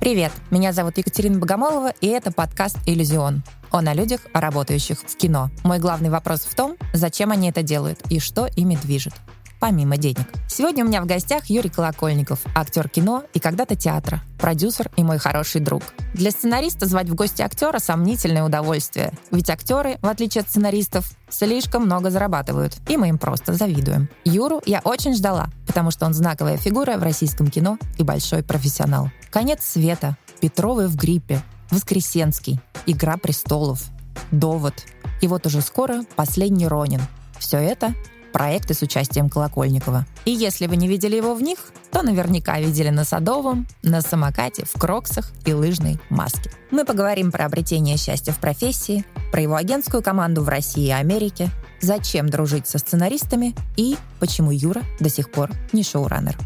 Привет, 0.00 0.32
меня 0.50 0.72
зовут 0.72 0.96
Екатерина 0.96 1.38
Богомолова, 1.38 1.92
и 2.00 2.06
это 2.06 2.32
подкаст 2.32 2.78
«Иллюзион». 2.86 3.42
Он 3.70 3.86
о 3.86 3.92
людях, 3.92 4.22
работающих 4.32 4.98
в 4.98 5.16
кино. 5.18 5.50
Мой 5.62 5.78
главный 5.78 6.08
вопрос 6.08 6.40
в 6.40 6.54
том, 6.54 6.78
зачем 6.94 7.32
они 7.32 7.50
это 7.50 7.62
делают 7.62 8.00
и 8.08 8.18
что 8.18 8.46
ими 8.56 8.76
движет 8.76 9.12
помимо 9.60 9.98
денег. 9.98 10.26
Сегодня 10.48 10.84
у 10.84 10.88
меня 10.88 11.02
в 11.02 11.06
гостях 11.06 11.46
Юрий 11.46 11.68
Колокольников, 11.68 12.40
актер 12.56 12.88
кино 12.88 13.24
и 13.34 13.38
когда-то 13.38 13.76
театра, 13.76 14.22
продюсер 14.38 14.90
и 14.96 15.04
мой 15.04 15.18
хороший 15.18 15.60
друг. 15.60 15.82
Для 16.14 16.30
сценариста 16.30 16.86
звать 16.86 17.08
в 17.08 17.14
гости 17.14 17.42
актера 17.42 17.78
сомнительное 17.78 18.42
удовольствие, 18.42 19.12
ведь 19.30 19.50
актеры, 19.50 19.98
в 20.00 20.08
отличие 20.08 20.42
от 20.42 20.48
сценаристов, 20.48 21.12
слишком 21.28 21.84
много 21.84 22.10
зарабатывают, 22.10 22.76
и 22.88 22.96
мы 22.96 23.10
им 23.10 23.18
просто 23.18 23.52
завидуем. 23.52 24.08
Юру 24.24 24.60
я 24.64 24.80
очень 24.82 25.14
ждала, 25.14 25.48
потому 25.66 25.90
что 25.90 26.06
он 26.06 26.14
знаковая 26.14 26.56
фигура 26.56 26.96
в 26.96 27.02
российском 27.02 27.48
кино 27.48 27.78
и 27.98 28.02
большой 28.02 28.42
профессионал. 28.42 29.10
«Конец 29.30 29.62
света», 29.62 30.16
«Петровы 30.40 30.88
в 30.88 30.96
гриппе», 30.96 31.42
«Воскресенский», 31.70 32.58
«Игра 32.86 33.18
престолов», 33.18 33.82
«Довод». 34.30 34.74
И 35.20 35.28
вот 35.28 35.46
уже 35.46 35.60
скоро 35.60 36.02
«Последний 36.16 36.66
Ронин». 36.66 37.02
Все 37.38 37.58
это 37.58 37.94
проекты 38.32 38.74
с 38.74 38.82
участием 38.82 39.28
Колокольникова. 39.28 40.06
И 40.24 40.30
если 40.30 40.66
вы 40.66 40.76
не 40.76 40.88
видели 40.88 41.16
его 41.16 41.34
в 41.34 41.42
них, 41.42 41.58
то 41.90 42.02
наверняка 42.02 42.58
видели 42.60 42.90
на 42.90 43.04
Садовом, 43.04 43.66
на 43.82 44.00
самокате, 44.00 44.64
в 44.64 44.78
кроксах 44.78 45.32
и 45.44 45.52
лыжной 45.52 45.98
маске. 46.08 46.50
Мы 46.70 46.84
поговорим 46.84 47.30
про 47.32 47.46
обретение 47.46 47.96
счастья 47.96 48.32
в 48.32 48.38
профессии, 48.38 49.04
про 49.32 49.40
его 49.40 49.56
агентскую 49.56 50.02
команду 50.02 50.42
в 50.42 50.48
России 50.48 50.86
и 50.86 50.90
Америке, 50.90 51.50
зачем 51.80 52.28
дружить 52.28 52.66
со 52.66 52.78
сценаристами 52.78 53.54
и 53.76 53.96
почему 54.18 54.50
Юра 54.50 54.82
до 55.00 55.08
сих 55.08 55.30
пор 55.30 55.50
не 55.72 55.82
шоураннер. 55.82 56.36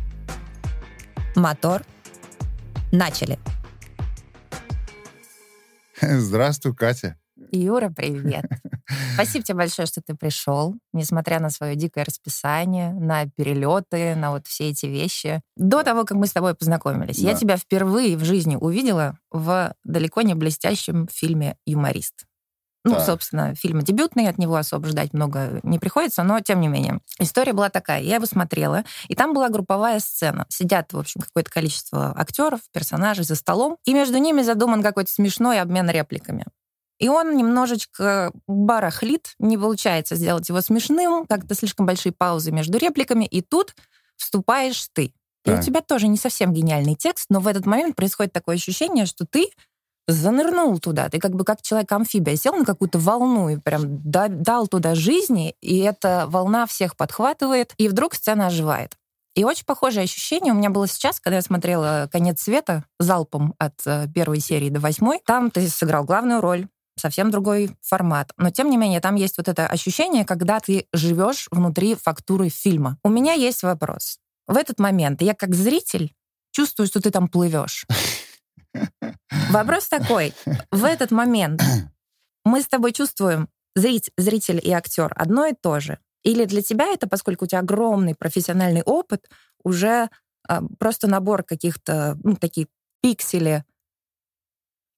Мотор. 1.37 1.83
Начали. 2.93 3.39
Здравствуй, 6.01 6.75
Катя. 6.75 7.17
Юра, 7.51 7.91
привет. 7.91 8.47
Спасибо 9.15 9.45
тебе 9.45 9.59
большое, 9.59 9.87
что 9.87 10.03
ты 10.03 10.15
пришел, 10.15 10.75
несмотря 10.93 11.41
на 11.41 11.51
свое 11.51 11.75
дикое 11.77 12.05
расписание, 12.05 12.93
на 12.93 13.27
перелеты, 13.27 14.15
на 14.15 14.31
вот 14.31 14.47
все 14.47 14.71
эти 14.71 14.87
вещи. 14.87 15.41
До 15.57 15.83
того, 15.83 16.05
как 16.05 16.17
мы 16.17 16.27
с 16.27 16.33
тобой 16.33 16.55
познакомились, 16.55 17.21
да. 17.21 17.31
я 17.31 17.37
тебя 17.37 17.57
впервые 17.57 18.17
в 18.17 18.25
жизни 18.25 18.57
увидела 18.57 19.19
в 19.31 19.75
далеко 19.85 20.23
не 20.23 20.35
блестящем 20.35 21.09
фильме 21.11 21.57
«Юморист». 21.67 22.27
Ну, 22.87 22.97
да. 22.97 23.01
собственно, 23.01 23.55
фильм 23.55 23.81
дебютный, 23.81 24.29
от 24.29 24.37
него 24.37 24.57
особо 24.57 24.89
ждать 24.89 25.15
много 25.15 25.59
не 25.63 25.79
приходится, 25.79 26.23
но 26.23 26.41
тем 26.41 26.61
не 26.61 26.69
менее. 26.69 27.01
История 27.19 27.55
была 27.55 27.71
такая. 27.71 28.03
Я 28.03 28.17
его 28.17 28.27
смотрела, 28.27 28.85
и 29.09 29.15
там 29.15 29.33
была 29.33 29.49
групповая 29.49 30.01
сцена. 30.01 30.45
Сидят, 30.51 30.93
в 30.93 30.99
общем, 30.99 31.23
какое-то 31.23 31.51
количество 31.51 32.13
актеров, 32.15 32.61
персонажей 32.73 33.25
за 33.25 33.37
столом, 33.37 33.79
и 33.87 33.95
между 33.95 34.19
ними 34.19 34.43
задуман 34.43 34.83
какой-то 34.83 35.11
смешной 35.11 35.61
обмен 35.61 35.89
репликами. 35.89 36.45
И 36.99 37.09
он 37.09 37.37
немножечко 37.37 38.33
барахлит, 38.47 39.35
не 39.39 39.59
получается 39.59 40.17
сделать 40.17 40.49
его 40.49 40.61
смешным, 40.61 41.27
как-то 41.27 41.55
слишком 41.55 41.87
большие 41.87 42.13
паузы 42.13 42.53
между 42.53 42.79
репликами, 42.79 43.25
и 43.25 43.41
тут 43.43 43.75
вступаешь 44.17 44.89
ты. 44.93 45.13
И 45.45 45.51
так. 45.51 45.59
у 45.59 45.63
тебя 45.63 45.81
тоже 45.81 46.09
не 46.09 46.17
совсем 46.17 46.53
гениальный 46.53 46.95
текст, 46.95 47.27
но 47.29 47.41
в 47.41 47.49
этот 47.49 47.67
момент 47.67 47.97
происходит 47.97 48.33
такое 48.33 48.57
ощущение, 48.57 49.07
что 49.07 49.27
ты 49.27 49.51
занырнул 50.07 50.79
туда. 50.79 51.09
Ты 51.09 51.19
как 51.19 51.35
бы 51.35 51.45
как 51.45 51.63
человек-амфибия 51.63 52.37
сел 52.37 52.55
на 52.55 52.65
какую-то 52.65 52.99
волну 52.99 53.49
и 53.49 53.57
прям 53.57 54.01
дал 54.05 54.69
туда 54.69 54.95
жизни, 54.95 55.57
и 55.61 55.79
эта 55.79 56.27
волна 56.29 56.67
всех 56.67 56.97
подхватывает, 56.97 57.75
и 57.77 57.89
вдруг 57.89 58.15
сцена 58.15 58.47
оживает. 58.47 58.97
И 59.35 59.43
очень 59.45 59.65
похожее 59.65 60.05
ощущение 60.05 60.53
у 60.53 60.57
меня 60.57 60.71
было 60.71 60.87
сейчас, 60.87 61.19
когда 61.19 61.37
я 61.37 61.43
смотрела 61.43 62.09
«Конец 62.13 62.43
света» 62.43 62.85
залпом 63.01 63.55
от 63.59 63.75
э, 63.85 64.07
первой 64.15 64.39
серии 64.39 64.71
до 64.71 64.79
восьмой. 64.79 65.21
Там 65.27 65.51
ты 65.51 65.69
сыграл 65.69 66.05
главную 66.05 66.41
роль, 66.41 66.69
совсем 67.05 67.31
другой 67.31 67.77
формат. 67.83 68.33
Но 68.39 68.49
тем 68.49 68.71
не 68.71 68.79
менее, 68.79 69.01
там 69.01 69.17
есть 69.17 69.37
вот 69.37 69.47
это 69.47 69.67
ощущение, 69.67 70.25
когда 70.25 70.59
ты 70.59 70.87
живешь 70.95 71.49
внутри 71.51 71.97
фактуры 71.97 72.49
фильма. 72.49 72.97
У 73.05 73.11
меня 73.11 73.35
есть 73.35 73.63
вопрос. 73.63 74.19
В 74.47 74.57
этот 74.57 74.79
момент 74.81 75.21
я 75.21 75.35
как 75.35 75.55
зритель 75.55 76.15
чувствую, 76.51 76.87
что 76.87 77.03
ты 77.03 77.11
там 77.11 77.29
плывешь. 77.29 77.87
Вопрос 79.51 79.89
такой. 79.89 80.33
В 80.71 80.85
этот 80.85 81.11
момент 81.11 81.63
мы 82.45 82.63
с 82.63 82.69
тобой 82.69 82.93
чувствуем, 82.93 83.49
зритель, 83.75 84.13
зритель 84.17 84.61
и 84.65 84.71
актер 84.71 85.13
одно 85.15 85.45
и 85.45 85.53
то 85.53 85.81
же. 85.81 85.99
Или 86.23 86.47
для 86.47 86.63
тебя 86.63 86.87
это, 86.87 87.07
поскольку 87.07 87.45
у 87.45 87.49
тебя 87.49 87.59
огромный 87.59 88.15
профессиональный 88.15 88.83
опыт, 88.83 89.29
уже 89.63 90.09
а, 90.49 90.63
просто 90.79 91.07
набор 91.07 91.43
каких-то, 91.43 92.17
ну, 92.25 92.37
такие 92.37 92.67
пиксели 93.03 93.63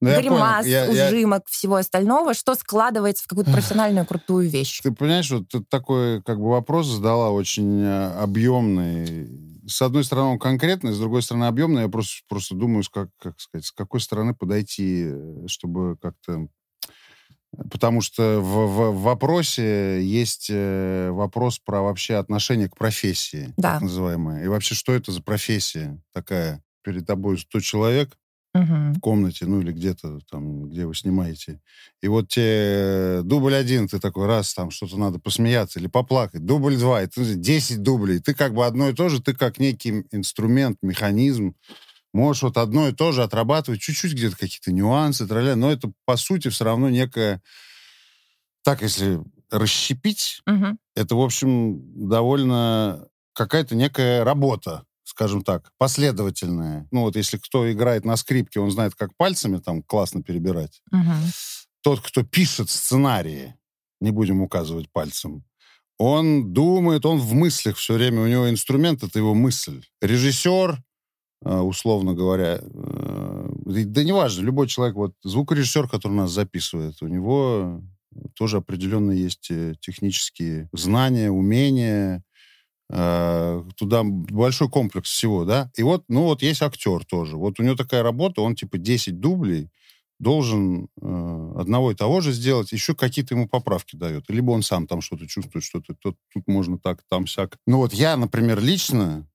ну, 0.00 0.20
гримас, 0.20 0.66
я 0.66 0.88
ужимок, 0.90 1.42
я... 1.46 1.50
всего 1.50 1.76
остального, 1.76 2.34
что 2.34 2.54
складывается 2.54 3.24
в 3.24 3.28
какую-то 3.28 3.52
профессиональную 3.52 4.04
крутую 4.04 4.48
вещь. 4.48 4.80
Ты 4.82 4.92
понимаешь, 4.92 5.30
вот 5.30 5.48
ты 5.48 5.62
такой 5.64 6.22
как 6.22 6.38
бы 6.38 6.50
вопрос 6.50 6.86
задала 6.86 7.30
очень 7.30 7.82
э, 7.82 8.12
объемный. 8.20 9.28
С 9.66 9.80
одной 9.80 10.04
стороны, 10.04 10.32
он 10.32 10.38
конкретный, 10.38 10.92
с 10.92 10.98
другой 10.98 11.22
стороны, 11.22 11.44
объемный. 11.46 11.82
Я 11.82 11.88
просто, 11.88 12.22
просто 12.28 12.54
думаю, 12.54 12.84
как, 12.92 13.08
как 13.18 13.40
сказать, 13.40 13.64
с 13.64 13.72
какой 13.72 14.00
стороны 14.00 14.34
подойти, 14.34 15.06
э, 15.08 15.46
чтобы 15.48 15.96
как-то 16.00 16.48
Потому 17.70 18.02
что 18.02 18.40
в, 18.40 18.66
в, 18.66 18.90
в 18.90 19.02
вопросе 19.02 20.04
есть 20.04 20.48
э, 20.50 21.10
вопрос 21.10 21.58
про 21.58 21.80
вообще 21.80 22.16
отношение 22.16 22.68
к 22.68 22.76
профессии, 22.76 23.54
да. 23.56 23.74
так 23.74 23.82
называемое. 23.82 24.44
И 24.44 24.48
вообще, 24.48 24.74
что 24.74 24.92
это 24.92 25.10
за 25.10 25.22
профессия 25.22 25.98
такая? 26.12 26.62
Перед 26.82 27.06
тобой 27.06 27.38
100 27.38 27.60
человек, 27.60 28.18
угу. 28.56 28.92
в 28.94 29.00
комнате, 29.00 29.46
ну 29.46 29.60
или 29.60 29.72
где-то 29.72 30.20
там, 30.30 30.68
где 30.68 30.86
вы 30.86 30.94
снимаете. 30.94 31.60
И 32.02 32.08
вот 32.08 32.28
те 32.28 33.20
дубль 33.24 33.54
один, 33.54 33.88
ты 33.88 33.98
такой 33.98 34.26
раз, 34.26 34.54
там 34.54 34.70
что-то 34.70 34.96
надо 34.96 35.18
посмеяться 35.18 35.78
или 35.78 35.86
поплакать. 35.86 36.44
Дубль 36.44 36.76
два, 36.76 37.02
и 37.02 37.06
ты 37.06 37.34
10 37.34 37.82
дублей. 37.82 38.20
Ты 38.20 38.34
как 38.34 38.54
бы 38.54 38.66
одно 38.66 38.88
и 38.88 38.94
то 38.94 39.08
же, 39.08 39.22
ты 39.22 39.34
как 39.34 39.58
некий 39.58 40.04
инструмент, 40.10 40.78
механизм, 40.82 41.54
можешь 42.12 42.42
вот 42.42 42.56
одно 42.56 42.88
и 42.88 42.92
то 42.92 43.12
же 43.12 43.22
отрабатывать, 43.22 43.80
чуть-чуть 43.80 44.14
где-то 44.14 44.36
какие-то 44.36 44.72
нюансы, 44.72 45.26
траля, 45.26 45.54
но 45.54 45.70
это, 45.70 45.92
по 46.04 46.16
сути, 46.16 46.48
все 46.48 46.64
равно 46.64 46.88
некая... 46.88 47.42
Так, 48.64 48.82
если 48.82 49.20
расщепить, 49.50 50.40
угу. 50.46 50.76
это, 50.94 51.14
в 51.14 51.20
общем, 51.20 52.08
довольно 52.08 53.06
какая-то 53.32 53.76
некая 53.76 54.24
работа 54.24 54.84
скажем 55.06 55.42
так, 55.42 55.70
последовательная. 55.78 56.88
Ну 56.90 57.02
вот 57.02 57.16
если 57.16 57.38
кто 57.38 57.70
играет 57.70 58.04
на 58.04 58.16
скрипке, 58.16 58.60
он 58.60 58.70
знает, 58.70 58.94
как 58.94 59.16
пальцами 59.16 59.58
там 59.58 59.82
классно 59.82 60.22
перебирать. 60.22 60.82
Угу. 60.90 61.12
Тот, 61.82 62.00
кто 62.00 62.24
пишет 62.24 62.68
сценарии, 62.70 63.54
не 64.00 64.10
будем 64.10 64.42
указывать 64.42 64.90
пальцем, 64.90 65.44
он 65.98 66.52
думает, 66.52 67.06
он 67.06 67.18
в 67.18 67.32
мыслях 67.32 67.76
все 67.76 67.94
время, 67.94 68.22
у 68.22 68.26
него 68.26 68.50
инструмент— 68.50 69.02
это 69.04 69.18
его 69.18 69.32
мысль. 69.32 69.82
Режиссер, 70.02 70.82
э, 71.44 71.58
условно 71.58 72.12
говоря, 72.12 72.60
э, 72.60 73.48
да 73.64 74.04
неважно, 74.04 74.42
любой 74.42 74.66
человек, 74.66 74.96
вот 74.96 75.14
звукорежиссер, 75.22 75.88
который 75.88 76.12
нас 76.12 76.32
записывает, 76.32 77.00
у 77.00 77.06
него 77.06 77.80
тоже 78.34 78.58
определенно 78.58 79.12
есть 79.12 79.50
э, 79.50 79.74
технические 79.80 80.68
знания, 80.72 81.30
умения, 81.30 82.24
туда 82.88 84.02
большой 84.04 84.68
комплекс 84.68 85.10
всего, 85.10 85.44
да. 85.44 85.70
И 85.76 85.82
вот, 85.82 86.04
ну 86.08 86.22
вот 86.22 86.42
есть 86.42 86.62
актер 86.62 87.04
тоже. 87.04 87.36
Вот 87.36 87.58
у 87.58 87.62
него 87.64 87.74
такая 87.74 88.02
работа, 88.02 88.42
он 88.42 88.54
типа 88.54 88.78
10 88.78 89.18
дублей 89.18 89.70
должен 90.18 90.88
э, 91.00 91.52
одного 91.58 91.92
и 91.92 91.94
того 91.94 92.20
же 92.20 92.32
сделать, 92.32 92.72
еще 92.72 92.94
какие-то 92.94 93.34
ему 93.34 93.48
поправки 93.48 93.96
дает. 93.96 94.24
Либо 94.28 94.52
он 94.52 94.62
сам 94.62 94.86
там 94.86 95.00
что-то 95.00 95.26
чувствует, 95.26 95.64
что-то 95.64 95.94
тут, 95.94 96.16
тут 96.32 96.46
можно 96.46 96.78
так, 96.78 97.02
там 97.08 97.26
сяк. 97.26 97.58
Ну 97.66 97.78
вот 97.78 97.92
я, 97.92 98.16
например, 98.16 98.60
лично 98.60 99.28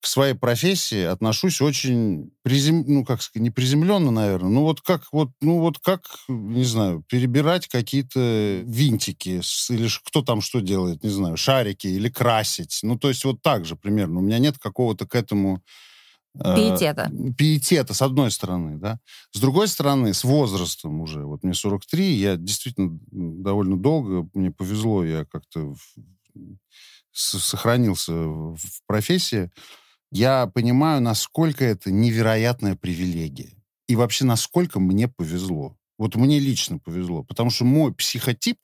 к 0.00 0.06
своей 0.06 0.34
профессии 0.34 1.02
отношусь 1.02 1.60
очень 1.60 2.30
призем... 2.42 2.84
ну 2.86 3.04
как 3.04 3.20
сказать, 3.20 3.42
не 3.42 3.50
приземленно, 3.50 4.10
наверное, 4.10 4.50
ну 4.50 4.62
вот 4.62 4.80
как 4.80 5.02
вот 5.10 5.30
ну 5.40 5.58
вот 5.58 5.78
как 5.80 6.02
не 6.28 6.64
знаю 6.64 7.04
перебирать 7.08 7.66
какие-то 7.66 8.60
винтики 8.64 9.40
или 9.70 9.88
кто 10.04 10.22
там 10.22 10.40
что 10.40 10.60
делает, 10.60 11.02
не 11.02 11.10
знаю, 11.10 11.36
шарики 11.36 11.88
или 11.88 12.08
красить, 12.08 12.78
ну 12.82 12.96
то 12.96 13.08
есть 13.08 13.24
вот 13.24 13.42
так 13.42 13.64
же 13.64 13.74
примерно. 13.74 14.20
У 14.20 14.22
меня 14.22 14.38
нет 14.38 14.58
какого-то 14.58 15.04
к 15.04 15.16
этому 15.16 15.62
э, 16.38 16.54
Пиетета. 16.54 17.10
Э, 17.12 17.32
пиетета, 17.32 17.92
с 17.92 18.02
одной 18.02 18.30
стороны, 18.30 18.78
да. 18.78 19.00
С 19.32 19.40
другой 19.40 19.66
стороны, 19.66 20.14
с 20.14 20.22
возрастом 20.22 21.00
уже, 21.00 21.24
вот 21.24 21.42
мне 21.42 21.54
43, 21.54 22.04
я 22.04 22.36
действительно 22.36 23.00
довольно 23.10 23.76
долго, 23.76 24.28
мне 24.32 24.52
повезло, 24.52 25.04
я 25.04 25.24
как-то 25.24 25.74
сохранился 27.12 28.12
в 28.12 28.58
профессии 28.86 29.50
я 30.10 30.46
понимаю, 30.46 31.00
насколько 31.00 31.64
это 31.64 31.90
невероятная 31.90 32.76
привилегия. 32.76 33.52
И 33.88 33.96
вообще, 33.96 34.24
насколько 34.24 34.80
мне 34.80 35.08
повезло. 35.08 35.76
Вот 35.98 36.14
мне 36.14 36.38
лично 36.38 36.78
повезло. 36.78 37.24
Потому 37.24 37.50
что 37.50 37.64
мой 37.64 37.92
психотип, 37.92 38.58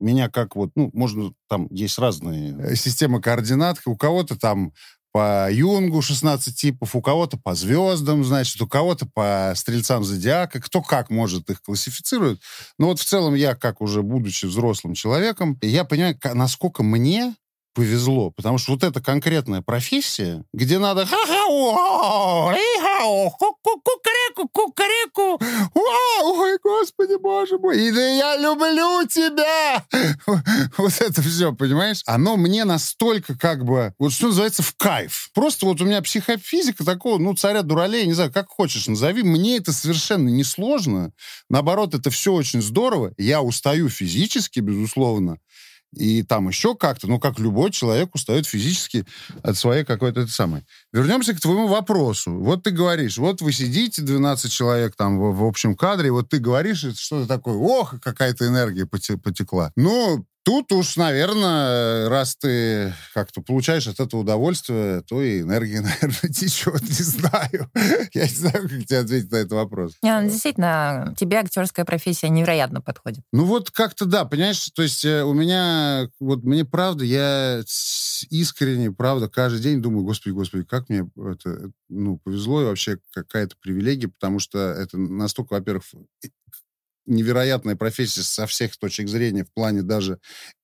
меня 0.00 0.28
как 0.28 0.56
вот, 0.56 0.70
ну, 0.74 0.90
можно, 0.94 1.32
там 1.48 1.68
есть 1.70 1.98
разные 1.98 2.56
э, 2.58 2.74
системы 2.74 3.20
координат. 3.20 3.78
У 3.84 3.96
кого-то 3.96 4.38
там 4.38 4.72
по 5.12 5.50
Юнгу 5.50 6.02
16 6.02 6.56
типов, 6.56 6.94
у 6.94 7.02
кого-то 7.02 7.36
по 7.36 7.54
звездам, 7.54 8.24
значит, 8.24 8.60
у 8.62 8.68
кого-то 8.68 9.06
по 9.06 9.52
стрельцам 9.56 10.04
зодиака, 10.04 10.60
кто 10.60 10.82
как 10.82 11.10
может 11.10 11.50
их 11.50 11.62
классифицирует. 11.62 12.40
Но 12.78 12.86
вот 12.86 13.00
в 13.00 13.04
целом 13.04 13.34
я, 13.34 13.54
как 13.54 13.80
уже 13.80 14.02
будучи 14.02 14.46
взрослым 14.46 14.94
человеком, 14.94 15.58
я 15.62 15.84
понимаю, 15.84 16.18
насколько 16.34 16.82
мне 16.82 17.34
повезло, 17.74 18.30
потому 18.30 18.58
что 18.58 18.72
вот 18.72 18.84
эта 18.84 19.00
конкретная 19.00 19.62
профессия, 19.62 20.44
где 20.52 20.78
надо 20.78 21.06
кукареку, 23.60 24.48
кукареку, 24.48 25.40
ой, 26.22 26.58
господи, 26.62 27.16
боже 27.20 27.58
мой, 27.58 27.80
и 27.80 27.90
да 27.90 28.08
я 28.08 28.36
люблю 28.36 29.06
тебя! 29.06 29.84
Вот 30.76 31.00
это 31.00 31.22
все, 31.22 31.52
понимаешь? 31.54 32.02
Оно 32.06 32.36
мне 32.36 32.64
настолько 32.64 33.36
как 33.36 33.64
бы, 33.64 33.92
вот 33.98 34.12
что 34.12 34.28
называется, 34.28 34.62
в 34.62 34.74
кайф. 34.76 35.30
Просто 35.34 35.66
вот 35.66 35.80
у 35.80 35.84
меня 35.84 36.02
психофизика 36.02 36.84
такого, 36.84 37.18
ну, 37.18 37.34
царя 37.34 37.62
дуралей, 37.62 38.06
не 38.06 38.14
знаю, 38.14 38.32
как 38.32 38.48
хочешь 38.48 38.86
назови, 38.86 39.22
мне 39.22 39.58
это 39.58 39.72
совершенно 39.72 40.28
не 40.28 40.44
сложно. 40.44 41.12
Наоборот, 41.48 41.94
это 41.94 42.10
все 42.10 42.32
очень 42.32 42.62
здорово. 42.62 43.12
Я 43.18 43.42
устаю 43.42 43.88
физически, 43.88 44.60
безусловно, 44.60 45.38
и 45.92 46.22
там 46.22 46.48
еще 46.48 46.74
как-то, 46.74 47.06
ну, 47.08 47.18
как 47.18 47.38
любой 47.38 47.70
человек 47.70 48.14
устает 48.14 48.46
физически 48.46 49.06
от 49.42 49.56
своей 49.56 49.84
какой-то 49.84 50.20
это 50.20 50.30
самой. 50.30 50.64
Вернемся 50.92 51.34
к 51.34 51.40
твоему 51.40 51.66
вопросу. 51.66 52.32
Вот 52.32 52.62
ты 52.62 52.70
говоришь, 52.70 53.18
вот 53.18 53.42
вы 53.42 53.52
сидите, 53.52 54.02
12 54.02 54.52
человек 54.52 54.94
там 54.96 55.18
в, 55.18 55.36
в 55.38 55.44
общем 55.44 55.74
кадре, 55.74 56.12
вот 56.12 56.28
ты 56.28 56.38
говоришь, 56.38 56.86
что-то 56.96 57.26
такое, 57.26 57.56
ох, 57.56 57.94
какая-то 58.00 58.46
энергия 58.46 58.86
потекла. 58.86 59.72
Ну, 59.76 60.24
Тут 60.42 60.72
уж, 60.72 60.96
наверное, 60.96 62.08
раз 62.08 62.34
ты 62.36 62.94
как-то 63.12 63.42
получаешь 63.42 63.86
от 63.86 64.00
этого 64.00 64.22
удовольствие, 64.22 65.02
то 65.02 65.22
и 65.22 65.42
энергия, 65.42 65.80
наверное, 66.02 66.32
течет. 66.32 66.80
Не 66.82 67.04
знаю. 67.04 67.70
Я 68.14 68.22
не 68.22 68.34
знаю, 68.34 68.68
как 68.68 68.86
тебе 68.86 68.98
ответить 68.98 69.30
на 69.30 69.36
этот 69.36 69.52
вопрос. 69.52 69.92
Не, 70.02 70.18
ну, 70.18 70.28
действительно, 70.28 71.14
тебе 71.18 71.38
актерская 71.38 71.84
профессия 71.84 72.28
невероятно 72.28 72.80
подходит. 72.80 73.22
Ну 73.32 73.44
вот 73.44 73.70
как-то 73.70 74.06
да, 74.06 74.24
понимаешь, 74.24 74.70
то 74.70 74.82
есть 74.82 75.04
э, 75.04 75.24
у 75.24 75.34
меня, 75.34 76.08
вот 76.18 76.42
мне 76.42 76.64
правда, 76.64 77.04
я 77.04 77.62
искренне, 78.30 78.90
правда, 78.90 79.28
каждый 79.28 79.60
день 79.60 79.82
думаю, 79.82 80.04
господи, 80.04 80.32
господи, 80.32 80.64
как 80.64 80.88
мне 80.88 81.08
это, 81.16 81.70
ну, 81.88 82.18
повезло 82.18 82.62
и 82.62 82.64
вообще 82.66 82.98
какая-то 83.12 83.56
привилегия, 83.60 84.08
потому 84.08 84.38
что 84.38 84.58
это 84.58 84.96
настолько, 84.98 85.54
во-первых, 85.54 85.84
невероятная 87.10 87.76
профессия 87.76 88.22
со 88.22 88.46
всех 88.46 88.76
точек 88.76 89.08
зрения 89.08 89.44
в 89.44 89.52
плане 89.52 89.82
даже 89.82 90.18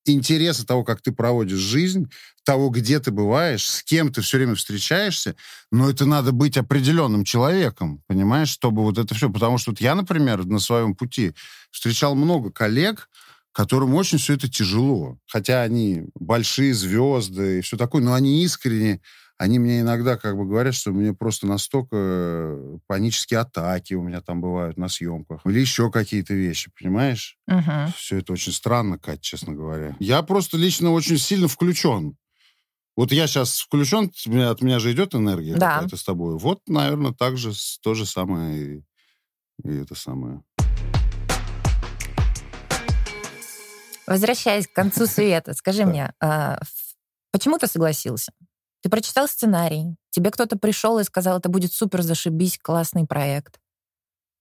интереса 0.07 0.67
того, 0.67 0.85
как 0.85 1.03
ты 1.03 1.13
проводишь 1.13 1.59
жизнь, 1.59 2.11
того, 2.45 2.71
где 2.71 3.01
ты 3.01 3.11
бываешь, 3.11 3.69
с 3.69 3.83
кем 3.83 4.13
ты 4.13 4.23
все 4.23 4.39
время 4.39 4.55
встречаешься, 4.55 5.35
но 5.71 5.91
это 5.91 6.07
надо 6.07 6.33
быть 6.33 6.57
определенным 6.57 7.25
человеком, 7.25 8.03
понимаешь, 8.07 8.49
чтобы 8.49 8.83
вот 8.83 8.99
это 8.99 9.15
все. 9.15 9.29
Потому 9.29 9.59
что 9.59 9.73
вот 9.73 9.81
я, 9.81 9.95
например, 9.95 10.47
на 10.47 10.61
своем 10.61 10.95
пути 10.95 11.35
встречал 11.71 12.15
много 12.15 12.51
коллег, 12.51 13.11
которым 13.53 13.95
очень 13.95 14.19
все 14.19 14.35
это 14.35 14.51
тяжело. 14.51 15.19
Хотя 15.27 15.63
они 15.63 16.05
большие 16.15 16.75
звезды 16.75 17.59
и 17.59 17.61
все 17.63 17.77
такое, 17.77 18.03
но 18.03 18.15
они 18.15 18.45
искренне 18.45 19.01
они 19.39 19.59
мне 19.59 19.81
иногда 19.81 20.17
как 20.17 20.37
бы 20.37 20.47
говорят, 20.47 20.75
что 20.75 20.93
мне 20.93 21.13
просто 21.13 21.47
настолько 21.47 21.97
э, 21.97 22.79
панические 22.87 23.41
атаки 23.41 23.93
у 23.93 24.03
меня 24.03 24.23
там 24.23 24.41
бывают 24.41 24.79
на 24.79 24.89
съемках. 24.89 25.43
Или 25.45 25.61
еще 25.61 25.91
какие-то 25.91 26.33
вещи, 26.33 26.71
понимаешь? 26.79 27.39
Угу. 27.47 27.93
Все 27.97 28.19
это 28.19 28.33
очень 28.33 28.53
странно, 28.53 28.99
Кать, 28.99 29.21
честно 29.21 29.53
говоря. 29.53 29.95
Я 29.99 30.23
просто 30.23 30.57
лично 30.57 30.91
очень 30.91 31.19
сильно 31.19 31.49
включен. 31.49 32.17
Вот 32.97 33.13
я 33.13 33.27
сейчас 33.27 33.61
включен, 33.61 34.11
от 34.49 34.63
меня 34.63 34.79
же 34.79 34.93
идет 34.93 35.15
энергия 35.15 35.55
да. 35.55 35.75
какая-то 35.75 35.99
с 35.99 36.05
тобой. 36.05 36.39
Вот, 36.39 36.63
наверное, 36.67 37.13
так 37.13 37.37
же 37.37 37.53
то 37.83 37.93
же 37.93 38.07
самое 38.07 38.79
и, 38.79 38.85
и 39.65 39.77
это 39.83 39.95
самое. 39.95 40.43
Возвращаясь 44.07 44.67
к 44.67 44.73
концу 44.73 45.07
света, 45.07 45.53
скажи 45.53 45.85
мне, 45.85 46.15
а, 46.21 46.59
почему 47.33 47.59
ты 47.59 47.67
согласился? 47.67 48.33
Ты 48.87 48.91
прочитал 48.91 49.27
сценарий, 49.27 49.97
тебе 50.11 50.31
кто-то 50.31 50.57
пришел 50.57 51.01
и 51.01 51.03
сказал, 51.03 51.39
это 51.39 51.49
будет 51.49 51.73
супер, 51.73 52.03
зашибись, 52.03 52.57
классный 52.57 53.05
проект. 53.05 53.59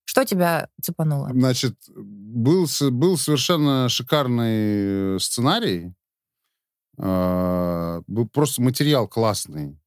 Что 0.03 0.23
тебя 0.23 0.69
цепануло? 0.79 1.31
Значит, 1.33 1.73
был, 1.87 2.67
был 2.91 3.17
совершенно 3.17 3.89
шикарный 3.89 5.15
э, 5.15 5.19
сценарий. 5.19 5.95
А, 6.99 8.03
был 8.05 8.27
просто 8.27 8.61
материал 8.61 9.07
классный. 9.07 9.81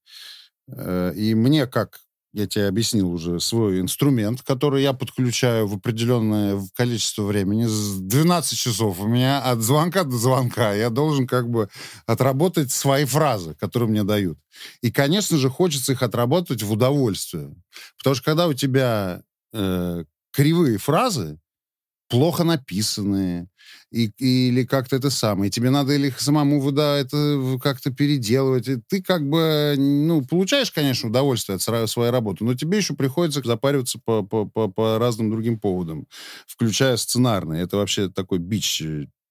Э, 0.66 1.12
и 1.14 1.36
мне, 1.36 1.68
как 1.68 2.00
я 2.38 2.46
тебе 2.46 2.68
объяснил 2.68 3.10
уже 3.10 3.40
свой 3.40 3.80
инструмент, 3.80 4.42
который 4.42 4.82
я 4.82 4.92
подключаю 4.92 5.66
в 5.66 5.74
определенное 5.74 6.62
количество 6.74 7.24
времени. 7.24 7.66
12 7.66 8.58
часов 8.58 9.00
у 9.00 9.06
меня 9.06 9.40
от 9.40 9.60
звонка 9.60 10.04
до 10.04 10.16
звонка. 10.16 10.72
Я 10.72 10.90
должен 10.90 11.26
как 11.26 11.50
бы 11.50 11.68
отработать 12.06 12.70
свои 12.70 13.04
фразы, 13.04 13.54
которые 13.54 13.88
мне 13.88 14.04
дают. 14.04 14.38
И, 14.80 14.92
конечно 14.92 15.36
же, 15.36 15.50
хочется 15.50 15.92
их 15.92 16.02
отработать 16.02 16.62
в 16.62 16.72
удовольствие. 16.72 17.54
Потому 17.98 18.14
что 18.14 18.24
когда 18.24 18.46
у 18.46 18.54
тебя 18.54 19.22
э, 19.52 20.04
кривые 20.30 20.78
фразы, 20.78 21.38
плохо 22.08 22.44
написанные, 22.44 23.48
и, 23.90 24.10
или 24.18 24.64
как-то 24.64 24.96
это 24.96 25.10
самое. 25.10 25.50
тебе 25.50 25.70
надо 25.70 25.94
или 25.94 26.12
самому 26.16 26.70
да, 26.72 26.96
это 26.96 27.58
как-то 27.62 27.90
переделывать. 27.90 28.68
И 28.68 28.76
ты 28.76 29.02
как 29.02 29.28
бы, 29.28 29.74
ну, 29.78 30.24
получаешь, 30.24 30.70
конечно, 30.70 31.08
удовольствие 31.08 31.56
от 31.56 31.90
своей 31.90 32.10
работы, 32.10 32.44
но 32.44 32.54
тебе 32.54 32.78
еще 32.78 32.94
приходится 32.94 33.42
запариваться 33.42 33.98
по, 34.04 34.22
по, 34.22 34.46
по, 34.46 34.68
по 34.68 34.98
разным 34.98 35.30
другим 35.30 35.58
поводам, 35.58 36.06
включая 36.46 36.96
сценарные. 36.96 37.62
Это 37.62 37.76
вообще 37.76 38.08
такой 38.08 38.38
бич 38.38 38.82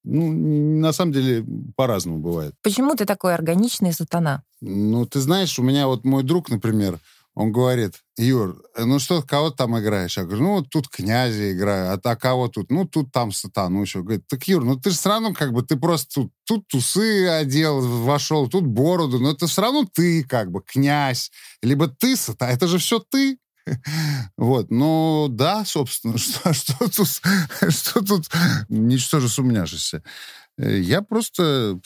ну, 0.09 0.31
на 0.31 0.93
самом 0.93 1.11
деле, 1.11 1.45
по-разному 1.75 2.19
бывает. 2.19 2.53
Почему 2.63 2.95
ты 2.95 3.03
такой 3.03 3.33
органичный 3.33 3.91
сатана? 3.91 4.43
Ну, 4.61 5.05
ты 5.05 5.19
знаешь, 5.19 5.59
у 5.59 5.63
меня 5.63 5.87
вот 5.87 6.05
мой 6.05 6.23
друг, 6.23 6.49
например, 6.49 6.99
он 7.37 7.51
говорит, 7.51 8.01
Юр, 8.17 8.63
ну 8.75 8.97
что, 8.97 9.21
кого 9.21 9.51
там 9.51 9.77
играешь? 9.77 10.17
Я 10.17 10.23
говорю, 10.23 10.41
ну 10.41 10.63
тут 10.63 10.87
князя 10.87 11.53
играю, 11.53 11.93
а, 11.93 11.99
а 12.03 12.15
кого 12.15 12.47
тут? 12.47 12.71
Ну 12.71 12.85
тут 12.85 13.11
там 13.11 13.31
сатану 13.31 13.83
еще. 13.83 14.01
Говорит, 14.01 14.25
так, 14.27 14.47
Юр, 14.47 14.65
ну 14.65 14.75
ты 14.75 14.89
же 14.89 14.97
все 14.97 15.09
равно 15.09 15.35
как 15.35 15.53
бы, 15.53 15.61
ты 15.61 15.75
просто 15.75 16.15
тут, 16.15 16.31
тут 16.47 16.67
тусы 16.67 17.27
одел, 17.27 17.79
вошел, 18.05 18.49
тут 18.49 18.65
бороду, 18.65 19.19
но 19.19 19.29
это 19.29 19.45
все 19.45 19.61
равно 19.61 19.87
ты 19.93 20.23
как 20.23 20.49
бы 20.49 20.63
князь. 20.63 21.31
Либо 21.61 21.87
ты 21.87 22.15
сатана, 22.15 22.53
это 22.53 22.67
же 22.67 22.79
все 22.79 22.97
ты. 22.99 23.37
Вот, 24.37 24.71
ну 24.71 25.27
да, 25.29 25.63
собственно, 25.63 26.17
что, 26.17 26.53
что 26.53 26.89
тут, 26.89 27.21
что 27.69 28.01
тут, 28.01 28.29
ничтоже 28.67 29.29
сумняшися. 29.29 30.01
Я 30.57 31.03
просто 31.03 31.79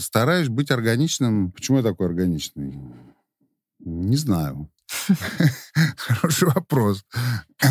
стараюсь 0.00 0.48
быть 0.48 0.70
органичным. 0.70 1.50
Почему 1.50 1.78
я 1.78 1.82
такой 1.82 2.08
органичный? 2.08 2.78
Не 3.78 4.16
знаю. 4.16 4.68
Хороший 5.96 6.48
вопрос. 6.48 7.04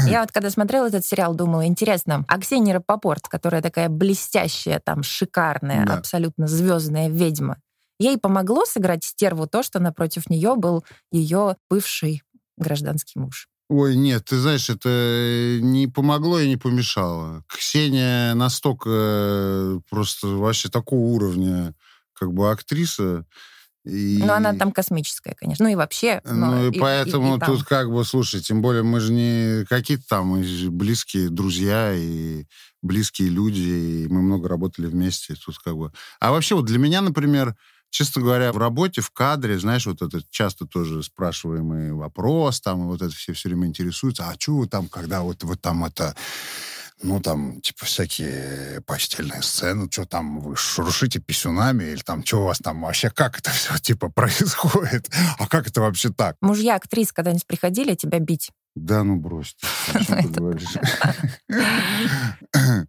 Я 0.06 0.22
вот 0.22 0.32
когда 0.32 0.50
смотрела 0.50 0.88
этот 0.88 1.06
сериал, 1.06 1.36
думала, 1.36 1.66
интересно, 1.66 2.26
а 2.28 2.40
Ксения 2.40 2.74
Рапопорт, 2.74 3.28
которая 3.28 3.62
такая 3.62 3.90
блестящая, 3.90 4.80
там, 4.80 5.04
шикарная, 5.04 5.86
да. 5.86 5.98
абсолютно 5.98 6.48
звездная 6.48 7.10
ведьма, 7.10 7.58
ей 8.00 8.18
помогло 8.18 8.66
сыграть 8.66 9.04
стерву 9.04 9.48
то, 9.48 9.64
что 9.64 9.80
напротив 9.80 10.30
нее 10.30 10.56
был 10.56 10.84
ее 11.12 11.56
бывший 11.70 12.24
гражданский 12.58 13.20
муж? 13.20 13.48
Ой, 13.70 13.98
нет, 13.98 14.24
ты 14.24 14.38
знаешь, 14.38 14.70
это 14.70 15.60
не 15.62 15.88
помогло 15.88 16.40
и 16.40 16.48
не 16.48 16.56
помешало. 16.56 17.44
Ксения 17.50 18.34
настолько 18.34 18.90
э, 18.90 19.80
просто 19.90 20.28
вообще 20.28 20.70
такого 20.70 21.00
уровня 21.00 21.74
как 22.14 22.32
бы 22.32 22.50
актриса, 22.50 23.26
и... 23.88 24.20
Ну, 24.24 24.34
она 24.34 24.54
там 24.54 24.72
космическая, 24.72 25.36
конечно. 25.36 25.66
Ну 25.66 25.72
и 25.72 25.76
вообще. 25.76 26.22
Ну 26.26 26.70
и, 26.70 26.76
и 26.76 26.80
поэтому 26.80 27.36
и, 27.36 27.38
и 27.38 27.40
тут 27.40 27.64
как 27.64 27.92
бы, 27.92 28.04
слушай, 28.04 28.42
тем 28.42 28.62
более 28.62 28.84
мы 28.84 29.00
же 29.00 29.14
не 29.14 29.66
какие-то 29.66 30.04
там 30.08 30.42
близкие 30.72 31.30
друзья 31.30 31.94
и 31.94 32.46
близкие 32.82 33.30
люди, 33.30 33.62
и 33.62 34.08
мы 34.10 34.22
много 34.22 34.48
работали 34.48 34.88
вместе. 34.88 35.36
Тут 35.36 35.58
как 35.60 35.78
бы... 35.78 35.92
А 36.20 36.32
вообще 36.32 36.56
вот 36.56 36.66
для 36.66 36.80
меня, 36.80 37.02
например, 37.02 37.56
честно 37.90 38.22
говоря, 38.22 38.52
в 38.52 38.58
работе, 38.58 39.02
в 39.02 39.12
кадре, 39.12 39.60
знаешь, 39.60 39.86
вот 39.86 40.02
это 40.02 40.22
часто 40.30 40.66
тоже 40.66 41.04
спрашиваемый 41.04 41.94
вопрос, 41.94 42.62
там, 42.62 42.84
и 42.84 42.86
вот 42.86 43.02
это 43.02 43.14
все 43.14 43.34
все 43.34 43.50
время 43.50 43.68
интересуются, 43.68 44.28
а 44.28 44.36
что 44.38 44.66
там, 44.66 44.88
когда 44.88 45.22
вот, 45.22 45.44
вот 45.44 45.62
там 45.62 45.86
это 45.86 46.16
ну, 47.04 47.22
там, 47.22 47.62
типа, 47.62 47.86
всякие 47.86 48.82
постельные 48.82 49.44
сцены, 49.44 49.88
что 49.92 50.06
там, 50.06 50.40
вы 50.40 50.56
шуршите 50.56 51.20
писюнами, 51.20 51.84
или 51.84 52.02
там, 52.02 52.26
что 52.26 52.42
у 52.42 52.46
вас 52.46 52.60
там 52.60 52.82
вообще, 52.82 53.10
как 53.10 53.40
это 53.40 53.52
все, 53.52 53.78
типа, 53.82 54.10
происходит? 54.10 55.10
А 55.38 55.48
как 55.48 55.68
это 55.68 55.82
вообще 55.82 56.10
так? 56.10 56.38
Мужья 56.42 56.76
актрис 56.76 57.12
когда-нибудь 57.12 57.46
приходили 57.46 57.96
тебя 57.96 58.20
бить? 58.20 58.52
Да, 58.76 59.04
ну 59.04 59.18
брось. 59.18 59.56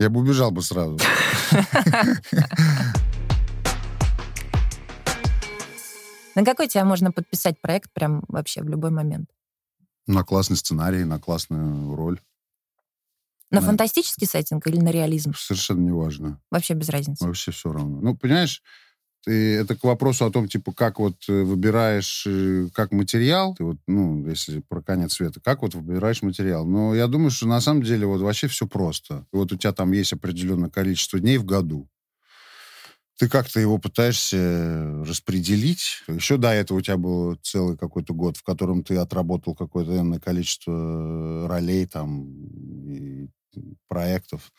Я 0.00 0.10
бы 0.10 0.20
убежал 0.20 0.52
бы 0.52 0.62
сразу. 0.62 0.96
На 6.36 6.44
какой 6.44 6.68
тебя 6.68 6.84
можно 6.84 7.10
подписать 7.10 7.60
проект 7.60 7.92
прям 7.92 8.22
вообще 8.28 8.62
в 8.62 8.68
любой 8.68 8.92
момент? 8.92 9.28
На 10.06 10.22
классный 10.22 10.56
сценарий, 10.56 11.02
на 11.02 11.18
классную 11.18 11.96
роль. 11.96 12.20
На 13.50 13.60
да. 13.60 13.66
фантастический 13.66 14.26
сеттинг 14.26 14.66
или 14.66 14.78
на 14.78 14.90
реализм? 14.90 15.32
Совершенно 15.36 15.80
неважно. 15.80 16.40
Вообще 16.50 16.74
без 16.74 16.88
разницы? 16.90 17.26
Вообще 17.26 17.50
все 17.50 17.72
равно. 17.72 18.00
Ну, 18.00 18.16
понимаешь, 18.16 18.62
ты, 19.24 19.56
это 19.56 19.74
к 19.74 19.84
вопросу 19.84 20.26
о 20.26 20.30
том, 20.30 20.48
типа, 20.48 20.72
как 20.72 20.98
вот 20.98 21.16
э, 21.28 21.42
выбираешь, 21.42 22.24
э, 22.26 22.68
как 22.72 22.92
материал, 22.92 23.54
ты 23.54 23.64
вот, 23.64 23.78
ну, 23.86 24.26
если 24.26 24.60
про 24.60 24.82
конец 24.82 25.14
света, 25.14 25.40
как 25.40 25.62
вот 25.62 25.74
выбираешь 25.74 26.22
материал. 26.22 26.66
Но 26.66 26.94
я 26.94 27.06
думаю, 27.06 27.30
что 27.30 27.46
на 27.46 27.60
самом 27.60 27.82
деле 27.82 28.06
вот 28.06 28.20
вообще 28.20 28.48
все 28.48 28.66
просто. 28.66 29.26
Вот 29.32 29.50
у 29.52 29.56
тебя 29.56 29.72
там 29.72 29.92
есть 29.92 30.12
определенное 30.12 30.70
количество 30.70 31.18
дней 31.18 31.38
в 31.38 31.44
году. 31.44 31.88
Ты 33.18 33.28
как-то 33.28 33.58
его 33.58 33.78
пытаешься 33.78 35.02
распределить. 35.04 36.02
Еще 36.06 36.36
до 36.36 36.52
этого 36.52 36.78
у 36.78 36.80
тебя 36.80 36.96
был 36.96 37.34
целый 37.42 37.76
какой-то 37.76 38.14
год, 38.14 38.36
в 38.36 38.44
котором 38.44 38.84
ты 38.84 38.96
отработал 38.96 39.56
какое-то 39.56 40.20
количество 40.20 41.48
ролей 41.48 41.86
там 41.86 42.28
и 42.86 43.28
проектов. 43.88 44.52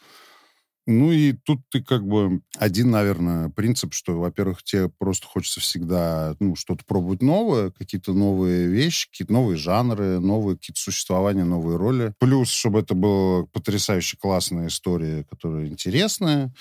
Ну 0.91 1.11
и 1.11 1.33
тут 1.33 1.59
ты 1.69 1.83
как 1.83 2.03
бы 2.03 2.41
один, 2.57 2.89
наверное, 2.89 3.49
принцип, 3.49 3.93
что, 3.93 4.19
во-первых, 4.19 4.63
тебе 4.63 4.89
просто 4.89 5.27
хочется 5.27 5.59
всегда 5.59 6.35
ну, 6.39 6.55
что-то 6.55 6.83
пробовать 6.83 7.21
новое, 7.21 7.69
какие-то 7.69 8.13
новые 8.13 8.67
вещи, 8.67 9.07
какие-то 9.07 9.31
новые 9.31 9.57
жанры, 9.57 10.19
новые 10.19 10.57
какие-то 10.57 10.81
существования, 10.81 11.43
новые 11.43 11.77
роли. 11.77 12.13
Плюс, 12.17 12.49
чтобы 12.49 12.79
это 12.79 12.95
была 12.95 13.45
потрясающе 13.53 14.17
классная 14.17 14.67
история, 14.67 15.25
которая 15.29 15.67
интересная. 15.67 16.51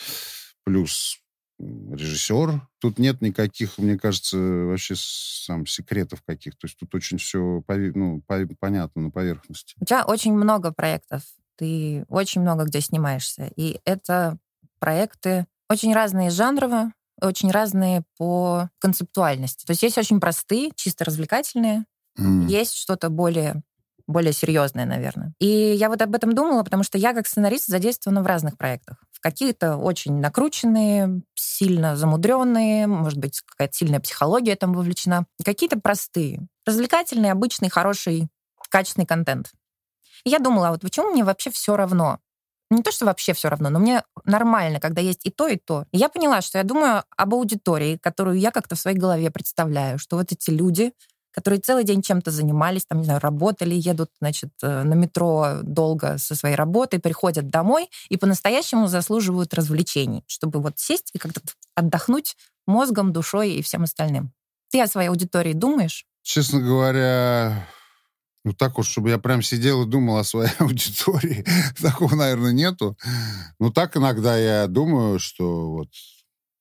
Плюс 0.65 1.19
режиссер. 1.59 2.61
Тут 2.81 2.99
нет 2.99 3.21
никаких, 3.23 3.79
мне 3.79 3.99
кажется, 3.99 4.37
вообще 4.37 4.95
сам 4.97 5.67
секретов 5.67 6.23
каких. 6.23 6.57
То 6.59 6.67
есть 6.67 6.79
тут 6.79 6.95
очень 6.95 7.19
все 7.19 7.65
ну, 7.67 8.23
понятно 8.27 9.03
на 9.03 9.11
поверхности. 9.11 9.75
У 9.81 9.85
тебя 9.85 10.05
очень 10.05 10.35
много 10.35 10.71
проектов 10.71 11.23
ты 11.59 12.05
очень 12.09 12.41
много 12.41 12.65
где 12.65 12.81
снимаешься. 12.81 13.51
И 13.57 13.81
это 13.85 14.39
проекты 14.79 15.47
очень 15.69 15.93
разные 15.93 16.31
жанрово, 16.31 16.93
очень 17.21 17.51
разные 17.51 18.05
по 18.17 18.71
концептуальности. 18.79 19.67
То 19.67 19.73
есть 19.73 19.83
есть 19.83 19.99
очень 19.99 20.21
простые, 20.21 20.71
чисто 20.77 21.05
развлекательные, 21.05 21.85
mm. 22.19 22.47
есть 22.47 22.75
что-то 22.75 23.11
более 23.11 23.63
более 24.07 24.33
серьезное, 24.33 24.87
наверное. 24.87 25.35
И 25.39 25.47
я 25.47 25.91
вот 25.91 26.01
об 26.01 26.15
этом 26.15 26.35
думала, 26.35 26.63
потому 26.63 26.83
что 26.83 26.97
я 26.97 27.13
как 27.13 27.27
сценарист 27.27 27.67
задействована 27.67 28.23
в 28.23 28.27
разных 28.27 28.57
проектах. 28.57 28.97
В 29.13 29.21
какие-то 29.21 29.77
очень 29.77 30.19
накрученные, 30.19 31.21
сильно 31.35 31.95
замудренные, 31.95 32.87
может 32.87 33.19
быть, 33.19 33.43
какая-то 33.43 33.77
сильная 33.77 34.01
психология 34.01 34.57
там 34.57 34.73
вовлечена. 34.73 35.27
Какие-то 35.45 35.79
простые, 35.79 36.41
развлекательный, 36.65 37.31
обычный, 37.31 37.69
хороший, 37.69 38.29
качественный 38.71 39.07
контент 39.07 39.53
я 40.29 40.39
думала, 40.39 40.69
а 40.69 40.71
вот 40.73 40.81
почему 40.81 41.11
мне 41.11 41.25
вообще 41.25 41.51
все 41.51 41.77
равно? 41.77 42.19
Не 42.71 42.83
то, 42.83 42.93
что 42.93 43.07
вообще 43.07 43.33
все 43.33 43.49
равно, 43.49 43.71
но 43.71 43.79
мне 43.79 44.03
нормально, 44.25 44.79
когда 44.79 45.01
есть 45.01 45.25
и 45.25 45.31
то, 45.31 45.47
и 45.47 45.57
то. 45.57 45.87
Я 45.91 46.11
поняла, 46.11 46.43
что 46.43 46.59
я 46.59 46.65
думаю 46.65 47.03
об 47.17 47.35
аудитории, 47.35 47.97
которую 47.97 48.39
я 48.39 48.51
как-то 48.51 48.77
в 48.77 48.81
своей 48.81 48.97
голове 48.97 49.31
представляю, 49.31 49.99
что 49.99 50.17
вот 50.17 50.33
эти 50.33 50.51
люди, 50.51 50.93
которые 51.33 51.61
целый 51.61 51.85
день 51.85 52.03
чем-то 52.03 52.31
занимались, 52.31 52.85
там, 52.85 52.99
не 52.99 53.05
знаю, 53.05 53.21
работали, 53.21 53.75
едут, 53.75 54.11
значит, 54.21 54.51
э, 54.63 54.83
на 54.83 54.95
метро 54.95 55.61
долго 55.63 56.19
со 56.19 56.35
своей 56.35 56.57
работой, 56.57 56.99
приходят 57.01 57.49
домой 57.49 57.89
и 58.11 58.19
по-настоящему 58.19 58.87
заслуживают 58.87 59.55
развлечений, 59.55 60.25
чтобы 60.27 60.61
вот 60.61 60.79
сесть 60.79 61.11
и 61.15 61.19
как-то 61.19 61.41
отдохнуть 61.75 62.37
мозгом, 62.67 63.13
душой 63.13 63.53
и 63.53 63.63
всем 63.63 63.85
остальным. 63.85 64.33
Ты 64.71 64.83
о 64.83 64.87
своей 64.87 65.09
аудитории 65.09 65.55
думаешь? 65.55 66.05
Честно 66.23 66.61
говоря, 66.61 67.67
ну, 68.45 68.53
так 68.53 68.79
уж, 68.79 68.89
чтобы 68.89 69.11
я 69.11 69.19
прям 69.19 69.43
сидел 69.43 69.83
и 69.83 69.91
думал 69.91 70.19
о 70.19 70.25
своей 70.25 70.51
аудитории, 70.59 71.45
такого, 71.81 72.15
наверное, 72.15 72.53
нету. 72.53 72.97
Но 73.59 73.71
так 73.71 73.97
иногда 73.97 74.39
я 74.39 74.67
думаю, 74.67 75.19
что 75.19 75.71
вот 75.71 75.89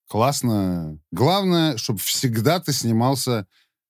классно. 0.07 0.99
Главное, 1.11 1.77
чтобы 1.77 1.99
всегда 1.99 2.59
ты 2.59 2.73
снимался 2.73 3.47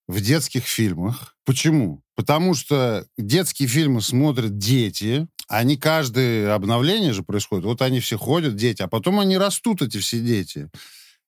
в 0.08 0.22
детских 0.22 0.66
фильмах. 0.66 1.36
Почему? 1.46 2.02
Потому 2.16 2.54
что 2.54 3.06
детские 3.18 3.68
фильмы 3.68 4.02
смотрят 4.02 4.58
дети, 4.58 5.28
они 5.48 5.78
каждое 5.78 6.54
обновление 6.54 7.14
же 7.14 7.24
происходит. 7.24 7.66
Вот 7.66 7.82
они 7.82 8.00
все 8.00 8.18
ходят, 8.18 8.56
дети, 8.56 8.82
а 8.82 8.88
потом 8.88 9.20
они 9.20 9.38
растут, 9.38 9.82
эти 9.82 9.98
все 9.98 10.20
дети. 10.20 10.70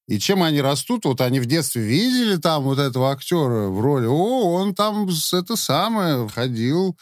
И 0.10 0.18
чем 0.18 0.42
они 0.42 0.60
растут, 0.60 1.06
вот 1.06 1.22
они 1.22 1.39
в 1.39 1.46
детстве 1.46 1.84
видели 1.84 2.38
там 2.38 2.63
вот 2.63 2.80
этого 2.80 3.12
актера 3.12 3.68
в 3.68 3.80
роли, 3.80 4.08
о, 4.08 4.54
он 4.54 4.74
там 4.74 5.08
это 5.08 5.56
самое 5.56 6.28
ходил 6.30 6.98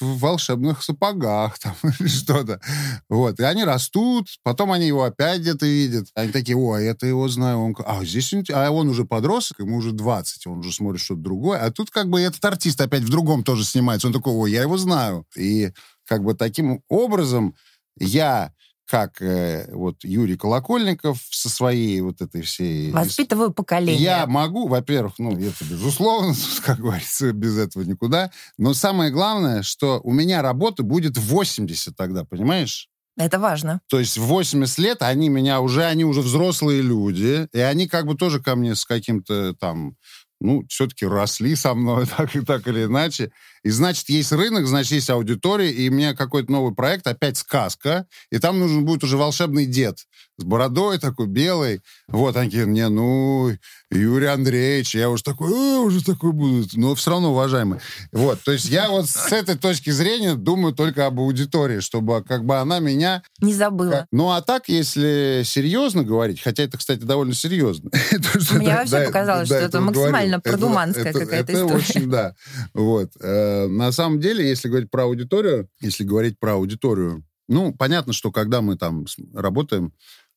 в 0.00 0.18
волшебных 0.18 0.82
сапогах 0.82 1.60
там 1.60 1.76
или 2.00 2.08
что-то. 2.08 2.60
Вот. 3.08 3.38
И 3.38 3.44
они 3.44 3.62
растут, 3.62 4.26
потом 4.42 4.72
они 4.72 4.88
его 4.88 5.04
опять 5.04 5.42
где-то 5.42 5.64
видят. 5.64 6.08
Они 6.16 6.32
такие, 6.32 6.56
о, 6.56 6.76
я-то 6.76 7.06
его 7.06 7.28
знаю. 7.28 7.60
Он, 7.60 7.76
а 7.86 8.04
здесь 8.04 8.34
а 8.52 8.70
он 8.70 8.88
уже 8.88 9.04
подросток, 9.04 9.60
ему 9.60 9.76
уже 9.76 9.92
20, 9.92 10.48
он 10.48 10.58
уже 10.58 10.72
смотрит 10.72 11.00
что-то 11.00 11.20
другое. 11.20 11.60
А 11.60 11.70
тут 11.70 11.90
как 11.90 12.08
бы 12.08 12.20
этот 12.20 12.44
артист 12.44 12.80
опять 12.80 13.02
в 13.02 13.10
другом 13.10 13.44
тоже 13.44 13.64
снимается. 13.64 14.08
Он 14.08 14.12
такой, 14.12 14.32
о, 14.32 14.48
я 14.48 14.62
его 14.62 14.76
знаю. 14.76 15.24
И 15.36 15.70
как 16.04 16.24
бы 16.24 16.34
таким 16.34 16.82
образом 16.88 17.54
я 17.96 18.52
как 18.90 19.22
э, 19.22 19.68
вот 19.72 20.02
Юрий 20.02 20.36
Колокольников 20.36 21.18
со 21.30 21.48
своей 21.48 22.00
вот 22.00 22.20
этой 22.20 22.42
всей... 22.42 22.90
Воспитываю 22.90 23.52
поколение. 23.52 24.02
Я 24.02 24.26
могу, 24.26 24.66
во-первых, 24.66 25.14
ну, 25.18 25.30
это 25.38 25.64
безусловно, 25.64 26.34
как 26.64 26.78
говорится, 26.78 27.32
без 27.32 27.56
этого 27.56 27.84
никуда. 27.84 28.32
Но 28.58 28.74
самое 28.74 29.12
главное, 29.12 29.62
что 29.62 30.00
у 30.02 30.12
меня 30.12 30.42
работа 30.42 30.82
будет 30.82 31.16
80 31.16 31.94
тогда, 31.96 32.24
понимаешь? 32.24 32.88
Это 33.16 33.38
важно. 33.38 33.80
То 33.88 34.00
есть 34.00 34.18
в 34.18 34.24
80 34.24 34.78
лет 34.78 35.02
они 35.02 35.28
меня 35.28 35.60
уже, 35.60 35.84
они 35.84 36.04
уже 36.04 36.20
взрослые 36.20 36.82
люди, 36.82 37.48
и 37.52 37.60
они 37.60 37.86
как 37.86 38.06
бы 38.06 38.16
тоже 38.16 38.42
ко 38.42 38.56
мне 38.56 38.74
с 38.74 38.84
каким-то 38.84 39.54
там 39.54 39.94
ну, 40.40 40.64
все-таки 40.68 41.06
росли 41.06 41.54
со 41.54 41.74
мной 41.74 42.06
так, 42.16 42.30
так 42.44 42.66
или 42.66 42.86
иначе. 42.86 43.30
И 43.62 43.70
значит, 43.70 44.08
есть 44.08 44.32
рынок, 44.32 44.66
значит, 44.66 44.92
есть 44.92 45.10
аудитория, 45.10 45.70
и 45.70 45.88
у 45.88 45.92
меня 45.92 46.14
какой-то 46.14 46.50
новый 46.50 46.74
проект, 46.74 47.06
опять 47.06 47.36
сказка, 47.36 48.06
и 48.30 48.38
там 48.38 48.58
нужен 48.58 48.84
будет 48.84 49.04
уже 49.04 49.16
волшебный 49.16 49.66
дед 49.66 49.98
с 50.40 50.44
бородой 50.44 50.98
такой 50.98 51.26
белый. 51.26 51.82
Вот, 52.08 52.36
они 52.36 52.50
такие, 52.50 52.66
не, 52.66 52.88
ну, 52.88 53.52
Юрий 53.90 54.26
Андреевич, 54.26 54.94
я 54.94 55.10
уже 55.10 55.22
такой, 55.22 55.52
э, 55.52 55.78
уже 55.78 56.04
такой 56.04 56.32
буду, 56.32 56.66
но 56.74 56.94
все 56.94 57.10
равно 57.10 57.30
уважаемый. 57.32 57.80
Вот, 58.10 58.40
то 58.42 58.52
есть 58.52 58.66
я 58.66 58.88
вот 58.88 59.08
с 59.08 59.32
этой 59.32 59.56
точки 59.56 59.90
зрения 59.90 60.34
думаю 60.34 60.74
только 60.74 61.06
об 61.06 61.20
аудитории, 61.20 61.80
чтобы 61.80 62.24
как 62.24 62.44
бы 62.44 62.56
она 62.56 62.80
меня... 62.80 63.22
Не 63.40 63.54
забыла. 63.54 63.90
Как... 63.90 64.06
Ну, 64.10 64.30
а 64.30 64.40
так, 64.40 64.68
если 64.68 65.42
серьезно 65.44 66.02
говорить, 66.02 66.40
хотя 66.40 66.64
это, 66.64 66.78
кстати, 66.78 67.00
довольно 67.00 67.34
серьезно. 67.34 67.90
Мне 68.52 68.74
вообще 68.74 69.06
показалось, 69.06 69.46
что 69.46 69.56
это 69.56 69.80
максимально 69.80 70.40
продуманская 70.40 71.12
какая-то 71.12 71.52
история. 71.52 71.66
Это 71.66 71.74
очень, 71.74 72.10
да. 72.10 72.34
Вот. 72.74 73.10
Э, 73.50 73.66
на 73.66 73.92
самом 73.92 74.20
деле, 74.20 74.48
если 74.48 74.68
говорить 74.68 74.90
про 74.90 75.04
аудиторию, 75.04 75.68
если 75.80 76.04
говорить 76.04 76.38
про 76.38 76.54
аудиторию, 76.54 77.24
ну, 77.48 77.74
понятно, 77.74 78.12
что 78.12 78.30
когда 78.30 78.60
мы 78.60 78.76
там 78.76 79.06
работаем 79.34 79.92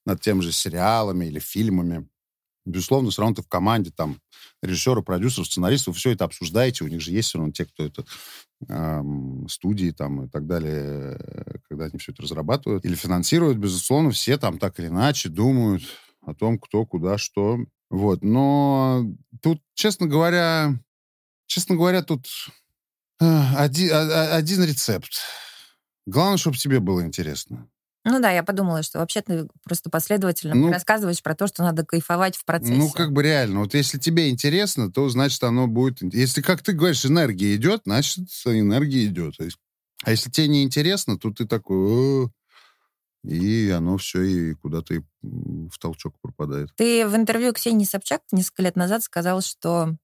над 0.06 0.22
тем 0.22 0.42
же 0.42 0.52
сериалами 0.52 1.26
или 1.26 1.40
фильмами, 1.40 2.08
безусловно, 2.66 3.12
все 3.12 3.22
равно 3.22 3.36
ты 3.36 3.42
в 3.44 3.48
команде, 3.48 3.92
там, 3.92 4.20
режиссеры, 4.62 5.04
продюсеров, 5.04 5.48
сценаристов, 5.48 5.98
все 5.98 6.12
это 6.12 6.26
обсуждаете, 6.26 6.84
у 6.84 6.88
них 6.88 7.02
же 7.02 7.12
есть 7.12 7.30
все 7.30 7.38
равно 7.38 7.54
те, 7.54 7.66
кто 7.66 7.86
это 7.86 8.06
эм, 8.68 9.48
студии 9.50 9.92
там 9.92 10.26
и 10.26 10.30
так 10.30 10.48
далее, 10.48 11.20
когда 11.70 11.86
они 11.86 11.98
все 12.00 12.14
это 12.14 12.24
разрабатывают 12.24 12.84
или 12.86 12.96
финансируют, 12.96 13.58
безусловно, 13.58 14.12
все 14.12 14.38
там 14.38 14.58
так 14.58 14.80
или 14.80 14.88
иначе 14.88 15.30
думают 15.30 15.84
о 16.22 16.34
том, 16.34 16.58
кто, 16.58 16.86
куда, 16.86 17.18
что. 17.18 17.60
Вот. 17.90 18.24
Но 18.24 19.06
тут, 19.42 19.62
честно 19.76 20.08
говоря, 20.08 20.80
честно 21.48 21.76
говоря, 21.76 22.02
тут 22.02 22.26
э, 22.28 22.63
один, 23.20 23.92
один 23.94 24.64
рецепт. 24.64 25.22
Главное, 26.06 26.38
чтобы 26.38 26.58
тебе 26.58 26.80
было 26.80 27.04
интересно. 27.06 27.70
Ну 28.06 28.20
да, 28.20 28.32
я 28.32 28.44
подумала, 28.44 28.84
что 28.84 29.00
вообще 29.00 29.22
ты 29.22 29.48
просто 29.64 29.90
последовательно 29.90 30.56
ну, 30.56 30.70
рассказываешь 30.72 31.24
про 31.24 31.36
то, 31.36 31.48
что 31.48 31.64
надо 31.64 31.86
кайфовать 31.86 32.36
в 32.36 32.44
процессе. 32.44 32.74
Ну, 32.74 32.90
как 32.90 33.14
бы 33.14 33.24
реально. 33.24 33.62
Вот 33.62 33.74
если 33.76 33.98
тебе 33.98 34.30
интересно, 34.30 34.92
то 34.92 35.08
значит 35.08 35.42
оно 35.44 35.68
будет... 35.68 36.02
Если, 36.14 36.42
как 36.42 36.62
ты 36.62 36.74
говоришь, 36.74 37.06
энергия 37.06 37.56
идет, 37.56 37.84
значит 37.86 38.28
энергия 38.46 39.06
идет. 39.06 39.36
А 40.04 40.12
если 40.12 40.30
тебе 40.30 40.50
не 40.50 40.64
интересно, 40.64 41.18
то 41.18 41.32
ты 41.32 41.48
такой... 41.48 42.30
И 43.24 43.70
оно 43.70 43.98
все 43.98 44.22
и 44.22 44.54
куда-то 44.56 44.96
в 45.22 45.80
толчок 45.80 46.20
пропадает. 46.20 46.76
Ты 46.76 47.08
в 47.08 47.16
интервью 47.16 47.54
Ксении 47.54 47.86
Собчак 47.86 48.22
несколько 48.34 48.64
лет 48.64 48.76
назад 48.76 49.02
сказал, 49.02 49.40
что 49.40 49.96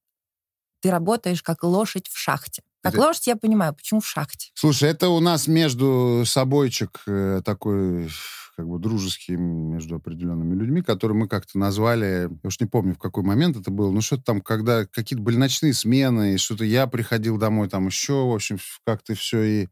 ты 0.79 0.89
работаешь 0.89 1.43
как 1.43 1.63
лошадь 1.63 2.07
в 2.07 2.17
шахте. 2.17 2.63
Как 2.81 2.93
Это- 2.93 3.01
лошадь 3.01 3.27
я 3.27 3.35
понимаю, 3.35 3.73
почему 3.73 3.99
в 3.99 4.07
шахте? 4.07 4.51
Слушай, 4.53 4.89
это 4.89 5.09
у 5.09 5.19
нас 5.19 5.47
между 5.47 6.23
собойчик 6.25 7.01
э, 7.07 7.41
такой 7.43 8.09
как 8.55 8.67
бы 8.67 8.77
дружеский 8.77 9.37
между 9.37 9.95
определенными 9.95 10.53
людьми, 10.53 10.81
которые 10.81 11.17
мы 11.17 11.29
как-то 11.29 11.57
назвали, 11.57 12.29
я 12.29 12.47
уж 12.47 12.59
не 12.59 12.65
помню, 12.67 12.93
в 12.93 12.97
какой 12.97 13.23
момент 13.23 13.55
это 13.55 13.71
было, 13.71 13.89
ну 13.89 14.01
что-то 14.01 14.23
там, 14.23 14.41
когда 14.41 14.85
какие-то 14.85 15.23
были 15.23 15.37
ночные 15.37 15.73
смены, 15.73 16.33
и 16.33 16.37
что-то 16.37 16.65
я 16.65 16.85
приходил 16.87 17.37
домой, 17.37 17.69
там 17.69 17.87
еще, 17.87 18.25
в 18.25 18.33
общем, 18.33 18.57
как-то 18.85 19.15
все, 19.15 19.41
и, 19.43 19.67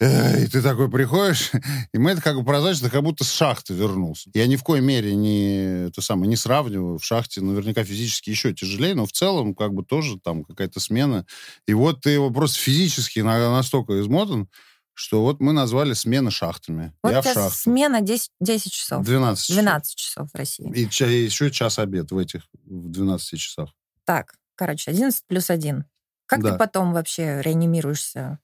и 0.00 0.46
ты 0.46 0.62
такой 0.62 0.90
приходишь, 0.90 1.50
и 1.92 1.98
мы 1.98 2.12
это 2.12 2.22
как 2.22 2.36
бы 2.42 2.44
ты 2.44 2.88
как 2.90 3.02
будто 3.02 3.24
с 3.24 3.30
шахты 3.32 3.74
вернулся. 3.74 4.30
Я 4.34 4.46
ни 4.46 4.56
в 4.56 4.64
коей 4.64 4.80
мере 4.82 5.14
не, 5.14 5.86
это 5.88 6.00
самое, 6.00 6.28
не 6.28 6.36
сравниваю, 6.36 6.98
в 6.98 7.04
шахте 7.04 7.40
наверняка 7.42 7.84
физически 7.84 8.30
еще 8.30 8.54
тяжелее, 8.54 8.94
но 8.94 9.04
в 9.06 9.12
целом 9.12 9.54
как 9.54 9.74
бы 9.74 9.84
тоже 9.84 10.18
там 10.18 10.44
какая-то 10.44 10.80
смена, 10.80 11.26
и 11.66 11.74
вот 11.74 12.00
ты 12.00 12.10
его 12.10 12.30
просто 12.30 12.58
физически 12.58 13.20
на- 13.20 13.50
настолько 13.50 14.00
измотан, 14.00 14.48
что 14.94 15.22
вот 15.22 15.40
мы 15.40 15.52
назвали 15.52 15.92
смены 15.94 16.30
шахтами. 16.30 16.92
Вот 17.02 17.12
Я 17.12 17.22
в 17.22 17.24
шахте. 17.24 17.56
смена 17.56 18.00
10, 18.00 18.30
10 18.40 18.72
часов. 18.72 19.04
12 19.04 19.44
часов. 19.46 19.56
12 19.56 19.96
часов 19.96 20.28
в 20.30 20.34
России. 20.36 20.70
И 20.74 20.88
ча- 20.90 21.06
и 21.06 21.24
еще 21.24 21.50
час 21.50 21.78
обед 21.78 22.10
в 22.10 22.18
этих 22.18 22.42
в 22.64 22.88
12 22.90 23.38
часах. 23.38 23.70
Так, 24.04 24.34
короче, 24.56 24.90
11 24.90 25.22
плюс 25.26 25.48
1. 25.50 25.84
Как 26.26 26.42
Да. 26.42 26.52
ты 26.52 26.58
потом 26.58 26.92
вообще 26.92 27.40
реанимируешься 27.42 28.38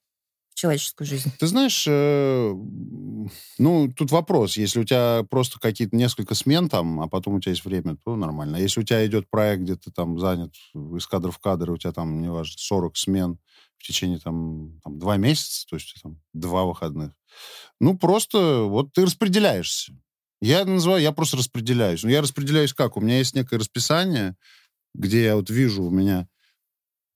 человеческую 0.56 1.06
жизнь? 1.06 1.30
Ты 1.38 1.46
знаешь, 1.46 1.84
э, 1.86 2.54
ну, 3.58 3.92
тут 3.94 4.10
вопрос. 4.10 4.56
Если 4.56 4.80
у 4.80 4.84
тебя 4.84 5.24
просто 5.28 5.60
какие-то 5.60 5.94
несколько 5.94 6.34
смен 6.34 6.68
там, 6.68 7.00
а 7.00 7.08
потом 7.08 7.34
у 7.34 7.40
тебя 7.40 7.52
есть 7.52 7.64
время, 7.64 7.96
то 8.04 8.16
нормально. 8.16 8.56
А 8.56 8.60
если 8.60 8.80
у 8.80 8.82
тебя 8.82 9.06
идет 9.06 9.28
проект, 9.30 9.62
где 9.62 9.76
ты 9.76 9.92
там 9.92 10.18
занят 10.18 10.54
из 10.74 11.06
кадра 11.06 11.30
в 11.30 11.38
кадр, 11.38 11.70
у 11.70 11.76
тебя 11.76 11.92
там, 11.92 12.22
неважно, 12.22 12.54
40 12.56 12.96
смен 12.96 13.38
в 13.76 13.86
течение 13.86 14.18
там, 14.18 14.80
там 14.82 14.98
два 14.98 15.18
месяца, 15.18 15.66
то 15.68 15.76
есть 15.76 15.94
там 16.02 16.18
два 16.32 16.64
выходных, 16.64 17.12
ну, 17.78 17.96
просто 17.96 18.62
вот 18.62 18.92
ты 18.94 19.04
распределяешься. 19.04 19.92
Я 20.40 20.64
называю, 20.64 21.02
я 21.02 21.12
просто 21.12 21.36
распределяюсь. 21.36 22.02
Ну, 22.02 22.08
я 22.08 22.22
распределяюсь 22.22 22.72
как? 22.72 22.96
У 22.96 23.00
меня 23.00 23.18
есть 23.18 23.34
некое 23.34 23.58
расписание, 23.58 24.36
где 24.94 25.24
я 25.24 25.36
вот 25.36 25.50
вижу, 25.50 25.84
у 25.84 25.90
меня 25.90 26.28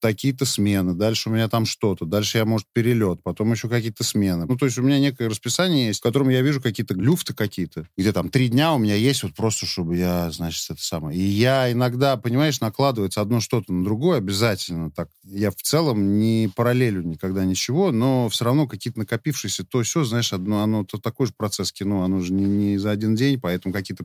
такие-то 0.00 0.44
смены, 0.44 0.94
дальше 0.94 1.28
у 1.28 1.32
меня 1.32 1.48
там 1.48 1.66
что-то, 1.66 2.06
дальше 2.06 2.38
я, 2.38 2.44
может, 2.44 2.66
перелет, 2.72 3.22
потом 3.22 3.52
еще 3.52 3.68
какие-то 3.68 4.04
смены. 4.04 4.46
Ну, 4.46 4.56
то 4.56 4.66
есть 4.66 4.78
у 4.78 4.82
меня 4.82 4.98
некое 4.98 5.28
расписание 5.28 5.88
есть, 5.88 6.00
в 6.00 6.02
котором 6.02 6.28
я 6.28 6.42
вижу 6.42 6.60
какие-то 6.60 6.94
глюфты 6.94 7.34
какие-то, 7.34 7.86
где 7.96 8.12
там 8.12 8.30
три 8.30 8.48
дня 8.48 8.72
у 8.74 8.78
меня 8.78 8.94
есть 8.94 9.22
вот 9.22 9.34
просто, 9.34 9.66
чтобы 9.66 9.96
я, 9.96 10.30
значит, 10.30 10.70
это 10.70 10.82
самое. 10.82 11.18
И 11.18 11.22
я 11.22 11.70
иногда, 11.70 12.16
понимаешь, 12.16 12.60
накладывается 12.60 13.20
одно 13.20 13.40
что-то 13.40 13.72
на 13.72 13.84
другое 13.84 14.18
обязательно 14.18 14.90
так. 14.90 15.08
Я 15.24 15.50
в 15.50 15.56
целом 15.56 16.18
не 16.18 16.50
параллелю 16.54 17.02
никогда 17.02 17.44
ничего, 17.44 17.92
но 17.92 18.28
все 18.28 18.44
равно 18.44 18.66
какие-то 18.66 18.98
накопившиеся 18.98 19.64
то 19.64 19.82
все, 19.82 20.04
знаешь, 20.04 20.32
одно, 20.32 20.62
оно 20.62 20.84
то 20.84 20.98
такой 20.98 21.26
же 21.26 21.32
процесс 21.36 21.72
кино, 21.72 22.02
оно 22.02 22.20
же 22.20 22.32
не, 22.32 22.44
не 22.44 22.78
за 22.78 22.90
один 22.90 23.14
день, 23.14 23.40
поэтому 23.40 23.72
какие-то 23.72 24.04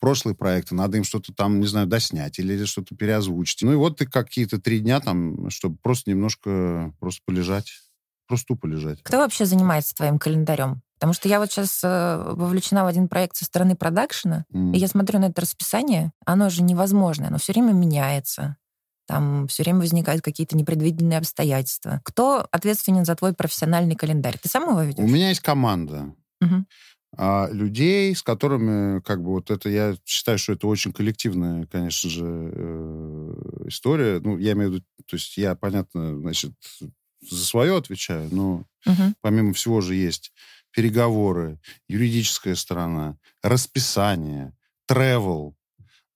прошлые 0.00 0.34
проекты, 0.34 0.74
надо 0.74 0.96
им 0.96 1.04
что-то 1.04 1.32
там, 1.32 1.60
не 1.60 1.66
знаю, 1.66 1.86
доснять 1.86 2.38
или 2.38 2.64
что-то 2.64 2.94
переозвучить. 2.96 3.62
Ну 3.62 3.72
и 3.72 3.76
вот 3.76 3.98
ты 3.98 4.06
какие-то 4.06 4.60
три 4.60 4.80
дня 4.80 5.00
там, 5.00 5.11
чтобы 5.48 5.76
просто 5.82 6.10
немножко 6.10 6.92
просто 7.00 7.22
полежать. 7.26 7.72
Просто 8.28 8.46
тупо 8.48 8.66
лежать. 8.66 9.02
Кто 9.02 9.18
вообще 9.18 9.44
занимается 9.44 9.94
твоим 9.94 10.18
календарем? 10.18 10.82
Потому 10.94 11.12
что 11.12 11.28
я 11.28 11.40
вот 11.40 11.50
сейчас 11.50 11.80
вовлечена 11.82 12.84
в 12.84 12.86
один 12.86 13.08
проект 13.08 13.36
со 13.36 13.44
стороны 13.44 13.74
продакшена, 13.74 14.46
М. 14.54 14.72
и 14.72 14.78
я 14.78 14.86
смотрю 14.86 15.18
на 15.18 15.26
это 15.26 15.40
расписание, 15.42 16.12
оно 16.24 16.48
же 16.48 16.62
невозможное, 16.62 17.28
оно 17.28 17.38
все 17.38 17.52
время 17.52 17.72
меняется. 17.72 18.56
Там 19.08 19.48
все 19.48 19.64
время 19.64 19.80
возникают 19.80 20.22
какие-то 20.22 20.56
непредвиденные 20.56 21.18
обстоятельства. 21.18 22.00
Кто 22.04 22.46
ответственен 22.52 23.04
за 23.04 23.16
твой 23.16 23.34
профессиональный 23.34 23.96
календарь? 23.96 24.38
Ты 24.40 24.48
сам 24.48 24.70
его 24.70 24.80
У 24.80 24.84
ведешь? 24.84 25.10
меня 25.10 25.30
есть 25.30 25.40
команда. 25.40 26.14
А, 27.14 27.48
людей, 27.52 28.16
с 28.16 28.22
которыми, 28.22 29.00
как 29.00 29.22
бы, 29.22 29.32
вот 29.32 29.50
это, 29.50 29.68
я 29.68 29.96
считаю, 30.02 30.38
что 30.38 30.54
это 30.54 30.66
очень 30.66 30.94
коллективная, 30.94 31.66
конечно 31.66 32.08
же, 32.08 32.24
э, 32.24 33.34
история. 33.66 34.18
Ну, 34.20 34.38
я 34.38 34.52
имею 34.52 34.70
в 34.70 34.74
виду, 34.74 34.84
то 35.06 35.16
есть 35.16 35.36
я, 35.36 35.54
понятно, 35.54 36.18
значит, 36.20 36.52
за 37.20 37.44
свое 37.44 37.76
отвечаю, 37.76 38.28
но 38.32 38.64
Мгм. 38.86 39.14
помимо 39.20 39.52
всего 39.52 39.80
же 39.80 39.94
есть 39.94 40.32
переговоры, 40.72 41.60
юридическая 41.88 42.54
сторона, 42.54 43.16
расписание, 43.42 44.52
travel. 44.90 45.54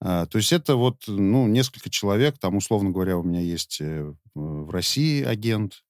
А, 0.01 0.27
То 0.27 0.39
есть 0.39 0.53
это 0.53 0.77
вот, 0.77 1.05
ну, 1.07 1.47
несколько 1.47 1.91
человек, 1.91 2.39
там, 2.39 2.57
условно 2.57 2.91
говоря, 2.91 3.17
у 3.19 3.23
меня 3.23 3.41
есть 3.41 3.79
э, 3.81 4.13
в 4.35 4.71
России 4.71 5.23
агент, 5.23 5.85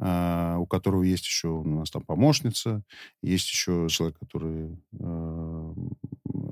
а, 0.00 0.58
у 0.58 0.66
которого 0.66 1.02
есть 1.02 1.24
еще 1.26 1.48
у 1.48 1.64
нас 1.64 1.90
там 1.90 2.02
помощница, 2.04 2.82
есть 3.22 3.48
еще 3.48 3.86
человек, 3.90 4.18
который 4.18 4.78
э, 5.00 5.74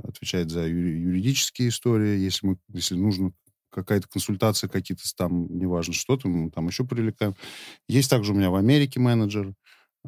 отвечает 0.05 0.51
за 0.51 0.67
юри- 0.67 0.99
юридические 0.99 1.69
истории, 1.69 2.19
если, 2.19 2.47
мы, 2.47 2.59
если 2.73 2.97
нужно 2.97 3.33
какая-то 3.71 4.09
консультация, 4.09 4.69
какие-то 4.69 5.03
там, 5.17 5.47
неважно 5.59 5.95
что-то, 5.95 6.29
мы 6.29 6.51
там 6.51 6.67
еще 6.69 6.85
привлекаем. 6.85 7.35
Есть 7.89 8.11
также 8.11 8.33
у 8.33 8.35
меня 8.37 8.51
в 8.51 8.55
Америке 8.55 9.01
менеджер, 9.01 9.55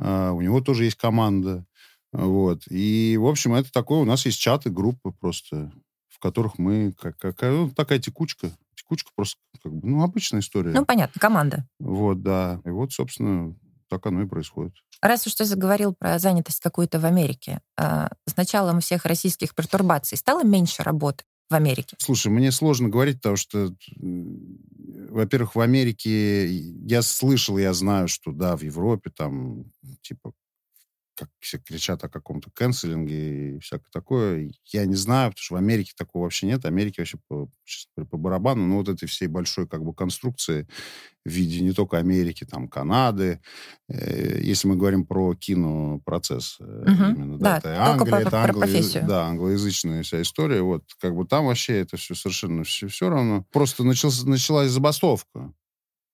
а, 0.01 0.33
у 0.33 0.41
него 0.41 0.61
тоже 0.61 0.85
есть 0.85 0.97
команда. 0.97 1.65
Вот. 2.13 2.63
И, 2.71 3.17
в 3.21 3.27
общем, 3.27 3.55
это 3.55 3.71
такое, 3.71 4.01
у 4.01 4.05
нас 4.05 4.25
есть 4.27 4.41
чаты, 4.41 4.71
группы 4.71 5.13
просто, 5.13 5.73
в 6.09 6.19
которых 6.19 6.59
мы, 6.59 6.93
как, 6.93 7.19
какая, 7.19 7.53
ну, 7.53 7.71
такая 7.71 7.99
текучка. 7.99 8.51
Текучка 8.75 9.11
просто, 9.15 9.39
как 9.63 9.73
бы, 9.73 9.87
ну, 9.87 10.03
обычная 10.03 10.41
история. 10.41 10.73
Ну, 10.73 10.85
понятно, 10.85 11.21
команда. 11.21 11.67
Вот, 11.79 12.23
да. 12.23 12.61
И 12.65 12.71
вот, 12.71 12.93
собственно, 12.93 13.55
так 13.89 14.07
оно 14.07 14.23
и 14.23 14.27
происходит. 14.27 14.75
Раз 15.01 15.27
уж 15.27 15.35
ты 15.35 15.45
заговорил 15.45 15.95
про 15.95 16.19
занятость 16.19 16.61
какую-то 16.61 16.99
в 16.99 17.05
Америке, 17.05 17.61
а, 17.77 18.11
с 18.27 18.37
началом 18.37 18.81
всех 18.81 19.05
российских 19.05 19.55
пертурбаций 19.55 20.19
стало 20.19 20.43
меньше 20.43 20.83
работы 20.83 21.25
в 21.51 21.55
Америке? 21.55 21.97
Слушай, 21.99 22.29
мне 22.31 22.53
сложно 22.53 22.89
говорить, 22.89 23.17
потому 23.17 23.37
что, 23.37 23.75
во-первых, 23.97 25.55
в 25.55 25.61
Америке 25.61 26.47
я 26.49 27.03
слышал, 27.03 27.59
я 27.59 27.73
знаю, 27.73 28.09
что, 28.09 28.33
да, 28.33 28.57
в 28.57 28.63
Европе 28.63 29.11
там, 29.15 29.65
типа, 30.03 30.33
как 31.19 31.29
все 31.41 31.59
кричат 31.59 32.05
о 32.05 32.09
каком-то 32.09 32.51
канцелинге 32.53 33.57
и 33.57 33.59
всякое 33.59 33.91
такое. 33.93 34.53
Я 34.67 34.87
не 34.87 34.95
знаю, 34.95 35.31
потому 35.31 35.43
что 35.43 35.55
в 35.55 35.59
Америке 35.59 35.93
такого 35.97 36.23
вообще 36.25 36.47
нет. 36.47 36.65
Америке 36.65 37.03
вообще, 37.03 37.19
по, 37.29 37.51
честно 37.65 37.91
говоря, 37.97 38.09
по 38.11 38.17
барабану. 38.17 38.67
Ну, 38.67 38.77
вот 38.77 38.89
этой 38.89 39.07
всей 39.07 39.27
большой 39.27 39.67
как 39.67 39.83
бы 39.85 39.93
конструкции 39.95 40.69
в 41.25 41.31
виде 41.31 41.61
не 41.61 41.73
только 41.73 41.99
Америки, 41.99 42.45
там, 42.45 42.69
Канады. 42.69 43.41
Э, 43.89 44.41
если 44.41 44.69
мы 44.69 44.77
говорим 44.77 45.05
про 45.05 45.35
кинопроцесс 45.35 46.57
Мгм. 46.61 47.15
именно, 47.15 47.39
Да, 47.39 47.61
да, 47.61 47.73
это 47.73 47.85
Англия, 47.85 48.11
про- 48.11 48.21
это 48.21 48.31
про 48.31 48.39
англо- 48.45 48.61
профессию. 48.61 49.07
да, 49.07 49.27
англоязычная 49.27 50.03
вся 50.03 50.23
история. 50.23 50.63
Вот, 50.63 50.85
как 51.01 51.15
бы 51.15 51.27
там 51.27 51.47
вообще 51.47 51.81
это 51.81 51.97
все 51.97 52.15
совершенно 52.15 52.65
все, 52.65 52.89
все 52.89 53.09
равно. 53.11 53.45
Просто 53.53 53.85
начался, 53.85 54.27
началась 54.27 54.71
забастовка. 54.71 55.53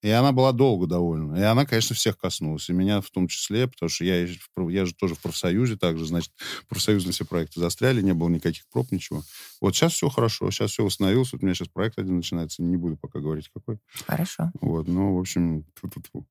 И 0.04 0.10
она 0.10 0.32
была 0.32 0.52
долго 0.52 0.86
довольно. 0.86 1.34
И 1.34 1.40
она, 1.40 1.64
конечно, 1.64 1.96
всех 1.96 2.18
коснулась. 2.18 2.68
И 2.68 2.74
меня 2.74 3.00
в 3.00 3.08
том 3.08 3.26
числе, 3.26 3.66
потому 3.66 3.88
что 3.88 4.04
я, 4.04 4.26
я 4.68 4.84
же 4.84 4.94
тоже 4.94 5.14
в 5.14 5.22
профсоюзе 5.22 5.78
также, 5.78 6.04
значит, 6.04 6.30
профсоюзные 6.68 7.14
все 7.14 7.24
проекты 7.24 7.58
застряли, 7.58 8.02
не 8.02 8.12
было 8.12 8.28
никаких 8.28 8.68
проб, 8.68 8.92
ничего. 8.92 9.22
Вот 9.62 9.74
сейчас 9.74 9.94
все 9.94 10.10
хорошо, 10.10 10.50
сейчас 10.50 10.72
все 10.72 10.84
восстановилось. 10.84 11.32
Вот 11.32 11.42
у 11.42 11.46
меня 11.46 11.54
сейчас 11.54 11.68
проект 11.68 11.98
один 11.98 12.16
начинается, 12.16 12.62
не 12.62 12.76
буду 12.76 12.98
пока 12.98 13.18
говорить 13.18 13.48
какой. 13.48 13.78
Хорошо. 14.06 14.52
Вот, 14.60 14.88
ну, 14.88 15.16
в 15.16 15.20
общем, 15.20 15.64
тьфу-тьфу-тьфу. 15.74 16.26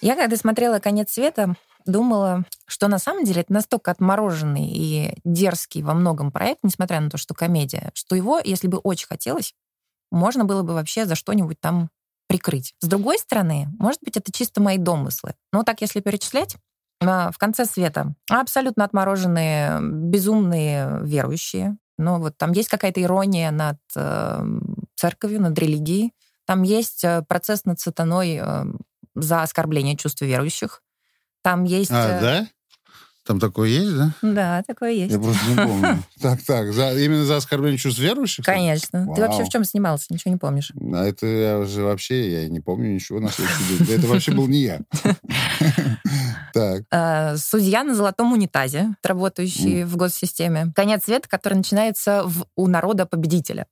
Я, 0.00 0.16
когда 0.16 0.36
смотрела 0.36 0.80
«Конец 0.80 1.12
света», 1.12 1.54
думала, 1.86 2.44
что 2.66 2.88
на 2.88 2.98
самом 2.98 3.22
деле 3.22 3.42
это 3.42 3.52
настолько 3.52 3.92
отмороженный 3.92 4.68
и 4.68 5.14
дерзкий 5.24 5.82
во 5.82 5.94
многом 5.94 6.32
проект, 6.32 6.64
несмотря 6.64 6.98
на 7.00 7.08
то, 7.08 7.18
что 7.18 7.34
комедия, 7.34 7.92
что 7.94 8.16
его, 8.16 8.40
если 8.44 8.66
бы 8.66 8.78
очень 8.78 9.06
хотелось, 9.06 9.54
можно 10.10 10.44
было 10.44 10.62
бы 10.62 10.74
вообще 10.74 11.06
за 11.06 11.14
что-нибудь 11.14 11.60
там 11.60 11.90
прикрыть. 12.26 12.74
С 12.80 12.86
другой 12.86 13.18
стороны, 13.18 13.68
может 13.78 14.00
быть, 14.02 14.16
это 14.16 14.30
чисто 14.32 14.60
мои 14.60 14.78
домыслы. 14.78 15.34
Но 15.52 15.62
так, 15.62 15.80
если 15.80 16.00
перечислять, 16.00 16.56
а, 17.00 17.30
в 17.30 17.38
конце 17.38 17.64
света 17.64 18.14
абсолютно 18.30 18.84
отмороженные, 18.84 19.78
безумные 19.80 21.00
верующие. 21.02 21.78
Но 21.96 22.18
вот 22.18 22.36
там 22.36 22.52
есть 22.52 22.68
какая-то 22.68 23.02
ирония 23.02 23.50
над 23.50 23.78
э, 23.96 24.40
церковью, 24.94 25.40
над 25.40 25.58
религией. 25.58 26.12
Там 26.46 26.62
есть 26.62 27.02
э, 27.02 27.22
процесс 27.26 27.64
над 27.64 27.80
сатаной 27.80 28.38
э, 28.40 28.64
за 29.16 29.42
оскорбление 29.42 29.96
чувств 29.96 30.22
верующих. 30.22 30.82
Там 31.42 31.64
есть... 31.64 31.90
А, 31.90 32.20
да? 32.20 32.46
Там 33.28 33.38
такое 33.40 33.68
есть, 33.68 33.94
да? 33.94 34.12
Да, 34.22 34.62
такое 34.66 34.92
есть. 34.92 35.12
Я 35.12 35.20
просто 35.20 35.50
не 35.50 35.56
помню. 35.56 36.02
Так, 36.22 36.42
так, 36.44 36.72
за- 36.72 36.98
именно 36.98 37.26
за 37.26 37.36
оскорбление 37.36 37.76
чувств 37.76 38.00
верующих? 38.00 38.42
Конечно. 38.42 39.02
Ты 39.14 39.20
вообще 39.20 39.40
Вау. 39.40 39.46
в 39.46 39.50
чем 39.50 39.64
снимался? 39.64 40.06
Ничего 40.08 40.32
не 40.32 40.38
помнишь. 40.38 40.72
А 40.94 41.04
это 41.04 41.26
я 41.26 41.58
уже 41.58 41.82
вообще, 41.82 42.32
я 42.44 42.48
не 42.48 42.60
помню 42.60 42.94
ничего 42.94 43.20
на 43.20 43.28
следующий 43.28 43.84
день. 43.84 43.98
Это 43.98 44.06
вообще 44.06 44.32
был 44.32 44.48
не 44.48 44.62
я. 44.62 44.80
Так. 46.54 46.84
Э, 46.90 47.36
Судья 47.36 47.84
на 47.84 47.94
золотом 47.94 48.32
унитазе, 48.32 48.94
работающий 49.02 49.84
в 49.84 49.96
госсистеме. 49.96 50.72
Конец 50.74 51.04
света, 51.04 51.28
который 51.28 51.54
начинается 51.54 52.24
у 52.56 52.66
народа 52.66 53.04
победителя. 53.04 53.66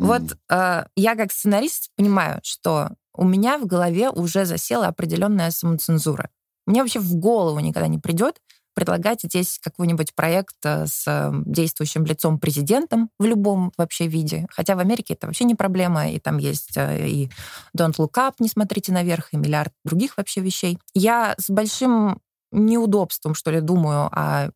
Вот 0.00 0.22
э, 0.50 0.84
я 0.96 1.14
как 1.14 1.30
сценарист 1.30 1.90
понимаю, 1.96 2.40
что 2.42 2.90
у 3.14 3.24
меня 3.24 3.56
в 3.58 3.66
голове 3.66 4.10
уже 4.10 4.44
засела 4.44 4.88
определенная 4.88 5.52
самоцензура. 5.52 6.28
Мне 6.66 6.82
вообще 6.82 6.98
в 6.98 7.14
голову 7.14 7.60
никогда 7.60 7.86
не 7.86 7.98
придет 7.98 8.40
предлагать 8.74 9.22
здесь 9.22 9.58
какой-нибудь 9.62 10.14
проект 10.14 10.56
э, 10.64 10.86
с 10.86 11.04
э, 11.06 11.32
действующим 11.44 12.04
лицом 12.04 12.38
президентом 12.38 13.10
в 13.18 13.24
любом 13.24 13.72
вообще 13.76 14.06
виде. 14.06 14.46
Хотя 14.50 14.76
в 14.76 14.78
Америке 14.78 15.14
это 15.14 15.26
вообще 15.26 15.44
не 15.44 15.54
проблема, 15.54 16.10
и 16.10 16.18
там 16.18 16.38
есть 16.38 16.76
э, 16.76 17.08
и 17.08 17.30
Don't 17.76 17.96
Look 17.96 18.14
Up, 18.14 18.34
не 18.38 18.48
смотрите 18.48 18.92
наверх, 18.92 19.32
и 19.32 19.36
миллиард 19.36 19.72
других 19.84 20.16
вообще 20.16 20.40
вещей. 20.40 20.78
Я 20.94 21.34
с 21.38 21.50
большим 21.50 22.20
неудобством, 22.52 23.34
что 23.34 23.50
ли, 23.50 23.60
думаю 23.60 24.08
о 24.12 24.50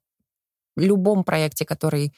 любом 0.77 1.25
проекте, 1.25 1.65
который 1.65 2.15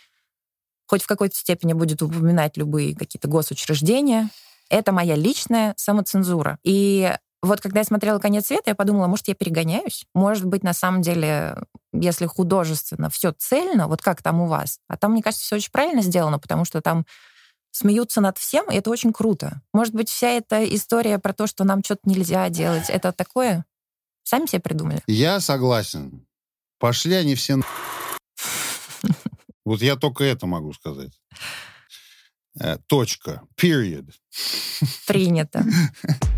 хоть 0.87 1.03
в 1.03 1.07
какой-то 1.07 1.37
степени 1.37 1.73
будет 1.73 2.03
упоминать 2.03 2.57
любые 2.57 2.95
какие-то 2.95 3.29
госучреждения. 3.29 4.31
Это 4.69 4.93
моя 4.93 5.15
личная 5.15 5.75
самоцензура. 5.77 6.59
И 6.63 7.13
вот 7.47 7.61
когда 7.61 7.81
я 7.81 7.85
смотрела 7.85 8.19
«Конец 8.19 8.47
света», 8.47 8.71
я 8.71 8.75
подумала, 8.75 9.07
может, 9.07 9.29
я 9.29 9.35
перегоняюсь? 9.35 10.07
Может 10.15 10.45
быть, 10.45 10.63
на 10.63 10.73
самом 10.73 11.03
деле, 11.03 11.57
если 11.93 12.27
художественно 12.27 13.11
все 13.11 13.33
цельно, 13.33 13.89
вот 13.89 14.03
как 14.03 14.23
там 14.23 14.41
у 14.41 14.47
вас, 14.47 14.81
а 14.89 14.97
там, 14.97 15.13
мне 15.13 15.23
кажется, 15.23 15.45
все 15.45 15.57
очень 15.57 15.71
правильно 15.71 16.03
сделано, 16.03 16.39
потому 16.39 16.65
что 16.65 16.81
там 16.81 17.07
смеются 17.71 18.21
над 18.21 18.39
всем, 18.39 18.71
и 18.71 18.77
это 18.77 18.91
очень 18.91 19.13
круто. 19.13 19.61
Может 19.73 19.95
быть, 19.95 20.09
вся 20.09 20.29
эта 20.29 20.65
история 20.65 21.19
про 21.19 21.33
то, 21.33 21.47
что 21.47 21.65
нам 21.65 21.85
что-то 21.85 22.03
нельзя 22.05 22.49
делать, 22.49 22.89
это 22.89 23.13
такое? 23.13 23.65
Сами 24.23 24.47
себе 24.47 24.61
придумали? 24.61 25.03
Я 25.07 25.41
согласен. 25.41 26.27
Пошли 26.79 27.15
они 27.15 27.35
все 27.35 27.61
Вот 29.65 29.83
я 29.83 29.97
только 29.97 30.25
это 30.25 30.47
могу 30.47 30.73
сказать. 30.73 31.13
Э, 32.59 32.79
точка. 32.87 33.43
Period. 33.61 34.11
Принято. 35.07 35.65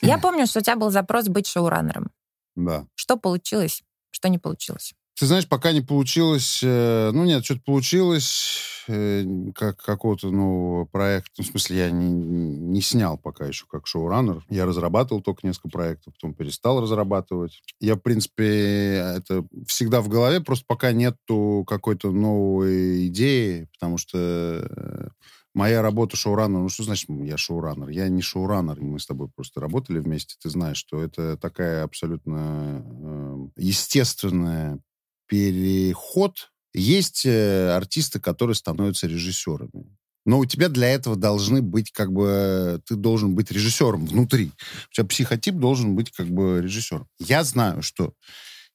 Я 0.00 0.18
помню, 0.18 0.46
что 0.46 0.60
у 0.60 0.62
тебя 0.62 0.76
был 0.76 0.90
запрос 0.90 1.28
быть 1.28 1.46
шоураннером. 1.46 2.10
Да. 2.54 2.86
Что 2.94 3.16
получилось, 3.16 3.82
что 4.10 4.28
не 4.28 4.38
получилось? 4.38 4.94
Ты 5.18 5.24
знаешь, 5.24 5.48
пока 5.48 5.72
не 5.72 5.80
получилось... 5.80 6.60
Э, 6.62 7.10
ну, 7.10 7.24
нет, 7.24 7.42
что-то 7.42 7.62
получилось, 7.62 8.84
э, 8.86 9.24
как 9.54 9.80
какого-то 9.80 10.30
нового 10.30 10.84
проекта. 10.84 11.30
Ну, 11.38 11.44
в 11.44 11.46
смысле, 11.46 11.78
я 11.78 11.90
не, 11.90 12.10
не 12.10 12.82
снял 12.82 13.16
пока 13.16 13.46
еще 13.46 13.64
как 13.66 13.86
шоураннер. 13.86 14.44
Я 14.50 14.66
разрабатывал 14.66 15.22
только 15.22 15.46
несколько 15.46 15.70
проектов, 15.70 16.12
потом 16.12 16.34
перестал 16.34 16.82
разрабатывать. 16.82 17.62
Я, 17.80 17.94
в 17.94 18.00
принципе, 18.00 18.96
это 19.16 19.46
всегда 19.66 20.02
в 20.02 20.08
голове, 20.08 20.42
просто 20.42 20.66
пока 20.68 20.92
нету 20.92 21.64
какой-то 21.66 22.10
новой 22.10 23.06
идеи, 23.06 23.70
потому 23.72 23.96
что 23.96 24.18
э, 24.18 25.08
моя 25.56 25.80
работа 25.80 26.16
шоураннера, 26.16 26.60
ну 26.60 26.68
что 26.68 26.82
значит 26.82 27.08
я 27.08 27.38
шоураннер? 27.38 27.88
Я 27.88 28.08
не 28.08 28.20
шоураннер, 28.20 28.78
мы 28.80 29.00
с 29.00 29.06
тобой 29.06 29.28
просто 29.34 29.58
работали 29.60 29.98
вместе, 29.98 30.36
ты 30.40 30.50
знаешь, 30.50 30.76
что 30.76 31.02
это 31.02 31.38
такая 31.38 31.82
абсолютно 31.82 32.84
э, 32.84 33.48
естественная 33.56 34.78
переход. 35.26 36.52
Есть 36.74 37.24
э, 37.24 37.70
артисты, 37.74 38.20
которые 38.20 38.54
становятся 38.54 39.06
режиссерами. 39.06 39.96
Но 40.26 40.40
у 40.40 40.44
тебя 40.44 40.68
для 40.68 40.88
этого 40.88 41.16
должны 41.16 41.62
быть 41.62 41.90
как 41.90 42.12
бы... 42.12 42.82
Ты 42.84 42.96
должен 42.96 43.34
быть 43.34 43.50
режиссером 43.50 44.06
внутри. 44.06 44.52
У 44.90 44.92
тебя 44.92 45.06
психотип 45.06 45.54
должен 45.54 45.94
быть 45.94 46.10
как 46.10 46.28
бы 46.28 46.60
режиссером. 46.60 47.08
Я 47.18 47.44
знаю, 47.44 47.80
что 47.82 48.12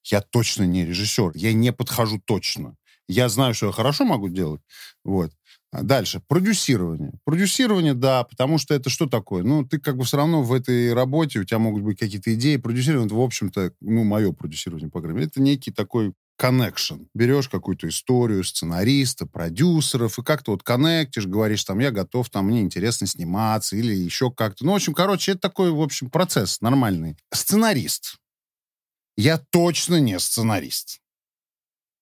я 0.06 0.22
точно 0.22 0.64
не 0.64 0.86
режиссер. 0.86 1.34
Я 1.36 1.54
не 1.54 1.72
подхожу 1.72 2.20
точно. 2.26 2.76
Я 3.08 3.28
знаю, 3.30 3.54
что 3.54 3.68
я 3.68 3.72
хорошо 3.74 4.06
могу 4.06 4.30
делать. 4.30 4.62
Вот. 5.04 5.32
А 5.72 5.84
дальше. 5.84 6.22
Продюсирование. 6.28 7.14
Продюсирование, 7.24 7.94
да, 7.94 8.26
потому 8.26 8.58
что 8.58 8.74
это 8.74 8.90
что 8.90 9.08
такое? 9.08 9.44
Ну, 9.44 9.66
ты 9.66 9.80
как 9.80 9.96
бы 9.96 10.04
все 10.04 10.18
равно 10.18 10.44
в 10.44 10.52
этой 10.52 10.94
работе, 10.94 11.40
у 11.40 11.44
тебя 11.46 11.60
могут 11.60 11.84
быть 11.84 11.98
какие-то 11.98 12.34
идеи. 12.34 12.58
Продюсирование, 12.58 13.06
это, 13.08 13.16
в 13.16 13.22
общем-то, 13.22 13.74
ну, 13.80 14.04
мое 14.04 14.34
продюсирование, 14.34 14.90
по 14.90 15.00
крайней 15.00 15.20
мере, 15.20 15.28
это 15.28 15.42
некий 15.42 15.72
такой 15.72 16.14
connection. 16.42 17.08
Берешь 17.14 17.48
какую-то 17.48 17.88
историю 17.88 18.44
сценариста, 18.44 19.26
продюсеров, 19.28 20.20
и 20.20 20.24
как-то 20.24 20.52
вот 20.52 20.64
коннектишь, 20.64 21.26
говоришь, 21.28 21.64
там, 21.64 21.80
я 21.80 21.92
готов, 21.92 22.30
там, 22.30 22.48
мне 22.48 22.62
интересно 22.62 23.08
сниматься, 23.08 23.78
или 23.78 23.94
еще 23.94 24.30
как-то. 24.32 24.66
Ну, 24.66 24.74
в 24.74 24.76
общем, 24.76 24.94
короче, 24.94 25.34
это 25.34 25.42
такой, 25.42 25.72
в 25.72 25.82
общем, 25.82 26.10
процесс 26.10 26.60
нормальный. 26.60 27.16
Сценарист. 27.34 28.18
Я 29.16 29.38
точно 29.52 30.00
не 30.00 30.20
сценарист. 30.20 31.01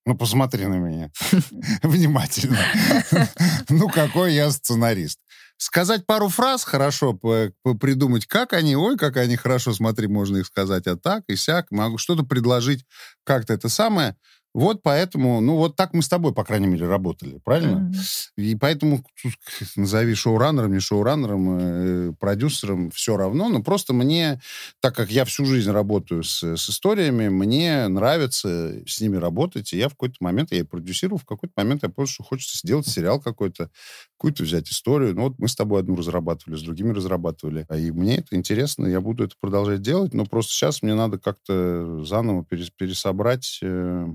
Ну, 0.05 0.17
посмотри 0.17 0.65
на 0.65 0.75
меня 0.75 1.11
внимательно. 1.83 2.59
Ну, 3.69 3.87
какой 3.89 4.33
я 4.33 4.49
сценарист. 4.51 5.19
Сказать 5.57 6.05
пару 6.05 6.29
фраз 6.29 6.63
хорошо, 6.63 7.13
придумать, 7.13 8.25
как 8.25 8.53
они, 8.53 8.75
ой, 8.77 8.97
как 8.97 9.17
они 9.17 9.35
хорошо, 9.35 9.73
смотри, 9.73 10.07
можно 10.07 10.37
их 10.37 10.45
сказать, 10.45 10.87
а 10.87 10.95
так 10.95 11.23
и 11.27 11.35
сяк, 11.35 11.67
могу 11.69 11.97
что-то 11.97 12.23
предложить, 12.23 12.85
как-то 13.25 13.53
это 13.53 13.67
самое. 13.67 14.15
Вот 14.53 14.81
поэтому, 14.81 15.41
ну 15.41 15.55
вот 15.55 15.75
так 15.75 15.93
мы 15.93 16.01
с 16.01 16.09
тобой, 16.09 16.33
по 16.33 16.43
крайней 16.43 16.67
мере, 16.67 16.87
работали, 16.87 17.39
правильно? 17.43 17.91
Mm-hmm. 17.91 18.43
И 18.43 18.55
поэтому 18.55 19.05
назови 19.75 20.15
шоураннером, 20.15 20.73
не 20.73 20.79
шоураннером, 20.79 21.59
э, 21.59 22.13
продюсером, 22.19 22.89
все 22.91 23.15
равно. 23.15 23.47
Но 23.49 23.61
просто 23.61 23.93
мне, 23.93 24.41
так 24.81 24.95
как 24.95 25.11
я 25.11 25.23
всю 25.25 25.45
жизнь 25.45 25.69
работаю 25.69 26.23
с, 26.23 26.43
с 26.43 26.69
историями, 26.69 27.29
мне 27.29 27.87
нравится 27.87 28.73
с 28.87 28.99
ними 28.99 29.17
работать. 29.17 29.71
И 29.73 29.77
я 29.77 29.87
в 29.87 29.91
какой-то 29.91 30.15
момент, 30.19 30.51
я 30.51 30.59
и 30.59 30.63
продюсировал, 30.63 31.19
в 31.19 31.25
какой-то 31.25 31.53
момент 31.55 31.83
я 31.83 31.89
понял, 31.89 32.07
что 32.07 32.23
хочется 32.23 32.57
сделать 32.57 32.87
сериал 32.87 33.21
какой-то, 33.21 33.69
какую-то 34.17 34.43
взять 34.43 34.69
историю. 34.69 35.15
Ну 35.15 35.23
вот 35.23 35.35
мы 35.37 35.47
с 35.47 35.55
тобой 35.55 35.81
одну 35.81 35.95
разрабатывали, 35.95 36.57
с 36.57 36.63
другими 36.63 36.91
разрабатывали. 36.91 37.65
А 37.69 37.77
и 37.77 37.91
мне 37.91 38.17
это 38.17 38.35
интересно, 38.35 38.87
я 38.87 38.99
буду 38.99 39.25
это 39.25 39.35
продолжать 39.39 39.81
делать. 39.81 40.13
Но 40.13 40.25
просто 40.25 40.51
сейчас 40.53 40.81
мне 40.81 40.95
надо 40.95 41.19
как-то 41.19 42.03
заново 42.03 42.43
пересобрать 42.45 43.59
Э, 43.69 44.07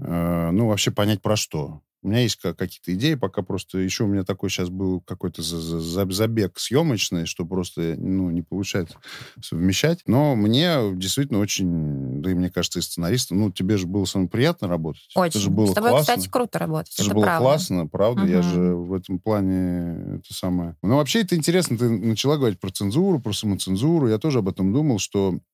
ну, 0.00 0.66
вообще 0.68 0.90
понять 0.90 1.22
про 1.22 1.36
что. 1.36 1.82
У 2.02 2.08
меня 2.08 2.20
есть 2.20 2.36
какие-то 2.36 2.94
идеи, 2.94 3.14
пока 3.14 3.42
просто 3.42 3.76
еще 3.76 4.04
у 4.04 4.06
меня 4.06 4.24
такой 4.24 4.48
сейчас 4.48 4.70
был 4.70 5.02
какой-то 5.02 5.42
забег 5.42 6.58
съемочный, 6.58 7.26
что 7.26 7.44
просто 7.44 7.94
ну, 7.98 8.30
не 8.30 8.40
получается 8.40 8.96
совмещать. 9.42 10.00
Но 10.06 10.34
мне 10.34 10.76
действительно 10.94 11.40
очень, 11.40 12.22
да 12.22 12.30
и 12.30 12.34
мне 12.34 12.48
кажется, 12.48 12.78
и 12.78 12.82
сценаристом, 12.82 13.40
ну, 13.40 13.50
тебе 13.50 13.76
же 13.76 13.86
было 13.86 14.06
самое 14.06 14.30
приятно 14.30 14.66
работать. 14.66 15.10
Очень. 15.14 15.28
Это 15.28 15.38
же 15.40 15.50
было 15.50 15.66
С 15.66 15.74
тобой, 15.74 15.90
классно. 15.90 16.14
кстати, 16.14 16.30
круто 16.30 16.58
работать. 16.58 16.94
Это, 16.94 17.02
это 17.02 17.08
же 17.10 17.14
было 17.14 17.22
правда. 17.24 17.44
классно, 17.44 17.86
правда. 17.86 18.22
Угу. 18.22 18.30
Я 18.30 18.42
же 18.42 18.74
в 18.74 18.94
этом 18.94 19.18
плане 19.18 20.16
это 20.16 20.32
самое... 20.32 20.76
Ну, 20.82 20.96
вообще 20.96 21.20
это 21.20 21.36
интересно. 21.36 21.76
Ты 21.76 21.90
начала 21.90 22.38
говорить 22.38 22.60
про 22.60 22.70
цензуру, 22.70 23.20
про 23.20 23.34
самоцензуру. 23.34 24.08
Я 24.08 24.16
тоже 24.16 24.38
об 24.38 24.48
этом 24.48 24.72
думал, 24.72 24.98
что 24.98 25.34
Э, 25.34 25.49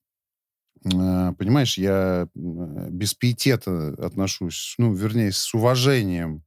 понимаешь, 0.91 1.79
я 1.79 2.29
без 2.35 3.15
пиетета 3.15 3.95
отношусь, 3.99 4.75
ну, 4.79 4.93
вернее, 4.93 5.33
с 5.33 5.55
уважением 5.55 6.45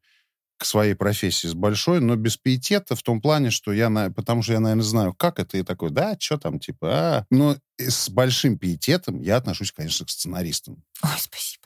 к 0.57 0.65
своей 0.65 0.93
профессии 0.93 1.47
с 1.47 1.53
большой, 1.53 2.01
но 2.01 2.17
без 2.17 2.35
пиетета 2.35 2.95
в 2.95 3.01
том 3.01 3.21
плане, 3.21 3.49
что 3.49 3.71
я, 3.71 3.89
на, 3.89 4.11
потому 4.11 4.41
что 4.41 4.53
я, 4.53 4.59
наверное, 4.59 4.83
знаю, 4.83 5.13
как 5.13 5.39
это, 5.39 5.57
и 5.57 5.63
такой, 5.63 5.89
да, 5.89 6.17
что 6.19 6.37
там, 6.37 6.59
типа, 6.59 6.89
а. 6.91 7.25
Но 7.31 7.55
с 7.77 8.09
большим 8.09 8.57
пиететом 8.57 9.21
я 9.21 9.37
отношусь, 9.37 9.71
конечно, 9.71 10.05
к 10.05 10.09
сценаристам. 10.09 10.83
Ой, 11.01 11.11
спасибо. 11.17 11.59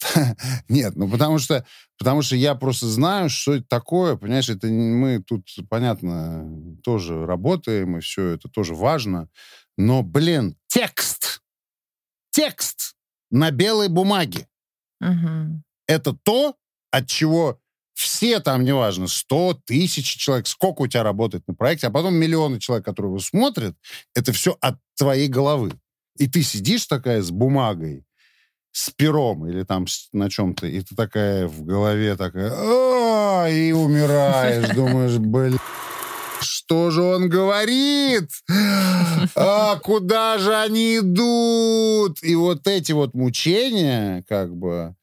Нет, 0.68 0.96
ну 0.96 1.08
потому 1.08 1.38
что, 1.38 1.64
потому 1.98 2.22
что 2.22 2.36
я 2.36 2.54
просто 2.54 2.86
знаю, 2.86 3.28
что 3.28 3.54
это 3.54 3.66
такое, 3.68 4.16
понимаешь, 4.16 4.48
это 4.48 4.66
мы 4.66 5.22
тут, 5.22 5.48
понятно, 5.68 6.48
тоже 6.82 7.26
работаем, 7.26 7.98
и 7.98 8.00
все 8.00 8.30
это 8.30 8.48
тоже 8.48 8.74
важно, 8.74 9.28
но, 9.76 10.02
блин, 10.02 10.56
текст 10.68 11.42
текст 12.38 12.94
на 13.30 13.50
белой 13.50 13.88
бумаге. 13.88 14.46
Угу. 15.00 15.62
Это 15.88 16.12
то, 16.12 16.54
от 16.92 17.08
чего 17.08 17.58
все 17.94 18.38
там, 18.38 18.62
неважно, 18.62 19.08
100, 19.08 19.62
тысяч 19.66 20.06
человек, 20.16 20.46
сколько 20.46 20.82
у 20.82 20.86
тебя 20.86 21.02
работает 21.02 21.42
на 21.48 21.54
проекте, 21.54 21.88
а 21.88 21.90
потом 21.90 22.14
миллионы 22.14 22.60
человек, 22.60 22.84
которые 22.84 23.10
его 23.10 23.18
смотрят, 23.18 23.74
это 24.14 24.32
все 24.32 24.56
от 24.60 24.76
твоей 24.96 25.26
головы. 25.26 25.72
И 26.16 26.28
ты 26.28 26.42
сидишь 26.42 26.86
такая 26.86 27.22
с 27.22 27.32
бумагой, 27.32 28.04
с 28.70 28.90
пером 28.90 29.48
или 29.48 29.64
там 29.64 29.86
на 30.12 30.30
чем-то, 30.30 30.68
и 30.68 30.80
ты 30.82 30.94
такая 30.94 31.48
в 31.48 31.64
голове 31.64 32.14
такая, 32.14 32.52
«А, 32.54 33.48
и 33.48 33.72
умираешь, 33.72 34.68
думаешь, 34.76 35.18
блин 35.18 35.58
что 36.68 36.90
же 36.90 37.00
он 37.00 37.30
говорит? 37.30 38.30
А 39.34 39.76
куда 39.76 40.36
же 40.36 40.54
они 40.54 40.98
идут? 40.98 42.22
И 42.22 42.34
вот 42.34 42.66
эти 42.66 42.92
вот 42.92 43.14
мучения, 43.14 44.22
как 44.28 44.54
бы, 44.54 44.94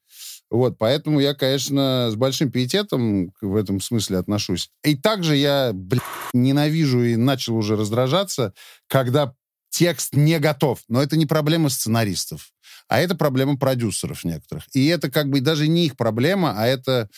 вот, 0.48 0.78
поэтому 0.78 1.18
я, 1.18 1.34
конечно, 1.34 2.08
с 2.12 2.14
большим 2.14 2.52
пиететом 2.52 3.32
в 3.40 3.56
этом 3.56 3.80
смысле 3.80 4.18
отношусь. 4.18 4.70
И 4.84 4.94
также 4.94 5.34
я, 5.34 5.72
блин, 5.74 6.02
ненавижу 6.32 7.02
и 7.02 7.16
начал 7.16 7.56
уже 7.56 7.74
раздражаться, 7.74 8.54
когда 8.86 9.34
текст 9.68 10.14
не 10.14 10.38
готов. 10.38 10.78
Но 10.88 11.02
это 11.02 11.16
не 11.16 11.26
проблема 11.26 11.68
сценаристов, 11.68 12.52
а 12.86 13.00
это 13.00 13.16
проблема 13.16 13.58
продюсеров 13.58 14.22
некоторых. 14.22 14.64
И 14.72 14.86
это 14.86 15.10
как 15.10 15.30
бы 15.30 15.40
даже 15.40 15.66
не 15.66 15.86
их 15.86 15.96
проблема, 15.96 16.54
а 16.56 16.64
это 16.64 17.10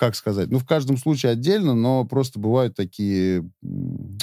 как 0.00 0.14
сказать, 0.16 0.48
ну, 0.50 0.58
в 0.58 0.64
каждом 0.64 0.96
случае 0.96 1.32
отдельно, 1.32 1.74
но 1.74 2.06
просто 2.06 2.40
бывают 2.40 2.74
такие, 2.74 3.46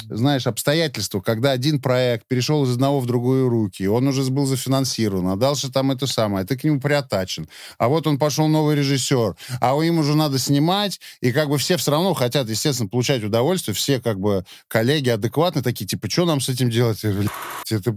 знаешь, 0.08 0.46
обстоятельства, 0.46 1.20
когда 1.20 1.52
один 1.52 1.80
проект 1.80 2.26
перешел 2.26 2.64
из 2.64 2.72
одного 2.72 3.00
в 3.00 3.06
другую 3.06 3.48
руки, 3.48 3.86
он 3.86 4.06
уже 4.08 4.22
был 4.30 4.46
зафинансирован, 4.46 5.28
а 5.28 5.36
дальше 5.36 5.70
там 5.70 5.90
это 5.90 6.06
самое, 6.06 6.46
ты 6.46 6.56
к 6.56 6.64
нему 6.64 6.80
приотачен. 6.80 7.48
А 7.78 7.88
вот 7.88 8.06
он 8.06 8.18
пошел 8.18 8.48
новый 8.48 8.76
режиссер, 8.76 9.36
а 9.60 9.78
им 9.82 9.98
уже 9.98 10.16
надо 10.16 10.38
снимать, 10.38 11.00
и 11.20 11.32
как 11.32 11.48
бы 11.48 11.58
все 11.58 11.76
все 11.76 11.90
равно 11.90 12.14
хотят, 12.14 12.48
естественно, 12.48 12.88
получать 12.88 13.22
удовольствие, 13.22 13.74
все 13.74 14.00
как 14.00 14.18
бы 14.18 14.44
коллеги 14.68 15.10
адекватные, 15.10 15.62
такие, 15.62 15.86
типа, 15.86 16.10
что 16.10 16.24
нам 16.24 16.40
с 16.40 16.48
этим 16.48 16.70
делать? 16.70 17.00
Ты 17.00 17.94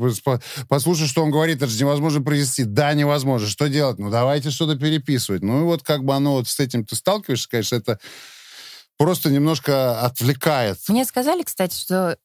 послушай, 0.67 1.07
что 1.07 1.23
он 1.23 1.31
говорит, 1.31 1.57
это 1.57 1.67
же 1.67 1.79
невозможно 1.79 2.21
произвести. 2.21 2.63
Да, 2.63 2.93
невозможно. 2.93 3.47
Что 3.47 3.67
делать? 3.67 3.99
Ну, 3.99 4.09
давайте 4.09 4.51
что-то 4.51 4.77
переписывать. 4.77 5.43
Ну, 5.43 5.61
и 5.61 5.63
вот 5.63 5.83
как 5.83 6.03
бы 6.03 6.15
оно 6.15 6.33
вот 6.33 6.47
с 6.47 6.59
этим 6.59 6.85
ты 6.85 6.95
сталкиваешься, 6.95 7.49
конечно, 7.49 7.75
это 7.75 7.99
просто 9.03 9.29
немножко 9.29 10.01
отвлекает. 10.01 10.77
Мне 10.87 11.05
сказали, 11.05 11.43
кстати, 11.43 11.75
что 11.75 12.17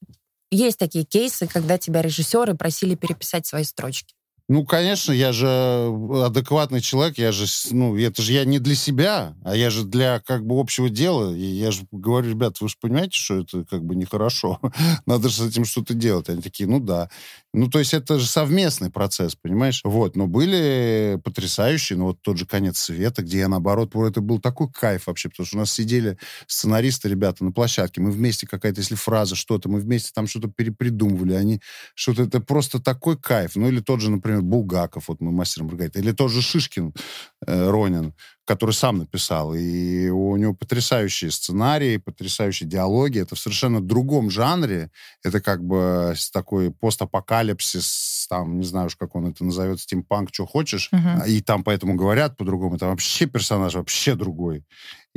есть 0.51 0.79
такие 0.79 1.05
кейсы, 1.05 1.47
когда 1.47 1.79
тебя 1.79 2.03
режиссеры 2.03 2.55
просили 2.55 2.95
переписать 2.95 3.47
свои 3.47 3.65
строчки. 3.65 4.15
Ну, 4.49 4.65
конечно, 4.65 5.11
я 5.11 5.33
же 5.33 5.93
адекватный 6.25 6.81
человек, 6.81 7.19
я 7.19 7.33
же, 7.33 7.47
ну, 7.73 7.99
это 7.99 8.23
же 8.23 8.33
я 8.33 8.45
не 8.45 8.61
для 8.61 8.77
себя, 8.77 9.35
а 9.45 9.57
я 9.57 9.71
же 9.71 9.83
для, 9.83 10.21
как 10.21 10.47
бы, 10.47 10.61
общего 10.61 10.89
дела. 10.89 11.35
И 11.35 11.43
я 11.43 11.73
же 11.73 11.83
говорю, 11.91 12.31
ребят, 12.31 12.61
вы 12.61 12.69
же 12.69 12.77
понимаете, 12.81 13.19
что 13.19 13.41
это, 13.41 13.65
как 13.65 13.85
бы, 13.85 13.97
нехорошо. 13.97 14.61
Надо 15.07 15.31
же 15.31 15.43
с 15.43 15.49
этим 15.49 15.65
что-то 15.65 15.95
делать. 15.95 16.29
Они 16.29 16.43
такие, 16.43 16.69
ну, 16.69 16.79
да. 16.79 17.11
Ну, 17.57 17.69
то 17.71 17.79
есть 17.79 17.95
это 17.95 18.19
же 18.19 18.27
совместный 18.27 18.91
процесс, 18.91 19.35
понимаешь? 19.35 19.81
Вот, 19.83 20.15
но 20.15 20.27
были 20.27 21.19
потрясающие, 21.25 21.97
ну, 21.97 22.05
вот 22.09 22.21
тот 22.21 22.37
же 22.37 22.45
«Конец 22.45 22.77
света», 22.77 23.23
где 23.23 23.39
я, 23.39 23.49
наоборот, 23.49 23.97
это 23.97 24.21
был 24.21 24.41
такой 24.41 24.71
кайф 24.71 25.07
вообще, 25.07 25.31
потому 25.31 25.47
что 25.47 25.57
у 25.57 25.61
нас 25.61 25.73
сидели 25.73 26.19
сценаристы, 26.47 27.09
ребята, 27.09 27.43
на 27.45 27.53
площадке, 27.53 28.03
мы 28.03 28.11
вместе 28.11 28.47
какая-то, 28.47 28.83
если 28.83 28.95
фраза, 28.95 29.37
что-то, 29.37 29.71
мы 29.71 29.81
вместе 29.81 30.11
там 30.15 30.27
что-то 30.27 30.49
перепридумывали, 30.49 31.33
они 31.33 31.63
что-то, 31.95 32.25
это 32.25 32.41
просто 32.41 32.79
такой 32.79 33.17
кайф. 33.17 33.57
Ну, 33.57 33.69
или 33.69 33.81
тот 33.81 34.03
же, 34.03 34.11
например, 34.11 34.43
Булгаков, 34.43 35.09
вот 35.09 35.23
мы 35.23 35.33
мастером 35.33 35.69
Маргарита, 35.69 35.99
или 35.99 36.13
тоже 36.13 36.43
Шишкин 36.43 36.93
э, 37.36 37.36
Ронин, 37.45 38.15
который 38.47 38.71
сам 38.71 38.99
написал. 38.99 39.55
И 39.55 40.09
у 40.09 40.37
него 40.37 40.55
потрясающие 40.55 41.31
сценарии, 41.31 41.99
потрясающие 41.99 42.69
диалоги. 42.69 43.21
Это 43.21 43.35
в 43.35 43.39
совершенно 43.39 43.81
другом 43.81 44.31
жанре. 44.31 44.91
Это 45.23 45.41
как 45.41 45.65
бы 45.65 46.15
такой 46.33 46.71
постапокалипсис, 46.71 48.27
там, 48.31 48.59
не 48.59 48.65
знаю 48.65 48.87
уж, 48.87 48.97
как 48.97 49.15
он 49.15 49.27
это 49.27 49.45
назовет, 49.45 49.81
стимпанк, 49.81 50.31
что 50.33 50.47
хочешь. 50.47 50.91
Uh-huh. 50.93 51.29
И 51.29 51.43
там 51.43 51.65
поэтому 51.65 51.95
говорят 51.95 52.37
по-другому. 52.37 52.79
Там 52.79 52.91
вообще 52.91 53.27
персонаж 53.27 53.75
вообще 53.75 54.15
другой. 54.15 54.65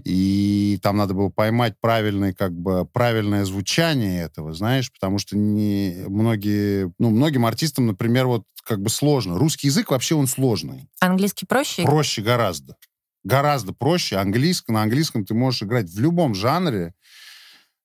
И 0.04 0.80
там 0.82 0.98
надо 0.98 1.14
было 1.14 1.30
поймать 1.30 1.76
правильное, 1.80 2.34
как 2.34 2.54
бы, 2.54 2.86
правильное 2.86 3.46
звучание 3.46 4.22
этого, 4.24 4.54
знаешь, 4.54 4.92
потому 4.92 5.20
что 5.20 5.38
не 5.38 6.04
многие, 6.08 6.92
ну, 7.00 7.10
многим 7.10 7.46
артистам, 7.46 7.88
например, 7.88 8.28
вот 8.28 8.44
как 8.64 8.82
бы 8.82 8.90
сложно. 8.90 9.38
Русский 9.38 9.68
язык 9.68 9.92
вообще 9.92 10.16
он 10.16 10.28
сложный. 10.28 10.90
Английский 11.00 11.46
проще? 11.46 11.84
Проще 11.84 12.22
гораздо 12.22 12.76
гораздо 13.24 13.74
проще. 13.74 14.18
Английском, 14.18 14.76
на 14.76 14.84
английском 14.84 15.26
ты 15.26 15.34
можешь 15.34 15.64
играть 15.64 15.90
в 15.90 16.00
любом 16.00 16.36
жанре. 16.36 16.94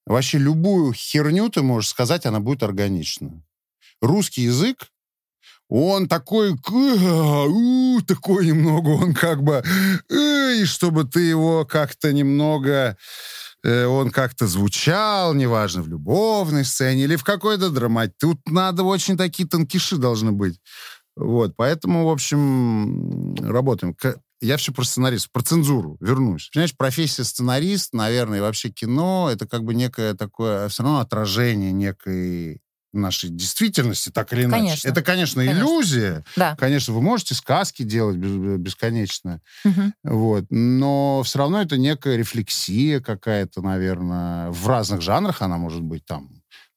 Вообще 0.07 0.39
любую 0.39 0.93
херню 0.93 1.49
ты 1.49 1.63
можешь 1.63 1.91
сказать, 1.91 2.27
она 2.27 2.41
будет 2.41 2.63
органична. 2.63 3.43
Русский 4.01 4.43
язык, 4.43 4.91
он 5.75 6.07
такой, 6.07 6.57
такой 6.57 8.47
немного, 8.47 8.91
он 8.91 9.13
как 9.13 9.43
бы, 9.43 9.63
и 10.09 10.65
чтобы 10.67 11.03
ты 11.05 11.21
его 11.21 11.65
как-то 11.65 12.13
немного, 12.13 12.97
э, 13.65 13.85
он 13.85 14.11
как-то 14.11 14.47
звучал, 14.47 15.35
неважно, 15.35 15.83
в 15.83 15.89
любовной 15.89 16.65
сцене 16.65 17.05
или 17.05 17.17
в 17.17 17.25
какой-то 17.25 17.71
драмате. 17.71 18.15
Тут 18.21 18.39
надо 18.47 18.85
очень 18.85 19.17
такие 19.17 19.49
тонкиши 19.49 19.97
должны 19.97 20.31
быть. 20.31 20.61
Вот, 21.17 21.55
поэтому, 21.57 22.07
в 22.07 22.11
общем, 22.11 23.35
работаем 23.37 23.97
я 24.41 24.57
все 24.59 24.73
про 24.73 24.85
сценарист, 24.85 25.33
про 25.33 25.43
цензуру 25.43 25.97
вернусь. 26.01 26.51
Понимаешь, 26.53 26.77
профессия 26.77 27.25
сценарист, 27.25 27.95
наверное, 27.95 28.39
и 28.39 28.43
вообще 28.43 28.69
кино, 28.69 29.29
это 29.33 29.49
как 29.49 29.65
бы 29.65 29.75
некое 29.75 30.15
такое, 30.15 30.69
все 30.69 30.83
равно 30.83 31.01
отражение 31.01 31.73
некой 31.73 32.61
нашей 32.95 33.31
действительности, 33.31 34.11
так 34.11 34.33
или 34.33 34.45
иначе. 34.45 34.63
Конечно. 34.65 34.89
Это, 34.89 35.03
конечно, 35.03 35.43
конечно. 35.45 35.61
иллюзия. 35.61 36.25
Да. 36.37 36.57
Конечно, 36.57 36.95
вы 36.95 37.03
можете 37.03 37.35
сказки 37.35 37.83
делать 37.83 38.17
бесконечно. 38.17 39.41
Угу. 39.65 39.93
Вот. 40.05 40.45
Но 40.51 41.23
все 41.25 41.39
равно 41.39 41.61
это 41.61 41.77
некая 41.77 42.17
рефлексия 42.17 43.01
какая-то, 43.01 43.63
наверное. 43.63 44.51
В 44.51 44.67
разных 44.67 45.03
жанрах 45.03 45.43
она 45.43 45.57
может 45.57 45.83
быть 45.83 46.05
там 46.05 46.29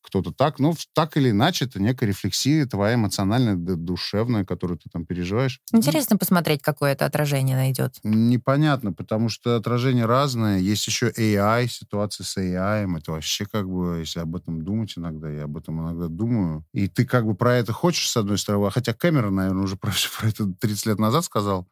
кто-то 0.07 0.31
так. 0.31 0.59
Но 0.59 0.73
так 0.93 1.17
или 1.17 1.31
иначе, 1.31 1.65
это 1.65 1.81
некая 1.81 2.07
рефлексия 2.07 2.65
твоя 2.65 2.95
эмоциональная, 2.95 3.55
душевная, 3.55 4.45
которую 4.45 4.79
ты 4.79 4.89
там 4.89 5.05
переживаешь. 5.05 5.59
Интересно 5.73 6.17
посмотреть, 6.17 6.61
какое 6.61 6.93
это 6.93 7.05
отражение 7.05 7.55
найдет. 7.55 7.97
Непонятно, 8.03 8.93
потому 8.93 9.29
что 9.29 9.55
отражение 9.55 10.05
разное. 10.05 10.59
Есть 10.59 10.87
еще 10.87 11.09
AI, 11.09 11.67
ситуация 11.67 12.23
с 12.23 12.37
AI. 12.37 12.97
Это 12.97 13.11
вообще 13.11 13.45
как 13.45 13.69
бы, 13.69 13.97
если 13.99 14.19
об 14.19 14.35
этом 14.35 14.63
думать 14.63 14.93
иногда, 14.97 15.29
я 15.29 15.43
об 15.43 15.57
этом 15.57 15.81
иногда 15.81 16.07
думаю. 16.07 16.65
И 16.73 16.87
ты 16.87 17.05
как 17.05 17.25
бы 17.25 17.35
про 17.35 17.55
это 17.55 17.73
хочешь, 17.73 18.09
с 18.09 18.17
одной 18.17 18.37
стороны, 18.37 18.71
хотя 18.71 18.93
Кэмерон, 18.93 19.35
наверное, 19.35 19.63
уже 19.63 19.75
про, 19.77 19.91
про 20.19 20.29
это 20.29 20.45
30 20.45 20.85
лет 20.87 20.99
назад 20.99 21.25
сказал. 21.25 21.67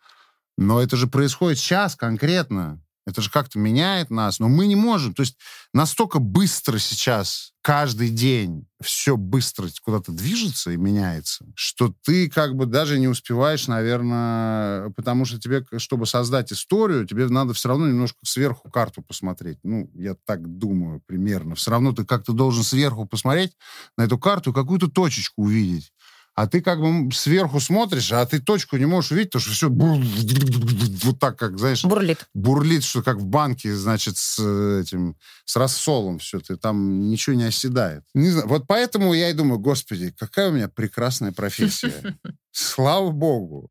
Но 0.58 0.82
это 0.82 0.95
же 0.95 1.08
происходит 1.08 1.58
сейчас 1.58 1.95
конкретно. 1.95 2.82
Это 3.05 3.21
же 3.21 3.29
как-то 3.29 3.59
меняет 3.59 4.09
нас, 4.09 4.39
но 4.39 4.49
мы 4.49 4.67
не 4.67 4.75
можем. 4.75 5.13
То 5.13 5.21
есть 5.21 5.37
настолько 5.73 6.19
быстро 6.19 6.79
сейчас, 6.79 7.53
каждый 7.61 8.09
день, 8.09 8.67
все 8.81 9.15
быстро 9.15 9.67
куда-то 9.81 10.11
движется 10.11 10.71
и 10.71 10.77
меняется, 10.77 11.45
что 11.55 11.93
ты 12.03 12.29
как 12.29 12.55
бы 12.55 12.65
даже 12.65 12.99
не 12.99 13.07
успеваешь, 13.07 13.67
наверное, 13.67 14.89
потому 14.91 15.25
что 15.25 15.39
тебе, 15.39 15.65
чтобы 15.77 16.05
создать 16.05 16.51
историю, 16.51 17.05
тебе 17.05 17.27
надо 17.27 17.53
все 17.53 17.69
равно 17.69 17.87
немножко 17.87 18.19
сверху 18.23 18.69
карту 18.69 19.01
посмотреть. 19.01 19.59
Ну, 19.63 19.89
я 19.93 20.15
так 20.25 20.57
думаю 20.57 21.01
примерно. 21.05 21.55
Все 21.55 21.71
равно 21.71 21.93
ты 21.93 22.05
как-то 22.05 22.33
должен 22.33 22.63
сверху 22.63 23.05
посмотреть 23.05 23.53
на 23.97 24.03
эту 24.03 24.17
карту 24.17 24.51
и 24.51 24.53
какую-то 24.53 24.87
точечку 24.87 25.43
увидеть 25.43 25.91
а 26.36 26.48
ты 26.48 26.62
как 26.62 26.82
бы 26.82 27.12
сверху 27.13 27.62
смотришь, 27.62 28.12
а 28.12 28.26
ты 28.26 28.39
точку 28.39 28.76
не 28.76 28.86
можешь 28.86 29.12
увидеть, 29.12 29.32
потому 29.32 29.41
что 29.41 29.54
все 29.54 29.69
вот 31.06 31.17
так, 31.17 31.39
как, 31.39 31.58
знаешь... 31.58 31.84
Бурлит. 31.86 32.28
Бурлит, 32.34 32.84
что 32.84 33.02
как 33.02 33.17
в 33.17 33.26
банке, 33.26 33.74
значит, 33.74 34.17
с 34.17 34.39
этим, 34.39 35.15
с 35.45 35.56
рассолом 35.56 36.19
все, 36.19 36.41
ты 36.41 36.58
там 36.58 37.10
ничего 37.10 37.38
не 37.38 37.45
оседает. 37.45 38.04
Не 38.13 38.30
знаю, 38.30 38.50
вот 38.50 38.67
поэтому 38.67 39.13
я 39.13 39.30
и 39.30 39.34
думаю, 39.34 39.60
господи, 39.60 40.13
какая 40.17 40.50
у 40.50 40.54
меня 40.54 40.67
прекрасная 40.67 41.32
профессия. 41.32 42.17
Слава 42.52 43.12
богу. 43.12 43.69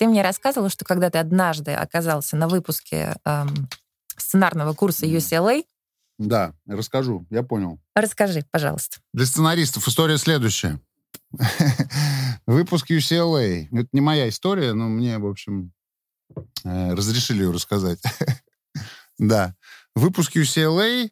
Ты 0.00 0.08
мне 0.08 0.22
рассказывала, 0.22 0.68
что 0.68 0.84
когда 0.84 1.08
ты 1.10 1.18
однажды 1.18 1.70
оказался 1.70 2.36
на 2.36 2.48
выпуске 2.48 3.14
эм, 3.24 3.68
сценарного 4.16 4.72
курса 4.72 5.06
UCLA, 5.06 5.62
да, 6.28 6.54
расскажу, 6.66 7.26
я 7.30 7.42
понял. 7.42 7.80
Расскажи, 7.94 8.44
пожалуйста. 8.50 8.98
Для 9.12 9.26
сценаристов 9.26 9.86
история 9.88 10.18
следующая. 10.18 10.80
Выпуск 12.46 12.90
UCLA. 12.90 13.66
Это 13.70 13.88
не 13.92 14.00
моя 14.00 14.28
история, 14.28 14.72
но 14.72 14.88
мне, 14.88 15.18
в 15.18 15.26
общем, 15.26 15.72
э, 16.64 16.94
разрешили 16.94 17.42
ее 17.42 17.52
рассказать. 17.52 18.00
да. 19.18 19.54
Выпуск 19.94 20.36
UCLA, 20.36 21.10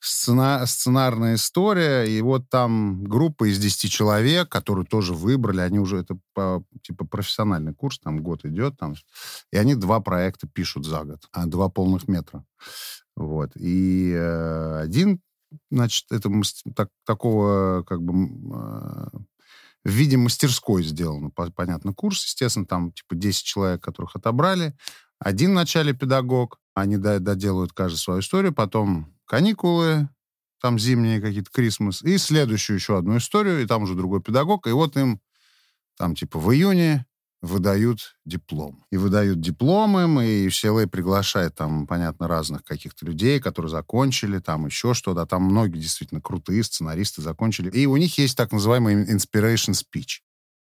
сцена, 0.00 0.64
сценарная 0.66 1.34
история, 1.34 2.04
и 2.04 2.20
вот 2.20 2.48
там 2.48 3.04
группа 3.04 3.50
из 3.50 3.58
10 3.58 3.90
человек, 3.90 4.48
которую 4.48 4.86
тоже 4.86 5.14
выбрали, 5.14 5.60
они 5.60 5.78
уже, 5.78 5.98
это 5.98 6.18
по, 6.34 6.62
типа 6.82 7.06
профессиональный 7.06 7.74
курс, 7.74 7.98
там 7.98 8.22
год 8.22 8.44
идет, 8.44 8.76
там, 8.78 8.94
и 9.52 9.56
они 9.56 9.74
два 9.74 10.00
проекта 10.00 10.46
пишут 10.46 10.86
за 10.86 11.04
год, 11.04 11.26
а 11.32 11.46
два 11.46 11.68
полных 11.68 12.08
метра. 12.08 12.44
Вот. 13.18 13.50
И 13.56 14.12
э, 14.14 14.80
один, 14.80 15.20
значит, 15.72 16.06
это 16.12 16.30
так, 16.76 16.88
такого 17.04 17.82
как 17.82 18.00
бы 18.00 18.28
э, 18.28 19.18
в 19.84 19.90
виде 19.90 20.16
мастерской 20.16 20.84
сделано, 20.84 21.30
понятно, 21.30 21.92
курс, 21.92 22.24
естественно, 22.24 22.64
там 22.64 22.92
типа 22.92 23.16
10 23.16 23.44
человек, 23.44 23.82
которых 23.82 24.14
отобрали. 24.14 24.76
Один 25.18 25.50
в 25.50 25.54
начале 25.54 25.94
педагог, 25.94 26.60
они 26.74 26.96
доделают 26.96 27.72
каждый 27.72 27.96
свою 27.96 28.20
историю, 28.20 28.54
потом 28.54 29.12
каникулы, 29.24 30.08
там 30.60 30.78
зимние 30.78 31.20
какие-то, 31.20 31.50
крисмас, 31.50 32.02
и 32.02 32.18
следующую 32.18 32.76
еще 32.76 32.98
одну 32.98 33.16
историю, 33.16 33.60
и 33.60 33.66
там 33.66 33.82
уже 33.82 33.96
другой 33.96 34.22
педагог, 34.22 34.68
и 34.68 34.70
вот 34.70 34.96
им 34.96 35.20
там 35.96 36.14
типа 36.14 36.38
в 36.38 36.52
июне 36.52 37.04
выдают 37.40 38.16
диплом. 38.24 38.84
И 38.90 38.96
выдают 38.96 39.40
дипломы, 39.40 40.26
и 40.26 40.46
UCLA 40.48 40.86
приглашает 40.86 41.54
там, 41.54 41.86
понятно, 41.86 42.28
разных 42.28 42.64
каких-то 42.64 43.06
людей, 43.06 43.40
которые 43.40 43.70
закончили, 43.70 44.38
там 44.38 44.66
еще 44.66 44.94
что-то. 44.94 45.26
Там 45.26 45.42
многие 45.42 45.78
действительно 45.78 46.20
крутые 46.20 46.64
сценаристы 46.64 47.22
закончили. 47.22 47.70
И 47.70 47.86
у 47.86 47.96
них 47.96 48.18
есть 48.18 48.36
так 48.36 48.52
называемый 48.52 49.04
inspiration 49.04 49.72
speech 49.72 50.20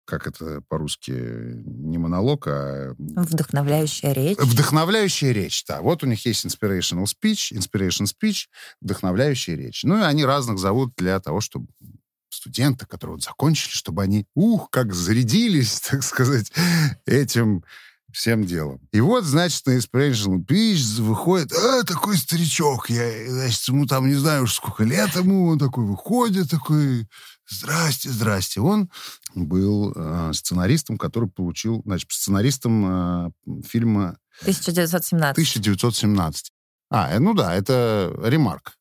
как 0.09 0.25
это 0.25 0.61
по-русски, 0.67 1.11
не 1.11 1.99
монолог, 1.99 2.47
а... 2.47 2.95
Вдохновляющая 2.97 4.11
речь. 4.11 4.37
Вдохновляющая 4.39 5.31
речь, 5.31 5.63
да. 5.67 5.81
Вот 5.81 6.03
у 6.03 6.07
них 6.07 6.25
есть 6.25 6.45
inspirational 6.45 7.05
speech, 7.05 7.53
inspiration 7.53 8.05
speech, 8.05 8.47
вдохновляющая 8.81 9.55
речь. 9.55 9.83
Ну, 9.83 9.99
и 9.99 10.01
они 10.01 10.25
разных 10.25 10.57
зовут 10.57 10.93
для 10.97 11.19
того, 11.19 11.41
чтобы 11.41 11.67
студенты, 12.29 12.85
которые 12.85 13.15
вот 13.15 13.23
закончили, 13.23 13.71
чтобы 13.71 14.03
они, 14.03 14.25
ух, 14.35 14.69
как 14.69 14.93
зарядились, 14.93 15.79
так 15.89 16.03
сказать, 16.03 16.51
этим 17.05 17.63
всем 18.11 18.43
делом. 18.43 18.81
И 18.91 19.01
вот, 19.01 19.23
значит, 19.23 19.65
на 19.65 19.77
Inspirational 19.77 20.43
Beach 20.43 21.01
выходит, 21.01 21.51
а, 21.53 21.83
такой 21.83 22.17
старичок, 22.17 22.89
я, 22.89 23.29
значит, 23.29 23.67
ему 23.67 23.85
там, 23.85 24.07
не 24.07 24.15
знаю 24.15 24.43
уж 24.43 24.55
сколько 24.55 24.83
лет 24.83 25.15
ему, 25.15 25.47
он 25.49 25.59
такой 25.59 25.85
выходит, 25.85 26.49
такой, 26.49 27.07
здрасте, 27.47 28.09
здрасте. 28.09 28.61
Он 28.61 28.89
был 29.35 29.93
э, 29.95 30.31
сценаристом, 30.33 30.97
который 30.97 31.29
получил, 31.29 31.81
значит, 31.85 32.11
сценаристом 32.11 33.25
э, 33.25 33.31
фильма 33.67 34.17
1917. 34.41 35.31
1917. 35.33 36.51
А, 36.91 37.19
ну 37.19 37.33
да, 37.33 37.53
это 37.53 38.13
ремарк. 38.23 38.73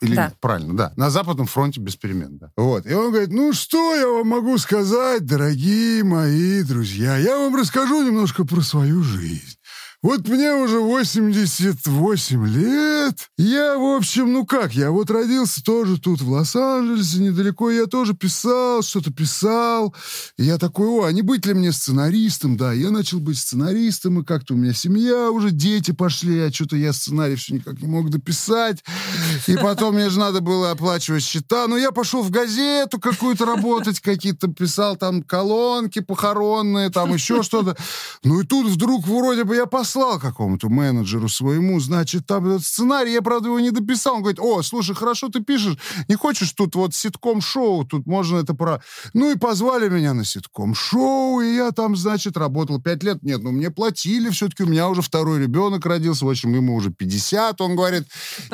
Или 0.00 0.14
Да. 0.14 0.24
нет? 0.26 0.34
правильно, 0.40 0.76
да. 0.76 0.92
На 0.96 1.10
Западном 1.10 1.46
фронте 1.46 1.80
без 1.80 1.96
перемен, 1.96 2.38
да. 2.38 2.50
Вот. 2.56 2.86
И 2.86 2.94
он 2.94 3.10
говорит, 3.10 3.30
ну 3.32 3.52
что 3.52 3.94
я 3.94 4.06
вам 4.08 4.28
могу 4.28 4.56
сказать, 4.58 5.26
дорогие 5.26 6.02
мои 6.04 6.62
друзья? 6.62 7.16
Я 7.18 7.36
вам 7.38 7.54
расскажу 7.54 8.02
немножко 8.02 8.44
про 8.44 8.62
свою 8.62 9.02
жизнь. 9.02 9.56
Вот 10.02 10.26
мне 10.28 10.54
уже 10.54 10.80
88 10.80 12.46
лет. 12.46 13.28
Я, 13.36 13.76
в 13.76 13.96
общем, 13.96 14.32
ну 14.32 14.46
как, 14.46 14.72
я 14.72 14.90
вот 14.90 15.10
родился 15.10 15.62
тоже 15.62 16.00
тут, 16.00 16.22
в 16.22 16.30
Лос-Анджелесе, 16.30 17.18
недалеко. 17.18 17.70
Я 17.70 17.84
тоже 17.84 18.14
писал, 18.14 18.80
что-то 18.82 19.12
писал. 19.12 19.94
И 20.38 20.44
я 20.44 20.56
такой, 20.56 20.88
о, 20.88 21.04
а 21.04 21.12
не 21.12 21.20
быть 21.20 21.44
ли 21.44 21.52
мне 21.52 21.70
сценаристом? 21.70 22.56
Да, 22.56 22.72
я 22.72 22.90
начал 22.90 23.20
быть 23.20 23.38
сценаристом, 23.38 24.20
и 24.20 24.24
как-то 24.24 24.54
у 24.54 24.56
меня 24.56 24.72
семья, 24.72 25.30
уже 25.30 25.50
дети 25.50 25.90
пошли, 25.90 26.40
а 26.40 26.50
что-то 26.50 26.76
я 26.76 26.94
сценарий 26.94 27.36
все 27.36 27.52
никак 27.56 27.82
не 27.82 27.88
мог 27.88 28.08
дописать. 28.08 28.82
И 29.46 29.56
потом 29.58 29.96
мне 29.96 30.08
же 30.08 30.18
надо 30.18 30.40
было 30.40 30.70
оплачивать 30.70 31.24
счета. 31.24 31.66
Но 31.66 31.76
я 31.76 31.90
пошел 31.90 32.22
в 32.22 32.30
газету 32.30 32.98
какую-то 32.98 33.44
работать, 33.44 34.00
какие-то 34.00 34.48
писал 34.48 34.96
там 34.96 35.22
колонки 35.22 36.00
похоронные, 36.00 36.88
там 36.88 37.12
еще 37.12 37.42
что-то. 37.42 37.76
Ну 38.24 38.40
и 38.40 38.46
тут 38.46 38.66
вдруг 38.66 39.06
вроде 39.06 39.44
бы 39.44 39.56
я 39.56 39.66
послал 39.90 40.20
какому-то 40.20 40.68
менеджеру 40.68 41.28
своему, 41.28 41.80
значит, 41.80 42.24
там 42.24 42.46
этот 42.46 42.64
сценарий, 42.64 43.12
я, 43.12 43.22
правда, 43.22 43.48
его 43.48 43.58
не 43.58 43.72
дописал. 43.72 44.14
Он 44.14 44.20
говорит, 44.20 44.38
о, 44.38 44.62
слушай, 44.62 44.94
хорошо 44.94 45.30
ты 45.30 45.40
пишешь, 45.40 45.76
не 46.06 46.14
хочешь 46.14 46.52
тут 46.52 46.76
вот 46.76 46.94
ситком-шоу, 46.94 47.84
тут 47.84 48.06
можно 48.06 48.36
это 48.36 48.54
про... 48.54 48.80
Ну 49.14 49.32
и 49.32 49.36
позвали 49.36 49.88
меня 49.88 50.14
на 50.14 50.24
ситком-шоу, 50.24 51.40
и 51.40 51.56
я 51.56 51.72
там, 51.72 51.96
значит, 51.96 52.36
работал 52.36 52.80
пять 52.80 53.02
лет. 53.02 53.24
Нет, 53.24 53.42
ну 53.42 53.50
мне 53.50 53.70
платили 53.70 54.30
все-таки, 54.30 54.62
у 54.62 54.68
меня 54.68 54.88
уже 54.88 55.02
второй 55.02 55.40
ребенок 55.40 55.84
родился, 55.84 56.24
в 56.24 56.30
общем, 56.30 56.54
ему 56.54 56.76
уже 56.76 56.90
50, 56.90 57.60
он 57.60 57.74
говорит. 57.74 58.06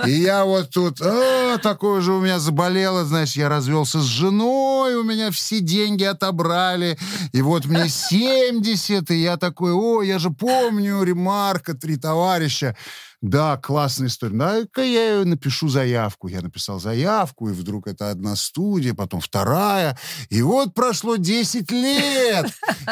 И 0.06 0.12
я 0.12 0.46
вот 0.46 0.70
тут, 0.70 1.02
а, 1.02 1.58
такое 1.58 2.00
же 2.00 2.14
у 2.14 2.20
меня 2.22 2.38
заболело, 2.38 3.04
знаешь, 3.04 3.36
я 3.36 3.50
развелся 3.50 4.00
с 4.00 4.04
женой, 4.04 4.94
у 4.94 5.02
меня 5.02 5.30
все 5.30 5.60
деньги 5.60 6.04
отобрали, 6.04 6.96
и 7.32 7.42
вот 7.42 7.66
мне 7.66 7.90
70, 7.90 9.10
и 9.10 9.16
я 9.16 9.36
такой, 9.36 9.72
о, 9.72 10.00
я 10.00 10.18
же 10.18 10.30
помню, 10.30 11.02
ремарка, 11.26 11.74
три 11.74 11.96
товарища. 11.96 12.76
Да, 13.22 13.56
классная 13.56 14.08
история. 14.08 14.36
Да-ка 14.36 14.82
я 14.82 15.24
напишу 15.24 15.68
заявку. 15.68 16.28
Я 16.28 16.42
написал 16.42 16.78
заявку, 16.78 17.48
и 17.48 17.52
вдруг 17.52 17.86
это 17.86 18.10
одна 18.10 18.36
студия, 18.36 18.94
потом 18.94 19.20
вторая. 19.20 19.98
И 20.28 20.42
вот 20.42 20.74
прошло 20.74 21.16
10 21.16 21.70
лет. 21.70 22.46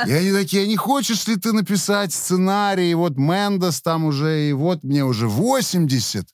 И 0.06 0.12
они 0.12 0.32
такие, 0.32 0.64
«А 0.64 0.66
не 0.66 0.76
хочешь 0.76 1.26
ли 1.26 1.36
ты 1.36 1.52
написать 1.52 2.12
сценарий? 2.12 2.90
И 2.90 2.94
вот 2.94 3.16
Мендес 3.16 3.82
там 3.82 4.04
уже, 4.04 4.48
и 4.48 4.52
вот 4.52 4.82
мне 4.82 5.04
уже 5.04 5.28
80. 5.28 6.26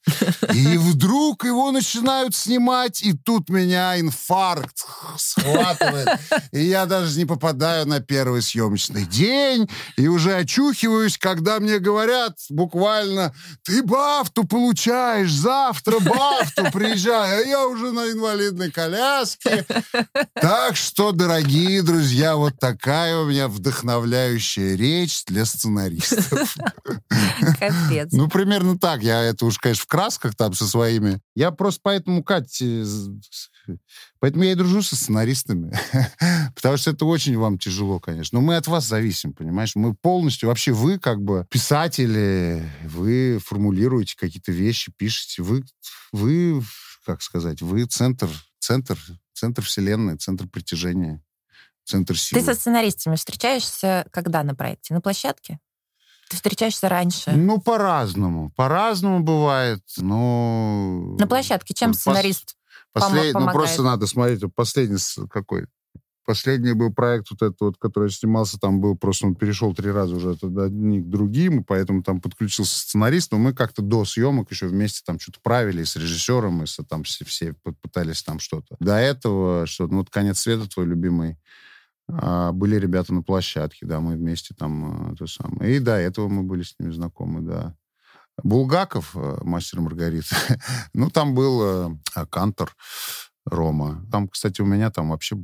И 0.54 0.76
вдруг 0.78 1.44
его 1.44 1.72
начинают 1.72 2.34
снимать, 2.34 3.02
и 3.02 3.12
тут 3.12 3.48
меня 3.48 3.98
инфаркт 3.98 4.84
схватывает. 5.18 6.08
И 6.52 6.64
я 6.64 6.86
даже 6.86 7.18
не 7.18 7.24
попадаю 7.24 7.86
на 7.86 8.00
первый 8.00 8.42
съемочный 8.42 9.04
день, 9.04 9.68
и 9.96 10.06
уже 10.08 10.36
очухиваюсь, 10.36 11.18
когда 11.18 11.60
мне 11.60 11.78
говорят 11.78 12.36
буквально, 12.48 13.34
ты 13.64 13.79
бафту 13.82 14.44
получаешь, 14.44 15.32
завтра 15.32 15.98
бафту 16.00 16.70
приезжай, 16.72 17.42
а 17.42 17.46
я 17.46 17.66
уже 17.66 17.92
на 17.92 18.10
инвалидной 18.10 18.70
коляске. 18.70 19.66
Так 20.34 20.76
что, 20.76 21.12
дорогие 21.12 21.82
друзья, 21.82 22.36
вот 22.36 22.58
такая 22.58 23.16
у 23.18 23.26
меня 23.26 23.48
вдохновляющая 23.48 24.76
речь 24.76 25.24
для 25.26 25.44
сценаристов. 25.44 26.56
Капец. 27.58 28.12
Ну, 28.12 28.28
примерно 28.28 28.78
так. 28.78 29.02
Я 29.02 29.22
это 29.22 29.46
уж, 29.46 29.58
конечно, 29.58 29.82
в 29.82 29.86
красках 29.86 30.34
там 30.34 30.54
со 30.54 30.66
своими. 30.66 31.20
Я 31.34 31.50
просто 31.50 31.80
поэтому, 31.82 32.22
Кать, 32.22 32.60
э, 32.62 32.84
поэтому 34.20 34.44
я 34.44 34.52
и 34.52 34.54
дружу 34.54 34.82
со 34.82 34.96
сценаристами. 34.96 35.72
Потому 36.54 36.76
что 36.76 36.90
это 36.90 37.04
очень 37.04 37.36
вам 37.36 37.58
тяжело, 37.58 37.98
конечно. 37.98 38.38
Но 38.38 38.46
мы 38.46 38.56
от 38.56 38.66
вас 38.66 38.86
зависим, 38.86 39.32
понимаешь? 39.32 39.74
Мы 39.74 39.94
полностью, 39.94 40.48
вообще 40.48 40.72
вы 40.72 40.98
как 40.98 41.22
бы 41.22 41.46
писатели, 41.50 42.64
вы 42.84 43.40
формулируете 43.44 44.16
какие-то 44.16 44.52
вещи, 44.52 44.92
пишете. 44.96 45.42
Вы, 45.42 45.64
вы 46.12 46.62
как 47.04 47.22
сказать, 47.22 47.62
вы 47.62 47.84
центр, 47.86 48.28
центр, 48.58 48.98
центр 49.32 49.62
вселенной, 49.62 50.16
центр 50.16 50.46
притяжения, 50.46 51.22
центр 51.84 52.16
силы. 52.16 52.40
Ты 52.40 52.46
со 52.46 52.54
сценаристами 52.54 53.16
встречаешься 53.16 54.06
когда 54.12 54.42
на 54.42 54.54
проекте? 54.54 54.94
На 54.94 55.00
площадке? 55.00 55.58
Ты 56.28 56.36
встречаешься 56.36 56.88
раньше? 56.88 57.32
Ну, 57.32 57.60
по-разному. 57.60 58.52
По-разному 58.52 59.18
бывает, 59.20 59.82
но... 59.96 61.16
На 61.18 61.26
площадке 61.26 61.74
чем 61.74 61.90
пос- 61.90 61.94
сценарист 61.94 62.54
Послед- 62.92 63.32
Ну, 63.34 63.40
просто 63.52 63.82
надо 63.84 64.06
смотреть. 64.06 64.42
Последний 64.54 64.98
с- 64.98 65.26
какой? 65.30 65.66
Последний 66.26 66.74
был 66.74 66.92
проект 66.92 67.30
вот 67.30 67.42
этот 67.42 67.60
вот, 67.60 67.76
который 67.78 68.10
снимался, 68.10 68.58
там 68.58 68.80
был 68.80 68.96
просто, 68.96 69.26
он 69.26 69.34
перешел 69.34 69.74
три 69.74 69.90
раза 69.90 70.14
уже 70.14 70.32
от 70.32 70.42
одних 70.44 71.04
к 71.04 71.08
другим, 71.08 71.64
поэтому 71.64 72.02
там 72.04 72.20
подключился 72.20 72.78
сценарист, 72.78 73.32
но 73.32 73.38
мы 73.38 73.52
как-то 73.52 73.82
до 73.82 74.04
съемок 74.04 74.50
еще 74.50 74.68
вместе 74.68 75.02
там 75.04 75.18
что-то 75.18 75.40
правили 75.42 75.82
с 75.82 75.96
режиссером, 75.96 76.62
и 76.62 76.66
со- 76.66 76.84
там 76.84 77.02
все, 77.02 77.24
все 77.24 77.54
пытались 77.82 78.22
там 78.22 78.38
что-то. 78.38 78.76
До 78.78 78.94
этого, 78.96 79.66
что 79.66 79.88
ну 79.88 79.98
вот 79.98 80.10
«Конец 80.10 80.40
света» 80.40 80.68
твой 80.68 80.86
любимый, 80.86 81.36
а, 82.08 82.52
были 82.52 82.76
ребята 82.76 83.12
на 83.14 83.22
площадке, 83.22 83.86
да, 83.86 83.98
мы 84.00 84.14
вместе 84.16 84.54
там 84.56 85.10
а, 85.12 85.16
то 85.16 85.26
самое. 85.26 85.76
И 85.76 85.78
до 85.80 85.96
этого 85.96 86.28
мы 86.28 86.42
были 86.44 86.62
с 86.62 86.74
ними 86.78 86.92
знакомы, 86.92 87.40
да. 87.40 87.74
Булгаков, 88.42 89.16
э, 89.16 89.38
мастер 89.42 89.80
Маргарита, 89.80 90.34
ну, 90.94 91.10
там 91.10 91.34
был 91.34 91.62
э, 91.62 91.96
а, 92.14 92.26
Кантор, 92.26 92.74
Рома. 93.44 94.04
Там, 94.10 94.28
кстати, 94.28 94.60
у 94.60 94.66
меня 94.66 94.90
там 94.90 95.10
вообще, 95.10 95.36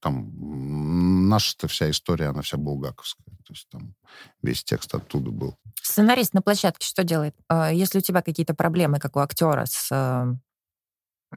там, 0.00 1.28
наша-то 1.28 1.66
вся 1.68 1.90
история, 1.90 2.26
она 2.28 2.42
вся 2.42 2.56
булгаковская. 2.56 3.36
То 3.44 3.52
есть 3.52 3.68
там 3.70 3.94
весь 4.42 4.62
текст 4.64 4.94
оттуда 4.94 5.30
был. 5.30 5.56
Сценарист 5.82 6.34
на 6.34 6.42
площадке 6.42 6.86
что 6.86 7.04
делает? 7.04 7.34
А, 7.48 7.72
Если 7.72 7.98
у 7.98 8.02
тебя 8.02 8.22
какие-то 8.22 8.54
проблемы, 8.54 8.98
как 8.98 9.16
у 9.16 9.20
актера, 9.20 9.64
с 9.66 9.88
э, 9.90 10.34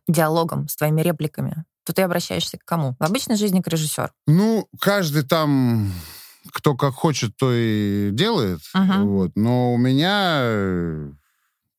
диалогом, 0.07 0.67
с 0.67 0.75
твоими 0.75 1.01
репликами, 1.01 1.65
то 1.85 1.93
ты 1.93 2.01
обращаешься 2.01 2.57
к 2.57 2.65
кому? 2.65 2.95
В 2.99 3.03
обычной 3.03 3.35
жизни 3.35 3.61
к 3.61 3.67
режиссеру. 3.67 4.09
Ну, 4.27 4.67
каждый 4.79 5.23
там, 5.23 5.91
кто 6.51 6.75
как 6.75 6.93
хочет, 6.93 7.35
то 7.37 7.51
и 7.53 8.11
делает. 8.11 8.59
Мгм. 8.73 9.07
Вот. 9.07 9.31
Но 9.35 9.73
у 9.73 9.77
меня, 9.77 11.11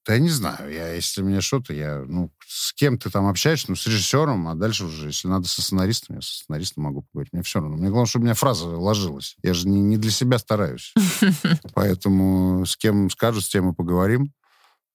да 0.06 0.14
я 0.14 0.18
не 0.18 0.28
знаю, 0.28 0.72
я, 0.72 0.92
если 0.92 1.22
мне 1.22 1.40
что-то, 1.40 1.72
я, 1.72 2.04
ну, 2.06 2.30
с 2.46 2.72
кем 2.72 2.98
ты 2.98 3.10
там 3.10 3.26
общаешься, 3.26 3.66
ну, 3.68 3.76
с 3.76 3.86
режиссером, 3.86 4.48
а 4.48 4.54
дальше 4.54 4.84
уже, 4.84 5.08
если 5.08 5.28
надо 5.28 5.48
со 5.48 5.62
сценаристом, 5.62 6.16
я 6.16 6.22
со 6.22 6.34
сценаристом 6.34 6.84
могу 6.84 7.02
поговорить. 7.02 7.32
Мне 7.32 7.42
все 7.42 7.60
равно. 7.60 7.76
Мне 7.76 7.88
главное, 7.88 8.06
чтобы 8.06 8.24
у 8.24 8.26
меня 8.26 8.34
фраза 8.34 8.66
ложилась. 8.66 9.36
Я 9.42 9.54
же 9.54 9.68
не, 9.68 9.80
не 9.80 9.96
для 9.96 10.10
себя 10.10 10.38
стараюсь. 10.38 10.94
Поэтому 11.74 12.64
с 12.64 12.76
кем 12.76 13.10
скажут, 13.10 13.44
с 13.44 13.48
тем 13.48 13.70
и 13.70 13.74
поговорим. 13.74 14.32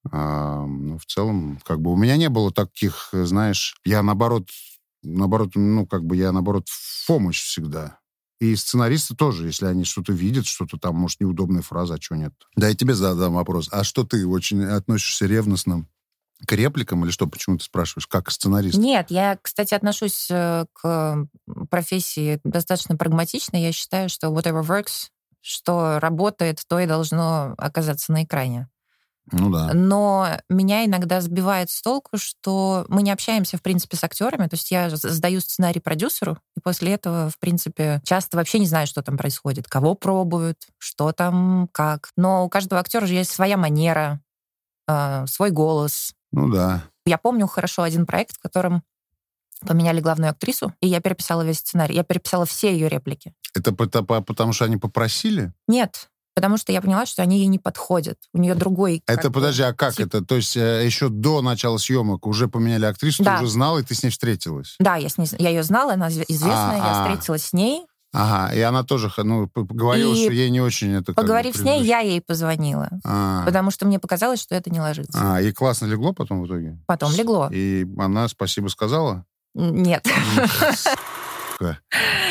А, 0.10 0.66
ну, 0.66 0.98
в 0.98 1.06
целом, 1.06 1.60
как 1.64 1.80
бы 1.80 1.92
у 1.92 1.96
меня 1.96 2.18
не 2.18 2.30
было 2.30 2.52
таких, 2.52 3.10
э, 3.14 3.26
знаешь, 3.26 3.76
я 3.86 4.02
наоборот, 4.02 4.50
наоборот, 5.04 5.52
ну, 5.56 5.86
как 5.86 6.04
бы 6.04 6.16
я 6.16 6.32
наоборот 6.32 6.68
в 6.68 7.08
помощь 7.08 7.44
всегда. 7.44 8.00
И 8.42 8.56
сценаристы 8.56 9.16
тоже, 9.16 9.46
если 9.46 9.68
они 9.68 9.84
что-то 9.84 10.14
видят, 10.14 10.48
что-то 10.48 10.80
там, 10.80 10.96
может, 10.96 11.20
неудобная 11.20 11.62
фраза, 11.62 11.94
а 11.94 12.02
что 12.02 12.16
нет. 12.16 12.34
Да, 12.56 12.70
я 12.70 12.74
тебе 12.74 12.96
задам 12.96 13.36
вопрос. 13.36 13.70
А 13.72 13.84
что 13.84 14.04
ты 14.04 14.26
очень 14.26 14.64
относишься 14.64 15.28
ревностно 15.28 15.86
к 16.48 16.52
репликам 16.54 17.06
или 17.06 17.12
что? 17.12 17.28
Почему 17.28 17.60
ты 17.60 17.64
спрашиваешь? 17.64 18.08
Как 18.08 18.32
сценарист? 18.32 18.80
Нет, 18.80 19.12
я, 19.12 19.38
кстати, 19.40 19.76
отношусь 19.76 20.26
э, 20.32 20.66
к 20.74 21.28
профессии 21.70 22.42
достаточно 22.44 22.98
прагматично. 22.98 23.58
Я 23.58 23.72
считаю, 23.72 24.10
что 24.10 24.30
whatever 24.30 24.64
works, 24.64 25.10
что 25.42 26.00
работает, 26.00 26.64
то 26.68 26.80
и 26.80 26.88
должно 26.88 27.54
оказаться 27.60 28.12
на 28.12 28.24
экране. 28.24 28.70
Ну 29.32 29.50
да. 29.50 29.72
Но 29.74 30.28
меня 30.50 30.86
иногда 30.86 31.22
сбивает 31.22 31.70
с 31.70 31.82
толку, 31.82 32.18
что 32.18 32.86
мы 32.90 33.02
не 33.02 33.12
общаемся, 33.12 33.58
в 33.58 33.62
принципе, 33.62 33.98
с 33.98 34.04
актерами. 34.04 34.48
То 34.48 34.56
есть 34.56 34.72
я 34.72 34.90
сдаю 34.90 35.40
сценарий 35.42 35.80
продюсеру, 35.80 36.38
и 36.56 36.60
после 36.60 36.94
этого, 36.94 37.30
в 37.30 37.40
принципе, 37.40 38.02
часто 38.04 38.38
вообще 38.38 38.60
не 38.60 38.68
знаю, 38.68 38.88
что 38.88 39.02
там 39.02 39.18
происходит, 39.18 39.68
кого 39.68 39.96
пробуют, 39.96 40.68
что 40.78 41.12
там, 41.12 41.70
как. 41.72 42.10
Но 42.18 42.46
у 42.46 42.50
каждого 42.50 42.82
актера 42.82 43.06
же 43.06 43.14
есть 43.14 43.32
своя 43.32 43.58
манера, 43.58 44.22
э, 44.88 45.26
свой 45.28 45.52
голос. 45.52 46.14
Ну 46.32 46.50
да. 46.50 46.84
Я 47.06 47.18
помню 47.18 47.48
хорошо 47.48 47.84
один 47.84 48.06
проект, 48.06 48.36
в 48.38 48.42
котором 48.42 48.84
поменяли 49.66 50.02
главную 50.02 50.32
актрису, 50.32 50.74
и 50.82 50.88
я 50.88 51.02
переписала 51.02 51.44
весь 51.44 51.60
сценарий. 51.60 51.96
Я 51.96 52.04
переписала 52.04 52.46
все 52.46 52.72
ее 52.72 52.90
реплики. 52.90 53.34
Это 53.54 53.74
потому, 53.74 54.54
что 54.54 54.66
они 54.66 54.78
попросили? 54.78 55.54
Нет, 55.68 56.10
потому 56.34 56.58
что 56.58 56.72
я 56.72 56.82
поняла, 56.82 57.06
что 57.06 57.22
они 57.22 57.40
ей 57.40 57.48
не 57.48 57.60
подходят. 57.60 58.18
У 58.34 58.40
нее 58.40 58.56
другой... 58.56 59.04
Это, 59.08 59.32
подожди, 59.32 59.64
а 59.64 59.74
как 59.74 59.96
тип... 59.96 60.08
это? 60.08 60.24
То 60.24 60.36
есть 60.36 60.56
э, 60.58 60.86
еще 60.86 61.10
до 61.10 61.42
начала 61.42 61.78
съемок 61.78 62.26
уже 62.28 62.48
поменяли 62.48 62.86
актрису, 62.86 63.24
да. 63.24 63.38
ты 63.38 63.44
уже 63.44 63.54
знала, 63.54 63.80
и 63.80 63.84
ты 63.84 63.96
с 63.96 64.04
ней 64.04 64.10
встретилась? 64.10 64.76
Да, 64.80 64.96
я, 64.96 65.10
с 65.10 65.18
ней, 65.18 65.28
я 65.40 65.50
ее 65.50 65.64
знала, 65.64 65.94
она 65.94 66.10
известная, 66.10 66.82
А-а-а. 66.82 66.88
я 66.88 67.04
встретилась 67.04 67.46
с 67.46 67.54
ней. 67.54 67.86
Ага, 68.14 68.54
и 68.54 68.60
она 68.60 68.84
тоже 68.84 69.10
ну, 69.18 69.50
говорила, 69.56 70.14
и 70.14 70.24
что 70.24 70.34
ей 70.34 70.50
не 70.50 70.60
очень 70.60 70.94
это... 70.94 71.14
Поговорив 71.14 71.56
с 71.56 71.62
ней, 71.62 71.82
я 71.84 72.00
ей 72.00 72.20
позвонила. 72.20 72.90
А-а-а. 73.06 73.46
Потому 73.46 73.72
что 73.72 73.86
мне 73.86 74.00
показалось, 74.00 74.42
что 74.42 74.54
это 74.54 74.70
не 74.70 74.82
ложится. 74.82 75.18
А, 75.36 75.42
и 75.42 75.54
классно 75.54 75.86
легло 75.86 76.12
потом 76.12 76.42
в 76.42 76.48
итоге? 76.48 76.78
Потом 76.88 77.14
легло. 77.14 77.50
И 77.52 77.88
она 77.98 78.28
спасибо 78.28 78.68
сказала? 78.68 79.26
Нет. 79.54 80.06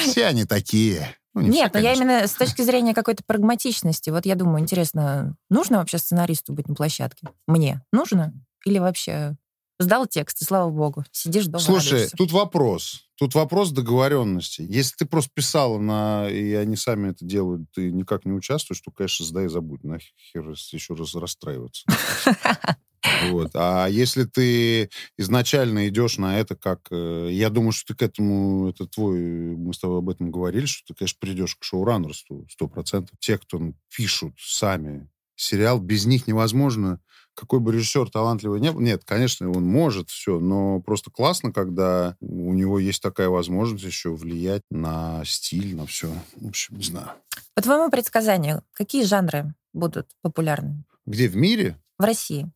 Все 0.00 0.26
они 0.26 0.44
такие. 0.44 1.16
Ну, 1.34 1.42
не 1.42 1.50
Нет, 1.50 1.70
все, 1.70 1.78
но 1.78 1.84
я 1.84 1.94
именно 1.94 2.26
с 2.26 2.34
точки 2.34 2.62
зрения 2.62 2.94
какой-то 2.94 3.22
прагматичности. 3.24 4.10
Вот 4.10 4.26
я 4.26 4.34
думаю, 4.34 4.60
интересно, 4.60 5.36
нужно 5.48 5.78
вообще 5.78 5.98
сценаристу 5.98 6.52
быть 6.52 6.68
на 6.68 6.74
площадке? 6.74 7.28
Мне 7.46 7.82
нужно? 7.92 8.34
Или 8.64 8.78
вообще 8.78 9.36
сдал 9.78 10.06
текст, 10.06 10.42
и 10.42 10.44
слава 10.44 10.70
богу, 10.70 11.04
сидишь 11.10 11.46
дома. 11.46 11.60
Слушай, 11.60 11.92
радуешься. 11.92 12.16
тут 12.16 12.32
вопрос. 12.32 13.06
Тут 13.16 13.34
вопрос 13.34 13.70
договоренности. 13.70 14.62
Если 14.62 14.96
ты 14.96 15.06
просто 15.06 15.30
писала 15.32 15.78
на, 15.78 16.28
и 16.28 16.52
они 16.54 16.76
сами 16.76 17.10
это 17.10 17.24
делают, 17.24 17.70
ты 17.72 17.90
никак 17.90 18.24
не 18.24 18.32
участвуешь, 18.32 18.80
то, 18.80 18.90
конечно, 18.90 19.24
сдай 19.24 19.46
и 19.46 19.48
забудь. 19.48 19.84
Нахер 19.84 20.50
еще 20.50 20.94
раз 20.94 21.14
расстраиваться. 21.14 21.84
Вот. 23.30 23.50
А 23.54 23.86
если 23.86 24.24
ты 24.24 24.90
изначально 25.16 25.88
идешь 25.88 26.18
на 26.18 26.38
это 26.38 26.56
как... 26.56 26.88
Э, 26.90 27.28
я 27.30 27.50
думаю, 27.50 27.72
что 27.72 27.92
ты 27.92 27.98
к 27.98 28.02
этому... 28.02 28.68
Это 28.68 28.86
твой... 28.86 29.18
Мы 29.20 29.72
с 29.72 29.78
тобой 29.78 29.98
об 29.98 30.10
этом 30.10 30.30
говорили, 30.30 30.66
что 30.66 30.88
ты, 30.88 30.94
конечно, 30.94 31.18
придешь 31.20 31.56
к 31.56 31.64
шоураннерству 31.64 32.46
сто 32.50 32.68
процентов. 32.68 33.16
Те, 33.18 33.38
кто 33.38 33.60
пишут 33.94 34.34
сами 34.38 35.08
сериал, 35.36 35.80
без 35.80 36.04
них 36.06 36.26
невозможно. 36.26 37.00
Какой 37.34 37.60
бы 37.60 37.72
режиссер 37.72 38.10
талантливый 38.10 38.60
не 38.60 38.70
был, 38.70 38.80
нет, 38.80 39.02
конечно, 39.04 39.50
он 39.50 39.64
может 39.64 40.10
все, 40.10 40.40
но 40.40 40.80
просто 40.80 41.10
классно, 41.10 41.52
когда 41.52 42.16
у 42.20 42.52
него 42.52 42.78
есть 42.78 43.00
такая 43.00 43.28
возможность 43.28 43.84
еще 43.84 44.10
влиять 44.10 44.62
на 44.70 45.22
стиль, 45.24 45.74
на 45.74 45.86
все. 45.86 46.12
В 46.36 46.48
общем, 46.48 46.76
не 46.76 46.82
знаю. 46.82 47.10
По 47.54 47.62
твоему 47.62 47.88
предсказанию, 47.90 48.62
какие 48.72 49.04
жанры 49.04 49.54
будут 49.72 50.08
популярны? 50.20 50.84
Где, 51.06 51.28
в 51.28 51.36
мире? 51.36 51.78
В 51.98 52.02
России. 52.02 52.50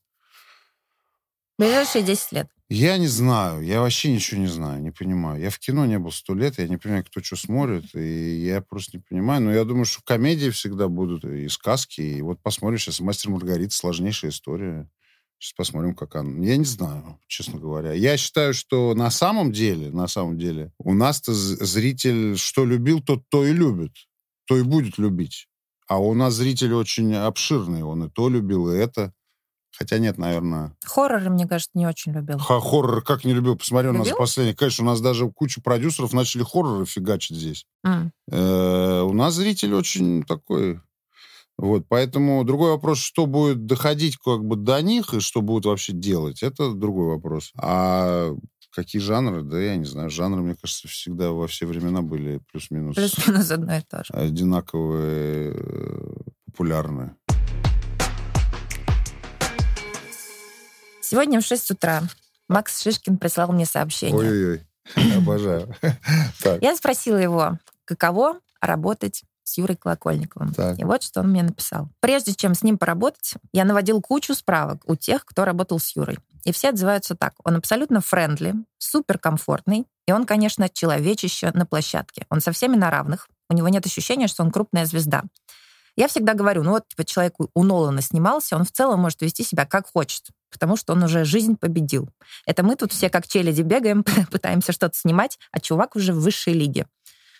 Ближайшие 1.59 2.03
10 2.03 2.33
лет. 2.33 2.49
Я 2.69 2.97
не 2.97 3.07
знаю, 3.07 3.63
я 3.63 3.81
вообще 3.81 4.13
ничего 4.13 4.41
не 4.41 4.49
знаю, 4.49 4.83
не 4.83 4.91
понимаю. 4.91 5.41
Я 5.41 5.51
в 5.51 5.59
кино 5.59 5.85
не 5.87 5.99
был 5.99 6.11
сто 6.11 6.35
лет, 6.35 6.59
я 6.59 6.67
не 6.67 6.79
понимаю, 6.79 7.05
кто 7.05 7.23
что 7.23 7.37
смотрит, 7.37 7.95
и 7.95 8.45
я 8.45 8.63
просто 8.63 8.97
не 8.97 9.03
понимаю. 9.03 9.43
Но 9.43 9.53
я 9.53 9.65
думаю, 9.65 9.85
что 9.85 10.03
комедии 10.03 10.51
всегда 10.51 10.89
будут, 10.89 11.25
и 11.25 11.49
сказки. 11.49 12.01
И 12.01 12.23
вот 12.23 12.43
посмотрим 12.43 12.79
сейчас 12.79 13.01
«Мастер 13.01 13.31
Маргарита», 13.31 13.75
сложнейшая 13.75 14.31
история. 14.31 14.89
Сейчас 15.39 15.53
посмотрим, 15.53 15.95
как 15.95 16.17
она. 16.17 16.45
Я 16.45 16.57
не 16.57 16.65
знаю, 16.65 17.21
честно 17.29 17.61
говоря. 17.61 17.93
Я 17.93 18.17
считаю, 18.17 18.55
что 18.55 18.95
на 18.95 19.11
самом 19.11 19.53
деле, 19.53 19.91
на 19.91 20.09
самом 20.09 20.39
деле, 20.39 20.73
у 20.79 20.95
нас-то 20.95 21.35
зритель 21.35 22.39
что 22.39 22.65
любил, 22.65 23.03
тот 23.03 23.29
то 23.29 23.45
и 23.45 23.53
любит, 23.53 23.93
то 24.47 24.57
и 24.57 24.63
будет 24.63 24.97
любить. 24.97 25.49
А 25.87 25.99
у 25.99 26.15
нас 26.15 26.35
зритель 26.35 26.73
очень 26.73 27.15
обширный, 27.15 27.83
он 27.83 28.05
и 28.05 28.11
то 28.11 28.31
любил, 28.31 28.73
и 28.73 28.77
это. 28.77 29.13
Хотя 29.77 29.99
нет, 29.99 30.19
наверное. 30.19 30.73
Хорроры, 30.85 31.31
мне 31.31 31.47
кажется, 31.47 31.73
не 31.75 31.87
очень 31.87 32.13
любил. 32.13 32.39
Ха, 32.39 32.61
хоррор 32.61 33.03
как 33.03 33.25
не 33.25 33.33
любил? 33.33 33.57
Посмотри, 33.57 33.89
любил? 33.89 34.03
у 34.03 34.05
нас 34.05 34.15
последний. 34.17 34.55
Конечно, 34.55 34.85
у 34.85 34.87
нас 34.89 35.01
даже 35.01 35.29
куча 35.31 35.61
продюсеров 35.61 36.13
начали 36.13 36.45
хорроры 36.45 36.87
фигачить 36.87 37.37
здесь. 37.37 37.67
Mm. 37.85 38.11
Э, 38.31 39.01
у 39.03 39.13
нас 39.13 39.35
зритель 39.35 39.75
очень 39.75 40.23
такой... 40.25 40.81
Вот, 41.57 41.85
поэтому 41.89 42.43
другой 42.45 42.71
вопрос, 42.71 42.99
что 42.99 43.27
будет 43.27 43.67
доходить 43.67 44.17
как 44.17 44.45
бы 44.45 44.57
до 44.57 44.81
них 44.83 45.15
и 45.15 45.21
что 45.21 45.41
будут 45.41 45.67
вообще 45.67 45.93
делать, 45.93 46.43
это 46.43 46.73
другой 46.73 47.07
вопрос. 47.07 47.53
А 47.57 48.35
какие 48.75 49.01
жанры? 49.01 49.43
Да 49.43 49.61
я 49.61 49.77
не 49.77 49.85
знаю. 49.85 50.11
Жанры, 50.11 50.43
мне 50.43 50.57
кажется, 50.61 50.89
всегда 50.89 51.31
во 51.31 51.47
все 51.47 51.67
времена 51.67 52.03
были 52.03 52.41
плюс-минус... 52.51 52.97
Плюс-минус 52.97 53.51
одно 53.51 53.77
и 53.77 53.81
то 53.81 54.03
же. 54.05 54.13
Одинаковые, 54.13 55.55
э, 55.55 56.15
популярные. 56.47 57.17
Сегодня 61.05 61.41
в 61.41 61.45
6 61.45 61.73
утра 61.73 62.03
Макс 62.49 62.81
Шишкин 62.81 63.19
прислал 63.19 63.53
мне 63.53 63.67
сообщение. 63.67 64.17
Ой-ой-ой, 64.17 65.17
обожаю. 65.19 65.75
Я 66.63 66.75
спросила 66.75 67.19
его, 67.19 67.59
каково 67.85 68.41
работать 68.61 69.23
с 69.43 69.59
Юрой 69.59 69.77
Колокольниковым. 69.77 70.55
Так. 70.55 70.79
И 70.79 70.85
вот 70.85 71.03
что 71.03 71.21
он 71.21 71.29
мне 71.29 71.43
написал. 71.43 71.91
Прежде 72.01 72.33
чем 72.33 72.55
с 72.55 72.63
ним 72.63 72.79
поработать, 72.79 73.35
я 73.53 73.67
наводил 73.67 74.01
кучу 74.01 74.35
справок 74.35 74.83
у 74.87 74.97
тех, 74.97 75.27
кто 75.27 75.45
работал 75.45 75.79
с 75.79 75.95
Юрой. 75.95 76.19
И 76.45 76.53
все 76.53 76.71
отзываются 76.71 77.15
так. 77.15 77.35
Он 77.45 77.57
абсолютно 77.57 78.01
френдли, 78.01 78.55
суперкомфортный, 78.79 79.87
и 80.07 80.13
он, 80.13 80.25
конечно, 80.25 80.71
человечище 80.71 81.51
на 81.53 81.67
площадке. 81.67 82.25
Он 82.31 82.41
со 82.41 82.53
всеми 82.53 82.77
на 82.77 82.91
равных. 82.91 83.29
У 83.51 83.55
него 83.55 83.69
нет 83.69 83.85
ощущения, 83.85 84.27
что 84.27 84.43
он 84.43 84.51
крупная 84.51 84.87
звезда. 84.87 85.25
Я 85.97 86.09
всегда 86.09 86.35
говорю, 86.35 86.63
ну 86.63 86.71
вот, 86.71 86.89
типа, 86.89 87.05
человек 87.05 87.35
у 87.39 87.63
Нолана 87.63 88.03
снимался, 88.03 88.57
он 88.57 88.65
в 88.65 88.73
целом 88.73 89.01
может 89.01 89.21
вести 89.23 89.45
себя 89.45 89.65
как 89.67 89.87
хочет 89.93 90.31
потому 90.55 90.77
что 90.77 90.93
он 90.93 91.03
уже 91.03 91.25
жизнь 91.25 91.57
победил. 91.57 92.09
Это 92.47 92.63
мы 92.63 92.77
тут 92.77 92.93
все 92.93 93.11
как 93.11 93.27
челяди 93.27 93.63
бегаем, 93.63 94.05
пытаемся 94.31 94.73
что-то 94.73 94.97
снимать, 94.97 95.37
а 95.51 95.59
чувак 95.59 95.97
уже 95.97 96.13
в 96.13 96.21
высшей 96.21 96.55
лиге. 96.55 96.87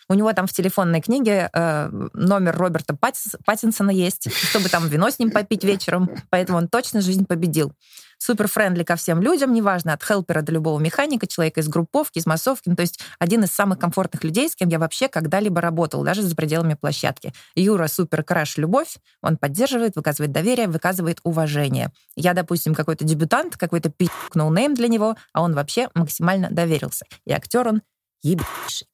У 0.07 0.13
него 0.13 0.31
там 0.33 0.45
в 0.45 0.53
телефонной 0.53 1.01
книге 1.01 1.49
э, 1.51 1.89
номер 2.13 2.55
Роберта 2.55 2.95
Паттис, 2.95 3.35
Паттинсона 3.43 3.89
есть, 3.89 4.31
чтобы 4.31 4.69
там 4.69 4.87
вино 4.87 5.09
с 5.09 5.17
ним 5.17 5.31
попить 5.31 5.63
вечером, 5.63 6.09
поэтому 6.29 6.59
он 6.59 6.67
точно 6.67 7.01
жизнь 7.01 7.25
победил. 7.25 7.73
Супер 8.17 8.47
friendly 8.47 8.83
ко 8.83 8.95
всем 8.95 9.21
людям, 9.21 9.51
неважно, 9.51 9.93
от 9.93 10.03
helper 10.03 10.36
а 10.36 10.41
до 10.41 10.51
любого 10.51 10.79
механика, 10.79 11.27
человека 11.27 11.61
из 11.61 11.67
групповки, 11.67 12.19
из 12.19 12.25
массовки, 12.25 12.69
ну, 12.69 12.75
то 12.75 12.81
есть 12.81 12.99
один 13.19 13.43
из 13.43 13.51
самых 13.51 13.79
комфортных 13.79 14.23
людей, 14.23 14.49
с 14.49 14.55
кем 14.55 14.69
я 14.69 14.79
вообще 14.79 15.07
когда-либо 15.07 15.59
работал, 15.59 16.03
даже 16.03 16.21
за 16.21 16.35
пределами 16.35 16.75
площадки. 16.75 17.33
Юра 17.55 17.87
супер 17.87 18.23
crush 18.23 18.57
любовь, 18.57 18.97
он 19.21 19.37
поддерживает, 19.37 19.95
выказывает 19.95 20.31
доверие, 20.31 20.67
выказывает 20.67 21.19
уважение. 21.23 21.91
Я, 22.15 22.33
допустим, 22.33 22.73
какой-то 22.73 23.05
дебютант, 23.05 23.57
какой-то 23.57 23.89
пи*** 23.89 24.09
no-name 24.33 24.75
для 24.75 24.87
него, 24.87 25.15
а 25.33 25.41
он 25.41 25.53
вообще 25.53 25.89
максимально 25.93 26.49
доверился. 26.51 27.05
И 27.25 27.33
актер 27.33 27.67
он 27.67 27.81
ебейший. 28.21 28.87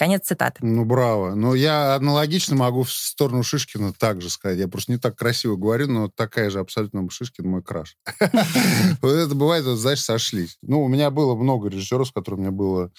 Конец 0.00 0.28
цитаты. 0.28 0.64
Ну, 0.64 0.86
браво. 0.86 1.34
Но 1.34 1.54
я 1.54 1.94
аналогично 1.94 2.56
могу 2.56 2.84
в 2.84 2.90
сторону 2.90 3.42
Шишкина 3.42 3.92
также 3.92 4.30
сказать. 4.30 4.58
Я 4.58 4.66
просто 4.66 4.92
не 4.92 4.98
так 4.98 5.14
красиво 5.14 5.56
говорю, 5.56 5.88
но 5.88 6.08
такая 6.08 6.48
же 6.48 6.58
абсолютно 6.58 7.06
Шишкин 7.10 7.46
мой 7.46 7.62
краш. 7.62 7.98
Вот 9.02 9.12
это 9.12 9.34
бывает, 9.34 9.64
знаешь, 9.64 10.00
сошлись. 10.00 10.56
Ну, 10.62 10.82
у 10.82 10.88
меня 10.88 11.10
было 11.10 11.34
много 11.34 11.68
режиссеров, 11.68 12.08
с 12.08 12.12
которыми 12.12 12.40
мне 12.40 12.50
было 12.50 12.90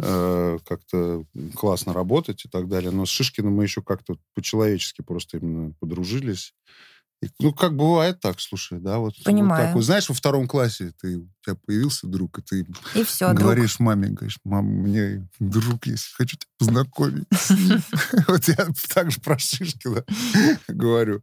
э, 0.00 0.58
как-то 0.66 1.22
классно 1.54 1.92
работать 1.92 2.44
и 2.44 2.48
так 2.48 2.66
далее. 2.66 2.90
Но 2.90 3.06
с 3.06 3.08
Шишкиным 3.08 3.54
мы 3.54 3.62
еще 3.62 3.80
как-то 3.80 4.16
по-человечески 4.34 5.02
просто 5.02 5.36
именно 5.36 5.74
подружились. 5.78 6.54
Ну, 7.40 7.52
как 7.52 7.74
бывает 7.74 8.20
так, 8.20 8.38
слушай, 8.40 8.78
да, 8.78 8.98
вот. 8.98 9.14
Понимаю. 9.24 9.62
Вот 9.62 9.66
так. 9.66 9.74
Вот, 9.74 9.84
знаешь, 9.84 10.08
во 10.08 10.14
втором 10.14 10.46
классе 10.46 10.92
ты, 11.00 11.16
у 11.16 11.28
тебя 11.44 11.56
появился 11.66 12.06
друг, 12.06 12.38
и 12.38 12.42
ты 12.42 12.66
и 12.94 13.02
все, 13.02 13.32
говоришь 13.32 13.76
друг. 13.76 13.86
маме, 13.86 14.08
говоришь, 14.08 14.38
мам, 14.44 14.66
мне 14.66 15.28
друг 15.40 15.86
есть, 15.86 16.12
хочу 16.14 16.36
тебя 16.36 16.50
познакомить 16.58 17.24
Вот 18.28 18.46
я 18.46 18.68
так 18.94 19.10
же 19.10 19.20
про 19.20 19.36
Шишкина 19.36 20.04
говорю. 20.68 21.22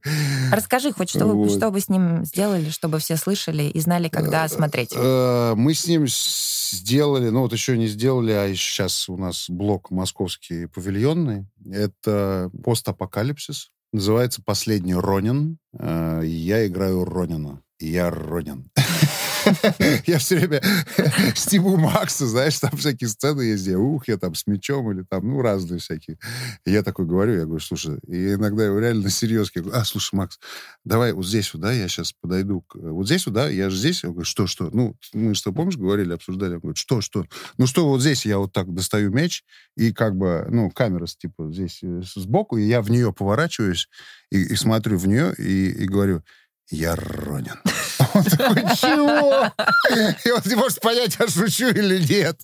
Расскажи 0.52 0.92
хоть, 0.92 1.10
что 1.12 1.26
вы 1.26 1.80
с 1.80 1.88
ним 1.88 2.26
сделали, 2.26 2.70
чтобы 2.70 3.00
все 3.00 3.16
слышали 3.16 3.64
и 3.64 3.80
знали, 3.80 4.10
когда 4.10 4.46
э, 4.46 4.50
смотреть. 4.50 4.92
Э, 4.96 5.54
мы 5.56 5.74
с 5.74 5.88
ним 5.88 6.08
сделали, 6.08 7.30
ну 7.30 7.42
вот 7.42 7.54
еще 7.54 7.78
не 7.78 7.88
сделали, 7.88 8.32
а 8.32 8.54
сейчас 8.54 9.08
у 9.08 9.16
нас 9.16 9.46
блок 9.50 9.92
московский 9.92 10.68
павильонный. 10.68 11.48
Это 11.66 12.52
постапокалипсис 12.64 13.72
Называется 13.94 14.42
«Последний 14.44 14.96
Ронин». 14.96 15.58
Э, 15.78 16.22
я 16.24 16.68
играю 16.68 17.06
Ронина. 17.06 17.62
Я 17.80 18.10
Ронин. 18.10 18.70
Я 20.06 20.18
все 20.20 20.38
время 20.38 20.62
стебу 21.36 21.78
Макса, 21.78 22.28
знаешь, 22.28 22.60
там 22.60 22.76
всякие 22.78 23.10
сцены 23.10 23.42
есть, 23.42 23.64
где 23.64 23.78
ух, 23.78 24.08
я 24.08 24.18
там 24.18 24.36
с 24.36 24.48
мечом 24.48 24.92
или 24.92 25.04
там, 25.04 25.28
ну, 25.28 25.42
разные 25.42 25.80
всякие. 25.80 26.18
Я 26.66 26.84
такой 26.84 27.06
говорю, 27.06 27.34
я 27.38 27.46
говорю, 27.46 27.60
слушай, 27.60 28.00
и 28.08 28.34
иногда 28.34 28.66
я 28.66 28.80
реально 28.80 29.10
серьезно 29.10 29.62
говорю, 29.62 29.80
а, 29.80 29.86
слушай, 29.86 30.16
Макс, 30.16 30.40
давай 30.84 31.14
вот 31.14 31.26
здесь 31.26 31.54
вот, 31.54 31.62
да, 31.62 31.72
я 31.72 31.88
сейчас 31.88 32.14
подойду, 32.14 32.62
к... 32.62 32.76
вот 32.76 33.06
здесь 33.06 33.26
вот, 33.26 33.34
да, 33.34 33.50
я 33.50 33.70
же 33.70 33.78
здесь. 33.78 34.04
Он 34.04 34.12
говорит, 34.12 34.28
что, 34.28 34.48
что? 34.48 34.70
Ну, 34.72 34.96
мы 35.14 35.36
что, 35.36 35.52
помнишь, 35.52 35.78
говорили, 35.78 36.14
обсуждали? 36.14 36.56
Он 36.56 36.60
говорит, 36.60 36.78
что, 36.78 37.02
что? 37.02 37.26
Ну, 37.58 37.68
что, 37.68 37.88
вот 37.88 38.02
здесь 38.02 38.26
я 38.26 38.38
вот 38.38 38.54
так 38.54 38.74
достаю 38.74 39.12
меч, 39.12 39.44
и 39.76 39.92
как 39.92 40.16
бы, 40.16 40.46
ну, 40.50 40.70
камера, 40.72 41.06
типа, 41.06 41.52
здесь 41.52 41.80
э, 41.84 42.02
сбоку, 42.16 42.58
и 42.58 42.64
я 42.64 42.82
в 42.82 42.90
нее 42.90 43.14
поворачиваюсь, 43.14 43.90
и, 44.32 44.42
и 44.42 44.56
смотрю 44.56 44.98
в 44.98 45.08
нее, 45.08 45.34
и, 45.38 45.72
и 45.72 45.86
говорю, 45.86 46.24
я 46.70 46.96
Ронин. 46.96 47.60
Такой, 48.54 48.76
чего? 48.76 49.52
И 50.26 50.32
он 50.32 50.42
не 50.46 50.56
может 50.56 50.82
понять, 50.82 51.18
я 51.20 51.28
шучу 51.28 51.68
или 51.68 52.00
нет. 52.00 52.40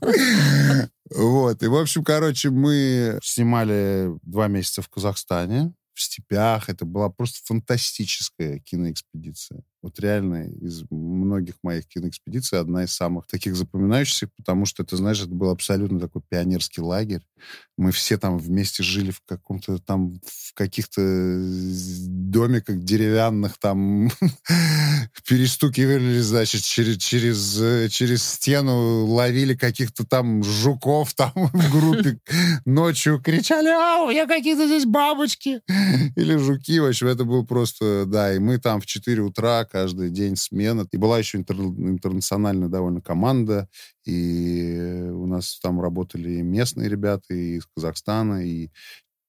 Вот. 1.10 1.62
И, 1.62 1.68
в 1.68 1.76
общем, 1.76 2.04
короче, 2.04 2.50
мы 2.50 3.20
снимали 3.22 4.10
два 4.24 4.48
месяца 4.48 4.82
в 4.82 4.90
Казахстане, 4.90 5.74
в 5.94 6.02
степях. 6.02 6.70
Это 6.70 6.86
была 6.86 7.10
просто 7.10 7.40
фантастическая 7.46 8.60
киноэкспедиция. 8.60 9.62
Вот 9.82 10.00
реально 10.00 10.44
из 10.44 10.84
многих 10.92 11.56
моих 11.64 11.88
киноэкспедиций 11.88 12.60
одна 12.60 12.84
из 12.84 12.94
самых 12.94 13.26
таких 13.26 13.56
запоминающихся, 13.56 14.30
потому 14.38 14.66
что, 14.66 14.84
это, 14.84 14.96
знаешь, 14.96 15.22
это 15.22 15.34
был 15.34 15.50
абсолютно 15.50 16.00
такой 16.00 16.22
пионерский 16.30 16.82
лагерь. 16.82 17.22
Мы 17.78 17.92
все 17.92 18.18
там 18.20 18.38
вместе 18.38 18.84
жили 18.84 19.10
в 19.10 19.22
каком-то 19.26 19.80
там, 19.80 20.20
в 20.24 20.54
каких-то 20.54 21.02
домиках 21.02 22.84
деревянных, 22.84 23.58
там 23.58 24.12
перестукивали, 25.28 26.20
значит, 26.20 26.62
через, 26.62 26.98
через, 26.98 27.92
через 27.92 28.24
стену, 28.24 29.06
ловили 29.06 29.56
каких-то 29.56 30.06
там 30.06 30.44
жуков 30.44 31.16
там 31.16 31.32
в 31.36 31.72
группе, 31.72 32.20
ночью 32.66 33.20
кричали, 33.20 33.70
а, 33.70 34.04
у 34.04 34.12
меня 34.12 34.28
какие-то 34.28 34.68
здесь 34.68 34.86
бабочки 34.86 35.62
или 36.16 36.38
жуки. 36.38 36.80
В 36.80 36.86
общем, 36.86 37.08
это 37.08 37.24
был 37.24 37.46
просто, 37.48 38.06
да, 38.06 38.34
и 38.36 38.38
мы 38.38 38.60
там 38.60 38.80
в 38.80 38.86
4 38.86 39.22
утра 39.22 39.66
каждый 39.72 40.10
день 40.10 40.36
смена. 40.36 40.86
И 40.92 40.98
была 40.98 41.18
еще 41.18 41.38
интер, 41.38 41.56
интернациональная 41.56 42.68
довольно 42.68 43.02
команда, 43.02 43.70
и 44.06 45.08
у 45.12 45.26
нас 45.26 45.60
там 45.60 45.80
работали 45.80 46.42
местные 46.42 46.90
ребята 46.90 47.34
и 47.34 47.58
из 47.58 47.66
Казахстана, 47.76 48.46
и 48.46 48.70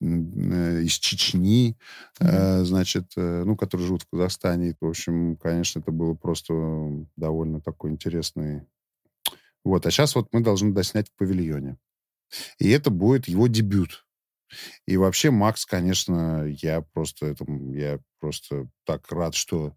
э, 0.01 0.83
из 0.83 0.93
Чечни, 0.95 1.77
mm-hmm. 2.21 2.65
значит, 2.65 3.13
э, 3.17 3.45
ну, 3.45 3.57
которые 3.57 3.87
живут 3.87 4.03
в 4.03 4.09
Казахстане. 4.11 4.75
В 4.81 4.89
общем, 4.89 5.37
конечно, 5.37 5.81
это 5.81 5.93
было 5.93 6.15
просто 6.15 6.55
довольно 7.17 7.61
такой 7.61 7.93
интересный... 7.93 8.63
Вот, 9.65 9.87
а 9.87 9.91
сейчас 9.93 10.17
вот 10.17 10.29
мы 10.33 10.41
должны 10.41 10.73
доснять 10.73 11.09
в 11.09 11.17
павильоне. 11.17 11.77
И 12.59 12.69
это 12.71 12.91
будет 12.91 13.29
его 13.29 13.47
дебют. 13.47 14.05
И 14.87 14.97
вообще 14.97 15.31
Макс, 15.31 15.67
конечно, 15.67 16.45
я 16.47 16.83
просто 16.93 17.27
этому, 17.27 17.75
я 17.75 17.99
просто 18.21 18.69
так 18.85 19.11
рад, 19.11 19.35
что 19.35 19.75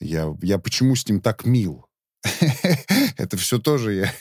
я, 0.00 0.34
я 0.42 0.58
почему 0.58 0.94
с 0.96 1.06
ним 1.08 1.20
так 1.20 1.44
мил. 1.44 1.86
Это 3.16 3.36
все 3.36 3.58
тоже 3.58 3.94
я... 3.94 4.12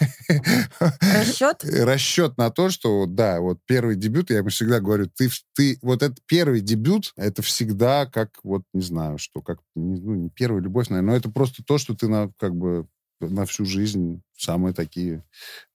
Расчет? 1.02 1.64
Расчет 1.64 2.38
на 2.38 2.50
то, 2.50 2.70
что, 2.70 3.06
да, 3.06 3.40
вот 3.40 3.60
первый 3.66 3.96
дебют, 3.96 4.30
я 4.32 4.38
ему 4.38 4.50
всегда 4.50 4.80
говорю, 4.80 5.08
ты, 5.08 5.30
ты 5.54 5.78
вот 5.82 6.02
этот 6.02 6.20
первый 6.26 6.62
дебют, 6.62 7.14
это 7.16 7.42
всегда 7.42 8.08
как, 8.08 8.32
вот, 8.44 8.64
не 8.74 8.82
знаю, 8.82 9.18
что, 9.18 9.42
как, 9.42 9.60
ну, 9.76 10.16
не 10.16 10.30
первая 10.30 10.62
любовь, 10.62 10.90
наверное, 10.90 11.12
но 11.12 11.18
это 11.18 11.30
просто 11.30 11.64
то, 11.64 11.78
что 11.78 11.96
ты 11.96 12.08
на, 12.08 12.32
как 12.38 12.56
бы, 12.56 12.88
на 13.20 13.46
всю 13.46 13.66
жизнь, 13.66 14.22
самые 14.36 14.74
такие 14.74 15.24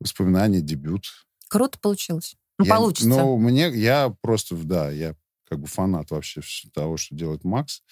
воспоминания, 0.01 0.61
дебют. 0.61 1.05
Круто 1.49 1.79
получилось. 1.79 2.37
Ну, 2.59 2.65
я, 2.65 2.77
получится. 2.77 3.09
Ну, 3.09 3.37
мне, 3.37 3.69
я 3.69 4.15
просто, 4.21 4.57
да, 4.57 4.91
я 4.91 5.15
как 5.49 5.61
бы 5.61 5.67
фанат 5.67 6.11
вообще 6.11 6.41
того, 6.75 6.97
что 6.97 7.15
делает 7.15 7.45
Макс. 7.45 7.83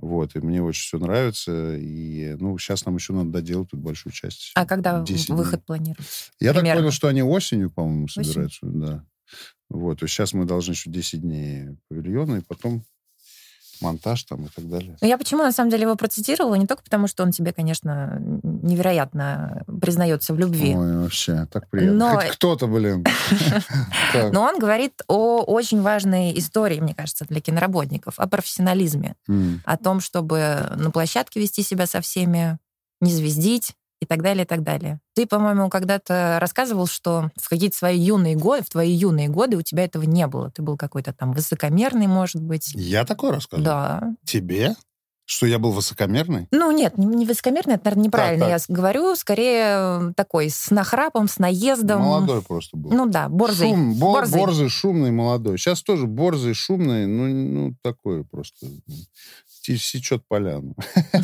Вот, 0.00 0.36
и 0.36 0.40
мне 0.40 0.62
очень 0.62 0.82
все 0.82 0.98
нравится. 0.98 1.76
И, 1.76 2.36
ну, 2.38 2.56
сейчас 2.58 2.84
нам 2.84 2.96
еще 2.96 3.12
надо 3.12 3.30
доделать 3.30 3.70
тут 3.70 3.80
большую 3.80 4.12
часть. 4.12 4.52
А 4.54 4.64
когда 4.64 5.04
выход 5.28 5.64
планируется? 5.64 6.30
Я 6.38 6.52
Примерно. 6.52 6.70
так 6.70 6.78
понял, 6.82 6.92
что 6.92 7.08
они 7.08 7.22
осенью, 7.22 7.70
по-моему, 7.70 8.08
собираются. 8.08 8.66
Осень? 8.66 8.80
Да. 8.80 9.04
Вот, 9.68 9.98
то 9.98 10.04
есть 10.04 10.14
сейчас 10.14 10.32
мы 10.32 10.44
должны 10.44 10.72
еще 10.72 10.90
10 10.90 11.20
дней 11.20 11.76
павильона, 11.88 12.36
и 12.36 12.40
потом 12.40 12.84
монтаж 13.80 14.22
там 14.24 14.44
и 14.44 14.48
так 14.48 14.68
далее. 14.68 14.96
Я 15.00 15.18
почему, 15.18 15.42
на 15.42 15.52
самом 15.52 15.70
деле, 15.70 15.82
его 15.82 15.96
процитировала? 15.96 16.54
Не 16.54 16.66
только 16.66 16.82
потому, 16.82 17.06
что 17.06 17.22
он 17.22 17.30
тебе, 17.30 17.52
конечно, 17.52 18.18
невероятно 18.42 19.62
признается 19.80 20.34
в 20.34 20.38
любви. 20.38 20.74
Ой, 20.76 20.98
вообще, 20.98 21.46
так 21.50 21.68
приятно. 21.68 21.98
Но... 21.98 22.14
Хоть 22.16 22.30
кто-то, 22.32 22.66
блин. 22.66 23.04
Но 24.32 24.42
он 24.42 24.58
говорит 24.58 25.02
о 25.06 25.42
очень 25.42 25.82
важной 25.82 26.38
истории, 26.38 26.80
мне 26.80 26.94
кажется, 26.94 27.24
для 27.28 27.40
киноработников, 27.40 28.18
о 28.18 28.26
профессионализме, 28.26 29.14
о 29.64 29.76
том, 29.76 30.00
чтобы 30.00 30.70
на 30.76 30.90
площадке 30.90 31.40
вести 31.40 31.62
себя 31.62 31.86
со 31.86 32.00
всеми, 32.00 32.58
не 33.00 33.12
звездить, 33.12 33.74
и 34.00 34.06
так 34.06 34.22
далее, 34.22 34.44
и 34.44 34.46
так 34.46 34.62
далее. 34.62 35.00
Ты, 35.14 35.26
по-моему, 35.26 35.68
когда-то 35.68 36.38
рассказывал, 36.40 36.86
что 36.86 37.30
в 37.36 37.48
какие-то 37.48 37.76
свои 37.76 37.98
юные 37.98 38.36
годы, 38.36 38.62
в 38.62 38.70
твои 38.70 38.90
юные 38.90 39.28
годы 39.28 39.56
у 39.56 39.62
тебя 39.62 39.84
этого 39.84 40.04
не 40.04 40.26
было. 40.26 40.50
Ты 40.50 40.62
был 40.62 40.76
какой-то 40.76 41.12
там 41.12 41.32
высокомерный, 41.32 42.06
может 42.06 42.42
быть. 42.42 42.72
Я 42.74 43.04
такое 43.04 43.32
рассказывал? 43.32 43.64
Да. 43.64 44.14
Тебе? 44.24 44.76
Что 45.30 45.44
я 45.44 45.58
был 45.58 45.72
высокомерный? 45.72 46.48
Ну, 46.52 46.70
нет, 46.70 46.96
не 46.96 47.26
высокомерный, 47.26 47.74
это, 47.74 47.84
наверное, 47.84 48.04
неправильно 48.06 48.46
так, 48.46 48.60
так. 48.62 48.68
я 48.70 48.74
говорю. 48.74 49.14
Скорее, 49.14 50.14
такой, 50.16 50.48
с 50.48 50.70
нахрапом, 50.70 51.28
с 51.28 51.38
наездом. 51.38 52.00
Молодой 52.00 52.40
просто 52.40 52.78
был. 52.78 52.90
Ну 52.92 53.04
да, 53.04 53.28
борзый. 53.28 53.68
Шум, 53.68 53.94
бор, 53.96 54.20
борзый. 54.20 54.40
борзый, 54.40 54.68
шумный, 54.70 55.10
молодой. 55.10 55.58
Сейчас 55.58 55.82
тоже 55.82 56.06
борзый, 56.06 56.54
шумный, 56.54 57.06
ну, 57.06 57.26
ну 57.26 57.74
такой 57.82 58.24
просто 58.24 58.68
сечет 59.76 60.22
поляну. 60.28 60.74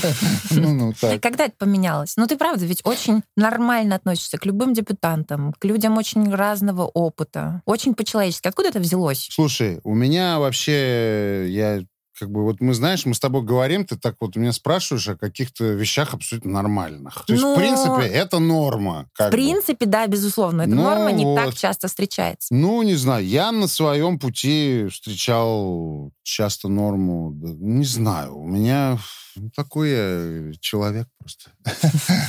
ну, 0.50 0.74
ну. 0.74 0.94
Когда 1.20 1.44
это 1.46 1.54
поменялось? 1.58 2.14
Ну, 2.16 2.26
ты 2.26 2.36
правда 2.36 2.64
ведь 2.66 2.80
очень 2.84 3.22
нормально 3.36 3.96
относишься 3.96 4.38
к 4.38 4.46
любым 4.46 4.74
депутатам, 4.74 5.52
к 5.58 5.64
людям 5.64 5.96
очень 5.98 6.32
разного 6.32 6.82
опыта, 6.82 7.62
очень 7.64 7.94
по-человечески. 7.94 8.48
Откуда 8.48 8.68
это 8.68 8.80
взялось? 8.80 9.28
Слушай, 9.30 9.80
у 9.84 9.94
меня 9.94 10.38
вообще, 10.38 11.46
я 11.48 11.82
как 12.18 12.30
бы 12.30 12.42
вот 12.44 12.60
мы, 12.60 12.74
знаешь, 12.74 13.04
мы 13.06 13.14
с 13.14 13.20
тобой 13.20 13.42
говорим, 13.42 13.84
ты 13.84 13.96
так 13.96 14.16
вот 14.20 14.36
меня 14.36 14.52
спрашиваешь 14.52 15.08
о 15.08 15.16
каких-то 15.16 15.64
вещах 15.64 16.14
абсолютно 16.14 16.52
нормальных. 16.52 17.24
То 17.26 17.32
есть, 17.32 17.44
в 17.44 17.56
принципе, 17.56 18.06
это 18.06 18.38
норма. 18.38 19.08
в 19.18 19.30
принципе, 19.30 19.86
бы. 19.86 19.90
да, 19.90 20.06
безусловно. 20.06 20.62
Эта 20.62 20.70
ну, 20.70 20.82
норма 20.82 21.12
не 21.12 21.24
вот. 21.24 21.36
так 21.36 21.54
часто 21.54 21.88
встречается. 21.88 22.54
Ну, 22.54 22.82
не 22.82 22.94
знаю, 22.94 23.26
я 23.26 23.50
на 23.52 23.66
своем 23.66 24.18
пути 24.18 24.86
встречал 24.90 26.12
часто 26.24 26.68
норму. 26.68 27.32
Не 27.32 27.84
знаю, 27.84 28.38
у 28.38 28.46
меня 28.46 28.98
ну, 29.36 29.50
такой 29.54 29.90
я 29.90 30.52
человек 30.60 31.08
просто. 31.18 31.50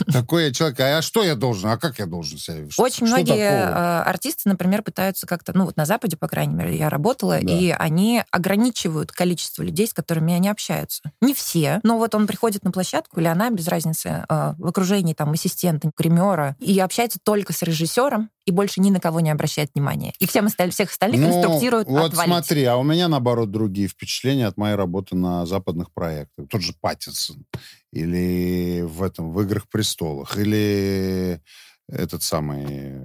Такой 0.11 0.45
я 0.45 0.53
человек. 0.53 0.79
А 0.79 1.01
что 1.01 1.23
я 1.23 1.35
должен? 1.35 1.69
А 1.69 1.77
как 1.77 1.99
я 1.99 2.05
должен 2.05 2.37
себя? 2.37 2.67
Очень 2.77 3.07
многие 3.07 3.47
э, 3.47 4.01
артисты, 4.01 4.49
например, 4.49 4.81
пытаются 4.81 5.27
как-то, 5.27 5.55
ну 5.55 5.65
вот 5.65 5.77
на 5.77 5.85
Западе, 5.85 6.17
по 6.17 6.27
крайней 6.27 6.55
мере, 6.55 6.77
я 6.77 6.89
работала, 6.89 7.37
и 7.37 7.69
они 7.69 8.23
ограничивают 8.31 9.11
количество 9.11 9.61
людей, 9.61 9.87
с 9.87 9.93
которыми 9.93 10.33
они 10.33 10.49
общаются. 10.49 11.03
Не 11.21 11.33
все, 11.33 11.79
но 11.83 11.97
вот 11.97 12.15
он 12.15 12.25
приходит 12.27 12.63
на 12.63 12.71
площадку, 12.71 13.19
или 13.19 13.27
она, 13.27 13.49
без 13.49 13.67
разницы, 13.67 14.25
э, 14.27 14.53
в 14.57 14.67
окружении 14.67 15.13
там 15.13 15.31
ассистента, 15.31 15.91
гримера, 15.95 16.55
и 16.59 16.79
общается 16.79 17.19
только 17.23 17.53
с 17.53 17.61
режиссером, 17.61 18.29
и 18.45 18.51
больше 18.51 18.79
ни 18.79 18.91
на 18.91 18.99
кого 18.99 19.19
не 19.19 19.31
обращает 19.31 19.71
внимания. 19.73 20.13
И 20.19 20.27
всем 20.27 20.45
осталь... 20.45 20.71
всех 20.71 20.91
остальных 20.91 21.19
ну, 21.19 21.29
инструктируют 21.29 21.87
Вот 21.87 22.15
смотри, 22.15 22.63
а 22.65 22.77
у 22.77 22.83
меня, 22.83 23.07
наоборот, 23.07 23.51
другие 23.51 23.84
впечатления 23.87 24.47
от 24.47 24.57
моей 24.57 24.75
работы 24.75 25.15
на 25.15 25.45
западных 25.45 25.91
проектах. 25.93 26.47
Тот 26.49 26.61
же 26.61 26.73
Паттинсон. 26.79 27.45
Или 27.91 28.81
в 28.83 29.03
этом, 29.03 29.31
в 29.31 29.41
«Играх 29.41 29.67
престолах». 29.69 30.37
Или 30.37 31.41
этот 31.87 32.23
самый 32.23 33.01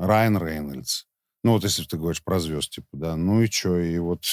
Райан 0.00 0.36
Рейнольдс. 0.38 1.04
Ну, 1.44 1.52
вот 1.52 1.64
если 1.64 1.84
ты 1.84 1.96
говоришь 1.96 2.24
про 2.24 2.40
звезд, 2.40 2.70
типа, 2.70 2.88
да. 2.92 3.16
Ну 3.16 3.42
и 3.42 3.50
что, 3.50 3.78
и 3.78 3.98
вот... 3.98 4.24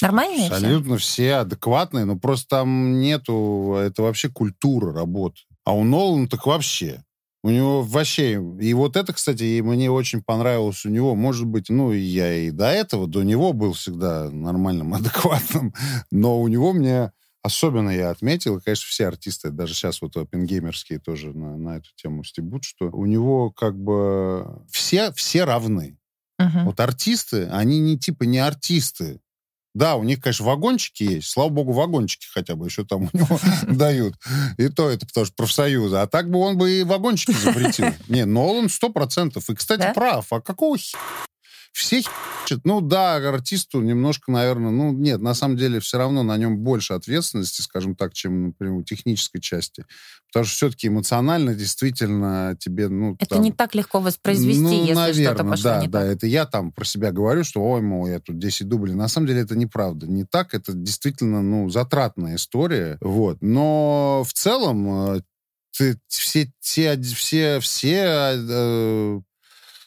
Нормальные 0.00 0.48
Абсолютно 0.48 0.96
все? 0.98 1.06
все 1.06 1.34
адекватные, 1.36 2.04
но 2.04 2.18
просто 2.18 2.48
там 2.48 2.98
нету... 2.98 3.74
Это 3.78 4.02
вообще 4.02 4.28
культура 4.28 4.92
работы. 4.92 5.40
А 5.64 5.72
у 5.74 5.84
Нолана 5.84 6.28
так 6.28 6.46
вообще. 6.46 7.04
У 7.42 7.50
него 7.50 7.82
вообще... 7.82 8.42
И 8.60 8.72
вот 8.74 8.96
это, 8.96 9.12
кстати, 9.12 9.42
и 9.42 9.62
мне 9.62 9.90
очень 9.90 10.22
понравилось 10.22 10.84
у 10.84 10.90
него. 10.90 11.14
Может 11.14 11.46
быть, 11.46 11.70
ну, 11.70 11.92
я 11.92 12.34
и 12.34 12.50
до 12.50 12.66
этого, 12.66 13.06
до 13.06 13.22
него 13.22 13.52
был 13.52 13.72
всегда 13.72 14.30
нормальным, 14.30 14.94
адекватным. 14.94 15.74
Но 16.10 16.40
у 16.40 16.48
него 16.48 16.72
мне 16.72 17.12
особенно 17.42 17.90
я 17.90 18.10
отметил, 18.10 18.56
и, 18.56 18.60
конечно, 18.60 18.86
все 18.88 19.08
артисты, 19.08 19.50
даже 19.50 19.74
сейчас 19.74 20.00
вот 20.00 20.16
опенгеймерские 20.16 21.00
тоже 21.00 21.32
на, 21.36 21.56
на 21.56 21.76
эту 21.78 21.88
тему 21.96 22.24
стебут, 22.24 22.64
что 22.64 22.86
у 22.86 23.04
него 23.04 23.50
как 23.50 23.76
бы 23.76 24.64
все, 24.70 25.12
все 25.12 25.44
равны. 25.44 25.98
Uh-huh. 26.40 26.64
Вот 26.64 26.80
артисты, 26.80 27.48
они 27.48 27.80
не 27.80 27.98
типа 27.98 28.24
не 28.24 28.38
артисты. 28.38 29.20
Да, 29.74 29.96
у 29.96 30.02
них, 30.02 30.20
конечно, 30.20 30.44
вагончики 30.44 31.02
есть. 31.02 31.28
Слава 31.28 31.48
богу, 31.48 31.72
вагончики 31.72 32.26
хотя 32.32 32.56
бы 32.56 32.66
еще 32.66 32.84
там 32.84 33.08
у 33.12 33.16
него 33.16 33.38
дают. 33.68 34.14
И 34.58 34.68
то 34.68 34.90
это 34.90 35.06
потому 35.06 35.26
что 35.26 35.34
профсоюзы. 35.34 35.96
А 35.96 36.06
так 36.06 36.30
бы 36.30 36.38
он 36.38 36.58
бы 36.58 36.70
и 36.70 36.84
вагончики 36.84 37.32
запретил. 37.32 37.86
Не, 38.08 38.24
Нолан 38.26 38.68
сто 38.68 38.90
процентов. 38.90 39.48
И, 39.48 39.54
кстати, 39.54 39.92
прав. 39.94 40.26
А 40.30 40.40
какого 40.40 40.76
все 41.72 42.02
хичат. 42.02 42.60
Ну 42.64 42.80
да, 42.80 43.16
артисту 43.16 43.80
немножко, 43.80 44.30
наверное, 44.30 44.70
ну 44.70 44.92
нет, 44.92 45.20
на 45.20 45.34
самом 45.34 45.56
деле 45.56 45.80
все 45.80 45.98
равно 45.98 46.22
на 46.22 46.36
нем 46.36 46.58
больше 46.58 46.92
ответственности, 46.92 47.62
скажем 47.62 47.96
так, 47.96 48.12
чем, 48.12 48.48
например, 48.48 48.74
у 48.74 48.82
технической 48.82 49.40
части. 49.40 49.84
Потому 50.28 50.44
что 50.44 50.54
все-таки 50.54 50.88
эмоционально 50.88 51.54
действительно 51.54 52.56
тебе, 52.58 52.88
ну... 52.88 53.16
Это 53.18 53.36
там, 53.36 53.42
не 53.42 53.52
так 53.52 53.74
легко 53.74 54.00
воспроизвести, 54.00 54.60
ну, 54.60 54.70
если 54.70 54.94
наверное, 54.94 55.24
что-то 55.24 55.44
пошло 55.44 55.70
да, 55.70 55.80
не 55.80 55.88
да, 55.88 56.00
так. 56.00 56.08
это 56.08 56.26
я 56.26 56.46
там 56.46 56.72
про 56.72 56.84
себя 56.84 57.10
говорю, 57.10 57.44
что, 57.44 57.62
ой, 57.62 57.82
мол, 57.82 58.06
я 58.06 58.20
тут 58.20 58.38
10 58.38 58.68
дублей. 58.68 58.94
На 58.94 59.08
самом 59.08 59.26
деле 59.26 59.40
это 59.40 59.56
неправда. 59.56 60.06
Не 60.06 60.24
так, 60.24 60.54
это 60.54 60.72
действительно, 60.72 61.42
ну, 61.42 61.68
затратная 61.70 62.36
история. 62.36 62.98
Вот. 63.00 63.38
Но 63.40 64.24
в 64.26 64.32
целом 64.32 65.16
э, 65.16 65.22
ты, 65.76 65.98
все, 66.08 66.50
все, 66.60 67.00
все, 67.00 67.60
все 67.60 68.04
э, 68.36 69.20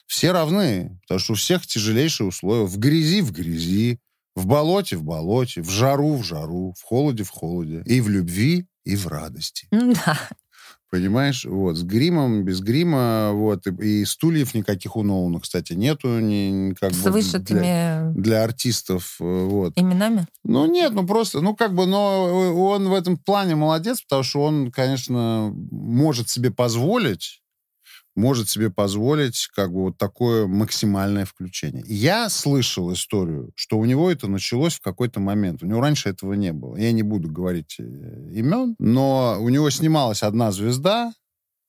все 0.08 0.32
равны, 0.32 0.99
потому 1.01 1.20
что 1.20 1.34
у 1.34 1.36
всех 1.36 1.66
тяжелейшие 1.66 2.28
условия. 2.28 2.66
В 2.66 2.78
грязи 2.78 3.22
в 3.22 3.32
грязи, 3.32 3.99
в 4.36 4.45
болоте 4.45 4.97
в 4.97 5.03
болоте, 5.03 5.62
в 5.62 5.70
жару 5.70 6.16
в 6.16 6.24
жару, 6.24 6.74
в 6.78 6.84
холоде 6.84 7.24
в 7.24 7.30
холоде, 7.30 7.82
и 7.86 8.01
в 8.01 8.10
любви, 8.10 8.68
и 8.84 8.95
в 8.95 9.08
радости. 9.08 9.68
Да. 9.72 10.18
Понимаешь? 10.91 11.43
Вот, 11.43 11.76
с 11.76 11.84
гримом, 11.84 12.45
без 12.45 12.62
грима, 12.62 13.32
вот, 13.34 13.68
и, 13.68 14.01
и 14.01 14.06
стульев 14.06 14.53
никаких 14.53 14.95
у 14.95 15.03
Нолана, 15.03 15.41
кстати, 15.41 15.74
нету. 15.74 16.20
Ни, 16.20 16.74
как 16.74 16.93
с 16.93 17.03
бы 17.03 17.12
вышитыми... 17.12 17.60
Для, 17.60 18.12
для 18.16 18.43
артистов, 18.43 19.18
э, 19.20 19.24
вот. 19.24 19.74
Именами? 19.76 20.26
Ну, 20.45 20.66
нет, 20.68 20.93
ну 20.93 21.06
просто, 21.06 21.41
ну 21.41 21.53
как 21.53 21.74
бы, 21.74 21.86
но 21.86 22.53
он 22.72 22.88
в 22.88 22.93
этом 22.93 23.18
плане 23.18 23.56
молодец, 23.56 24.01
потому 24.03 24.24
что 24.24 24.43
он, 24.43 24.72
конечно, 24.72 25.51
может 25.72 26.30
себе 26.30 26.51
позволить 26.51 27.41
может 28.16 28.49
себе 28.49 28.70
позволить 28.70 29.47
как 29.53 29.72
бы 29.72 29.84
вот 29.84 29.97
такое 29.97 30.47
максимальное 30.47 31.26
включение. 31.26 31.84
Я 31.88 32.30
слышал 32.30 32.91
историю, 32.93 33.51
что 33.55 33.78
у 33.78 33.86
него 33.86 34.11
это 34.11 34.28
началось 34.28 34.76
в 34.76 34.82
какой-то 34.82 35.20
момент. 35.20 35.63
У 35.63 35.66
него 35.66 35.82
раньше 35.82 36.09
этого 36.09 36.34
не 36.34 36.53
было. 36.53 36.78
Я 36.78 36.91
не 36.91 37.03
буду 37.03 37.30
говорить 37.30 37.76
э, 37.80 37.84
имен, 37.84 38.76
но 38.80 39.38
у 39.39 39.49
него 39.49 39.70
снималась 39.70 40.24
одна 40.24 40.51
звезда 40.51 41.13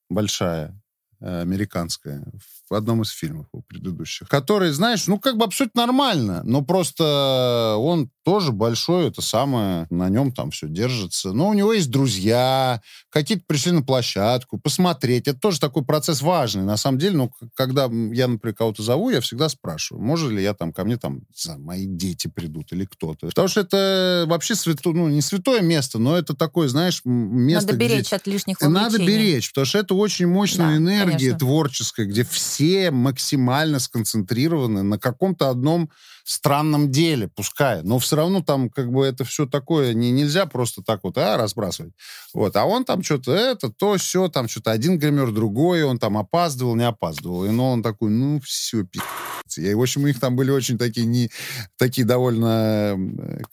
большая, 0.09 0.79
Э, 1.19 1.41
американская 1.41 2.23
в 2.69 2.73
одном 2.73 3.01
из 3.01 3.09
фильмов 3.09 3.47
у 3.51 3.61
предыдущих, 3.61 4.27
который, 4.27 4.71
знаешь, 4.71 5.07
ну, 5.07 5.19
как 5.19 5.37
бы 5.37 5.45
абсолютно 5.45 5.85
нормально, 5.85 6.41
но 6.43 6.61
просто 6.63 7.75
он 7.79 8.09
тоже 8.27 8.51
большой, 8.51 9.07
это 9.07 9.21
самое, 9.21 9.87
на 9.89 10.09
нем 10.09 10.33
там 10.33 10.51
все 10.51 10.67
держится. 10.67 11.31
Но 11.31 11.47
у 11.47 11.53
него 11.53 11.71
есть 11.71 11.89
друзья, 11.89 12.81
какие-то 13.09 13.45
пришли 13.47 13.71
на 13.71 13.83
площадку, 13.83 14.59
посмотреть. 14.59 15.29
Это 15.29 15.39
тоже 15.39 15.61
такой 15.61 15.85
процесс 15.85 16.21
важный. 16.21 16.63
На 16.63 16.75
самом 16.75 16.97
деле, 16.97 17.15
ну, 17.15 17.31
когда 17.55 17.83
я, 17.83 18.27
например, 18.27 18.53
кого-то 18.53 18.83
зову, 18.83 19.11
я 19.11 19.21
всегда 19.21 19.47
спрашиваю, 19.47 20.03
может 20.03 20.29
ли 20.29 20.43
я 20.43 20.53
там, 20.53 20.73
ко 20.73 20.83
мне 20.83 20.97
там, 20.97 21.21
знаю, 21.33 21.61
мои 21.61 21.85
дети 21.85 22.27
придут 22.27 22.73
или 22.73 22.83
кто-то. 22.83 23.27
Потому 23.27 23.47
что 23.47 23.61
это 23.61 24.25
вообще 24.27 24.55
свято, 24.55 24.89
ну, 24.91 25.07
не 25.07 25.21
святое 25.21 25.61
место, 25.61 25.97
но 25.97 26.17
это 26.17 26.35
такое, 26.35 26.67
знаешь, 26.67 26.99
место, 27.05 27.67
Надо 27.67 27.77
беречь 27.77 28.07
где... 28.07 28.15
от 28.17 28.27
лишних 28.27 28.59
вовлечений. 28.59 28.83
Надо 28.83 28.97
беречь, 29.05 29.49
потому 29.51 29.65
что 29.65 29.79
это 29.79 29.93
очень 29.95 30.27
мощная 30.27 30.71
да, 30.71 30.75
энергия 30.75 31.17
конечно. 31.17 31.39
творческая, 31.39 32.05
где 32.05 32.25
все 32.25 32.56
максимально 32.91 33.79
сконцентрированы 33.79 34.83
на 34.83 34.99
каком-то 34.99 35.49
одном 35.49 35.89
странном 36.27 36.91
деле, 36.91 37.29
пускай. 37.29 37.81
Но 37.83 37.99
все 37.99 38.17
равно 38.17 38.41
там 38.41 38.69
как 38.69 38.91
бы 38.91 39.05
это 39.05 39.23
все 39.23 39.45
такое 39.45 39.93
не, 39.93 40.11
нельзя 40.11 40.45
просто 40.45 40.83
так 40.83 40.99
вот 41.03 41.17
а, 41.17 41.37
разбрасывать. 41.37 41.93
Вот. 42.33 42.55
А 42.57 42.65
он 42.65 42.83
там 42.83 43.01
что-то 43.01 43.31
это, 43.33 43.69
то, 43.69 43.95
все, 43.97 44.27
там 44.27 44.49
что-то 44.49 44.71
один 44.71 44.99
гример, 44.99 45.31
другой, 45.31 45.83
он 45.83 45.99
там 45.99 46.17
опаздывал, 46.17 46.75
не 46.75 46.85
опаздывал. 46.85 47.45
И 47.45 47.49
ну, 47.49 47.71
он 47.71 47.81
такой, 47.81 48.09
ну, 48.09 48.41
все, 48.41 48.83
пи***ц. 48.83 49.61
И, 49.61 49.73
в 49.73 49.81
общем, 49.81 50.03
у 50.03 50.07
них 50.07 50.19
там 50.19 50.35
были 50.35 50.51
очень 50.51 50.77
такие, 50.77 51.05
не, 51.05 51.31
такие 51.77 52.05
довольно 52.05 52.97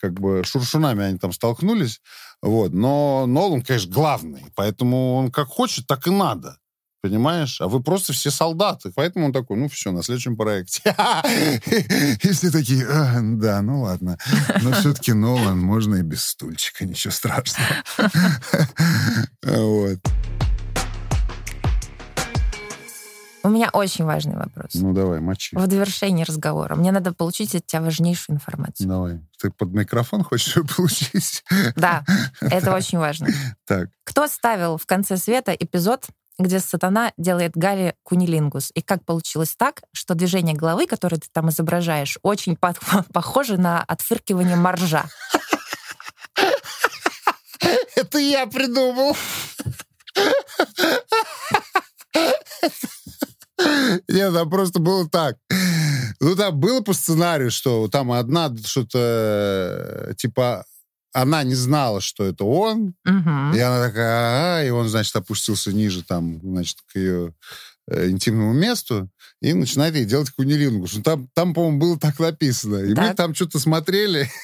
как 0.00 0.14
бы 0.14 0.42
шуршунами 0.44 1.04
они 1.04 1.18
там 1.18 1.32
столкнулись. 1.32 2.00
Вот. 2.42 2.72
Но 2.72 3.26
Нолан, 3.26 3.62
конечно, 3.62 3.92
главный. 3.92 4.46
Поэтому 4.56 5.14
он 5.14 5.30
как 5.30 5.46
хочет, 5.46 5.86
так 5.86 6.08
и 6.08 6.10
надо. 6.10 6.58
Понимаешь? 7.04 7.60
А 7.60 7.68
вы 7.68 7.82
просто 7.82 8.14
все 8.14 8.30
солдаты. 8.30 8.90
Поэтому 8.96 9.26
он 9.26 9.32
такой, 9.34 9.58
ну 9.58 9.68
все, 9.68 9.92
на 9.92 10.02
следующем 10.02 10.38
проекте. 10.38 10.80
И 11.66 12.30
все 12.30 12.50
такие, 12.50 12.86
«А, 12.88 13.20
да, 13.20 13.60
ну 13.60 13.82
ладно. 13.82 14.16
Но 14.62 14.72
все-таки 14.72 15.12
Нолан, 15.12 15.60
можно 15.60 15.96
и 15.96 16.02
без 16.02 16.24
стульчика, 16.24 16.86
ничего 16.86 17.12
страшного. 17.12 17.68
Вот. 19.42 19.98
У 23.42 23.50
меня 23.50 23.68
очень 23.74 24.06
важный 24.06 24.36
вопрос. 24.36 24.70
Ну 24.72 24.94
давай, 24.94 25.20
мочи. 25.20 25.54
В 25.54 25.66
довершении 25.66 26.24
разговора. 26.24 26.76
Мне 26.76 26.90
надо 26.90 27.12
получить 27.12 27.54
от 27.54 27.66
тебя 27.66 27.82
важнейшую 27.82 28.36
информацию. 28.36 28.88
Давай. 28.88 29.20
Ты 29.38 29.50
под 29.50 29.74
микрофон 29.74 30.24
хочешь 30.24 30.56
ее 30.56 30.64
получить? 30.64 31.44
Да, 31.76 32.02
это 32.40 32.74
очень 32.74 32.96
важно. 32.96 33.28
Так. 33.66 33.90
Кто 34.04 34.26
ставил 34.28 34.78
в 34.78 34.86
конце 34.86 35.18
света 35.18 35.52
эпизод 35.52 36.06
где 36.38 36.60
сатана 36.60 37.12
делает 37.16 37.56
Гаре 37.56 37.94
кунилингус. 38.02 38.70
И 38.74 38.82
как 38.82 39.04
получилось 39.04 39.54
так, 39.56 39.82
что 39.92 40.14
движение 40.14 40.56
головы, 40.56 40.86
которое 40.86 41.18
ты 41.18 41.28
там 41.32 41.50
изображаешь, 41.50 42.18
очень 42.22 42.56
по 42.56 42.74
похоже 43.12 43.56
на 43.56 43.82
отфыркивание 43.82 44.56
моржа. 44.56 45.04
Это 47.96 48.18
я 48.18 48.46
придумал. 48.46 49.16
Нет, 54.08 54.34
там 54.34 54.50
просто 54.50 54.80
было 54.80 55.08
так. 55.08 55.36
Ну, 56.20 56.36
там 56.36 56.58
было 56.58 56.80
по 56.80 56.92
сценарию, 56.92 57.50
что 57.50 57.88
там 57.88 58.12
одна 58.12 58.54
что-то 58.64 60.14
типа 60.16 60.64
она 61.14 61.44
не 61.44 61.54
знала, 61.54 62.00
что 62.00 62.24
это 62.24 62.44
он. 62.44 62.94
Угу. 63.06 63.54
И 63.54 63.60
она 63.60 63.86
такая, 63.86 64.58
а, 64.58 64.64
и 64.64 64.70
он, 64.70 64.88
значит, 64.88 65.14
опустился 65.14 65.72
ниже 65.72 66.02
там, 66.02 66.40
значит, 66.42 66.78
к 66.92 66.96
ее 66.96 67.32
э, 67.88 68.10
интимному 68.10 68.52
месту 68.52 69.08
и 69.40 69.54
начинает 69.54 69.94
ей 69.94 70.06
делать 70.06 70.30
кунилингус. 70.30 70.94
Ну, 70.94 71.02
там, 71.02 71.28
там 71.32 71.54
по-моему, 71.54 71.78
было 71.78 71.98
так 71.98 72.18
написано. 72.18 72.78
И 72.78 72.94
так. 72.94 73.08
мы 73.08 73.14
там 73.14 73.34
что-то 73.34 73.60
смотрели. 73.60 74.28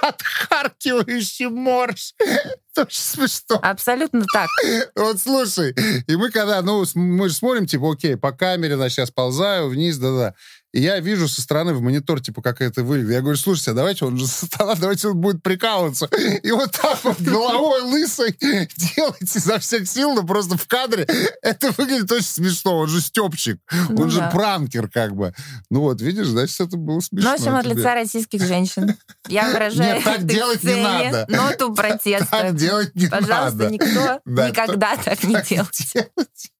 Отхаркивающий 0.00 1.46
морж. 1.46 2.14
Это 2.18 2.82
очень 2.82 3.02
смешно. 3.02 3.58
Абсолютно 3.62 4.24
так. 4.32 4.48
Вот 4.96 5.20
слушай, 5.20 5.74
и 6.06 6.16
мы 6.16 6.30
когда, 6.30 6.62
ну, 6.62 6.84
мы 6.94 7.28
же 7.28 7.34
смотрим, 7.34 7.66
типа, 7.66 7.92
окей, 7.92 8.16
по 8.16 8.32
камере, 8.32 8.76
значит, 8.76 8.98
я 8.98 9.06
сползаю 9.06 9.68
вниз, 9.68 9.98
да-да. 9.98 10.34
И 10.74 10.80
я 10.80 10.98
вижу 10.98 11.28
со 11.28 11.40
стороны 11.40 11.72
в 11.72 11.80
монитор, 11.80 12.20
типа, 12.20 12.42
как 12.42 12.60
это 12.60 12.82
выглядит. 12.82 13.12
Я 13.12 13.20
говорю, 13.20 13.36
слушайте, 13.36 13.70
а 13.70 13.74
давайте 13.74 14.06
он 14.06 14.18
же 14.18 14.26
сатана, 14.26 14.74
давайте 14.80 15.06
он 15.06 15.18
будет 15.18 15.40
прикалываться. 15.40 16.06
И 16.42 16.50
вот 16.50 16.72
так 16.72 16.98
вот 17.04 17.20
головой 17.20 17.82
лысой 17.82 18.36
делать 18.40 19.36
изо 19.36 19.60
всех 19.60 19.88
сил, 19.88 20.14
но 20.14 20.26
просто 20.26 20.56
в 20.56 20.66
кадре 20.66 21.06
это 21.42 21.70
выглядит 21.78 22.10
очень 22.10 22.26
смешно. 22.26 22.76
Он 22.76 22.88
же 22.88 23.00
Степчик, 23.00 23.60
ну, 23.88 24.02
он 24.02 24.08
да. 24.08 24.10
же 24.10 24.28
пранкер 24.32 24.88
как 24.88 25.14
бы. 25.14 25.32
Ну 25.70 25.82
вот, 25.82 26.00
видишь, 26.00 26.26
значит, 26.26 26.60
это 26.60 26.76
было 26.76 26.98
смешно. 26.98 27.30
Ну, 27.30 27.36
в 27.36 27.40
общем, 27.40 27.54
от 27.54 27.66
лица 27.66 27.94
российских 27.94 28.44
женщин. 28.44 28.96
Я 29.28 29.48
выражаю 29.52 29.94
Нет, 29.94 30.04
так 30.04 30.26
делать 30.26 30.64
не 30.64 30.74
надо. 30.74 31.26
ноту 31.28 31.72
протеста. 31.76 32.26
Так 32.28 32.56
делать 32.56 32.92
не 32.96 33.06
Пожалуйста, 33.06 33.58
надо. 33.58 33.70
никто 33.70 34.20
Да, 34.24 34.48
никогда 34.48 34.96
так 34.96 35.22
не 35.22 35.40
делает. 35.40 35.70
делать. 35.94 36.50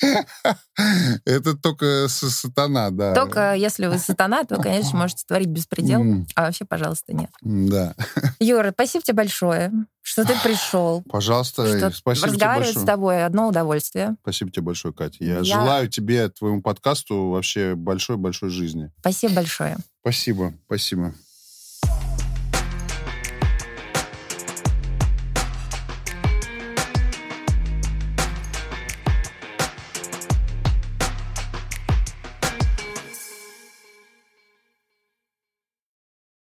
Это 1.24 1.54
только 1.56 2.06
сатана, 2.08 2.90
да. 2.90 3.14
Только 3.14 3.54
если 3.54 3.86
вы 3.86 3.98
сатана, 3.98 4.44
то, 4.44 4.56
конечно, 4.60 4.98
можете 4.98 5.24
творить 5.26 5.48
беспредел, 5.48 6.00
М. 6.00 6.26
а 6.34 6.42
вообще, 6.46 6.64
пожалуйста, 6.64 7.12
нет. 7.12 7.30
Да. 7.42 7.94
Юра, 8.40 8.72
спасибо 8.72 9.02
тебе 9.04 9.16
большое, 9.16 9.72
что 10.02 10.24
ты 10.24 10.34
пришел. 10.42 11.02
Пожалуйста, 11.08 11.66
Что 11.66 11.90
спасибо 11.90 12.26
тебе 12.28 12.32
разговаривать 12.34 12.66
большое. 12.68 12.84
с 12.84 12.86
тобой 12.86 13.24
одно 13.24 13.48
удовольствие. 13.48 14.16
Спасибо 14.22 14.50
тебе 14.50 14.62
большое, 14.62 14.92
Катя. 14.94 15.16
Я, 15.24 15.38
Я- 15.38 15.44
желаю 15.44 15.88
тебе, 15.88 16.28
твоему 16.28 16.62
подкасту 16.62 17.30
вообще 17.30 17.74
большой-большой 17.74 18.50
жизни. 18.50 18.90
Спасибо 19.00 19.34
большое. 19.34 19.76
Спасибо, 20.02 20.52
спасибо. 20.66 21.14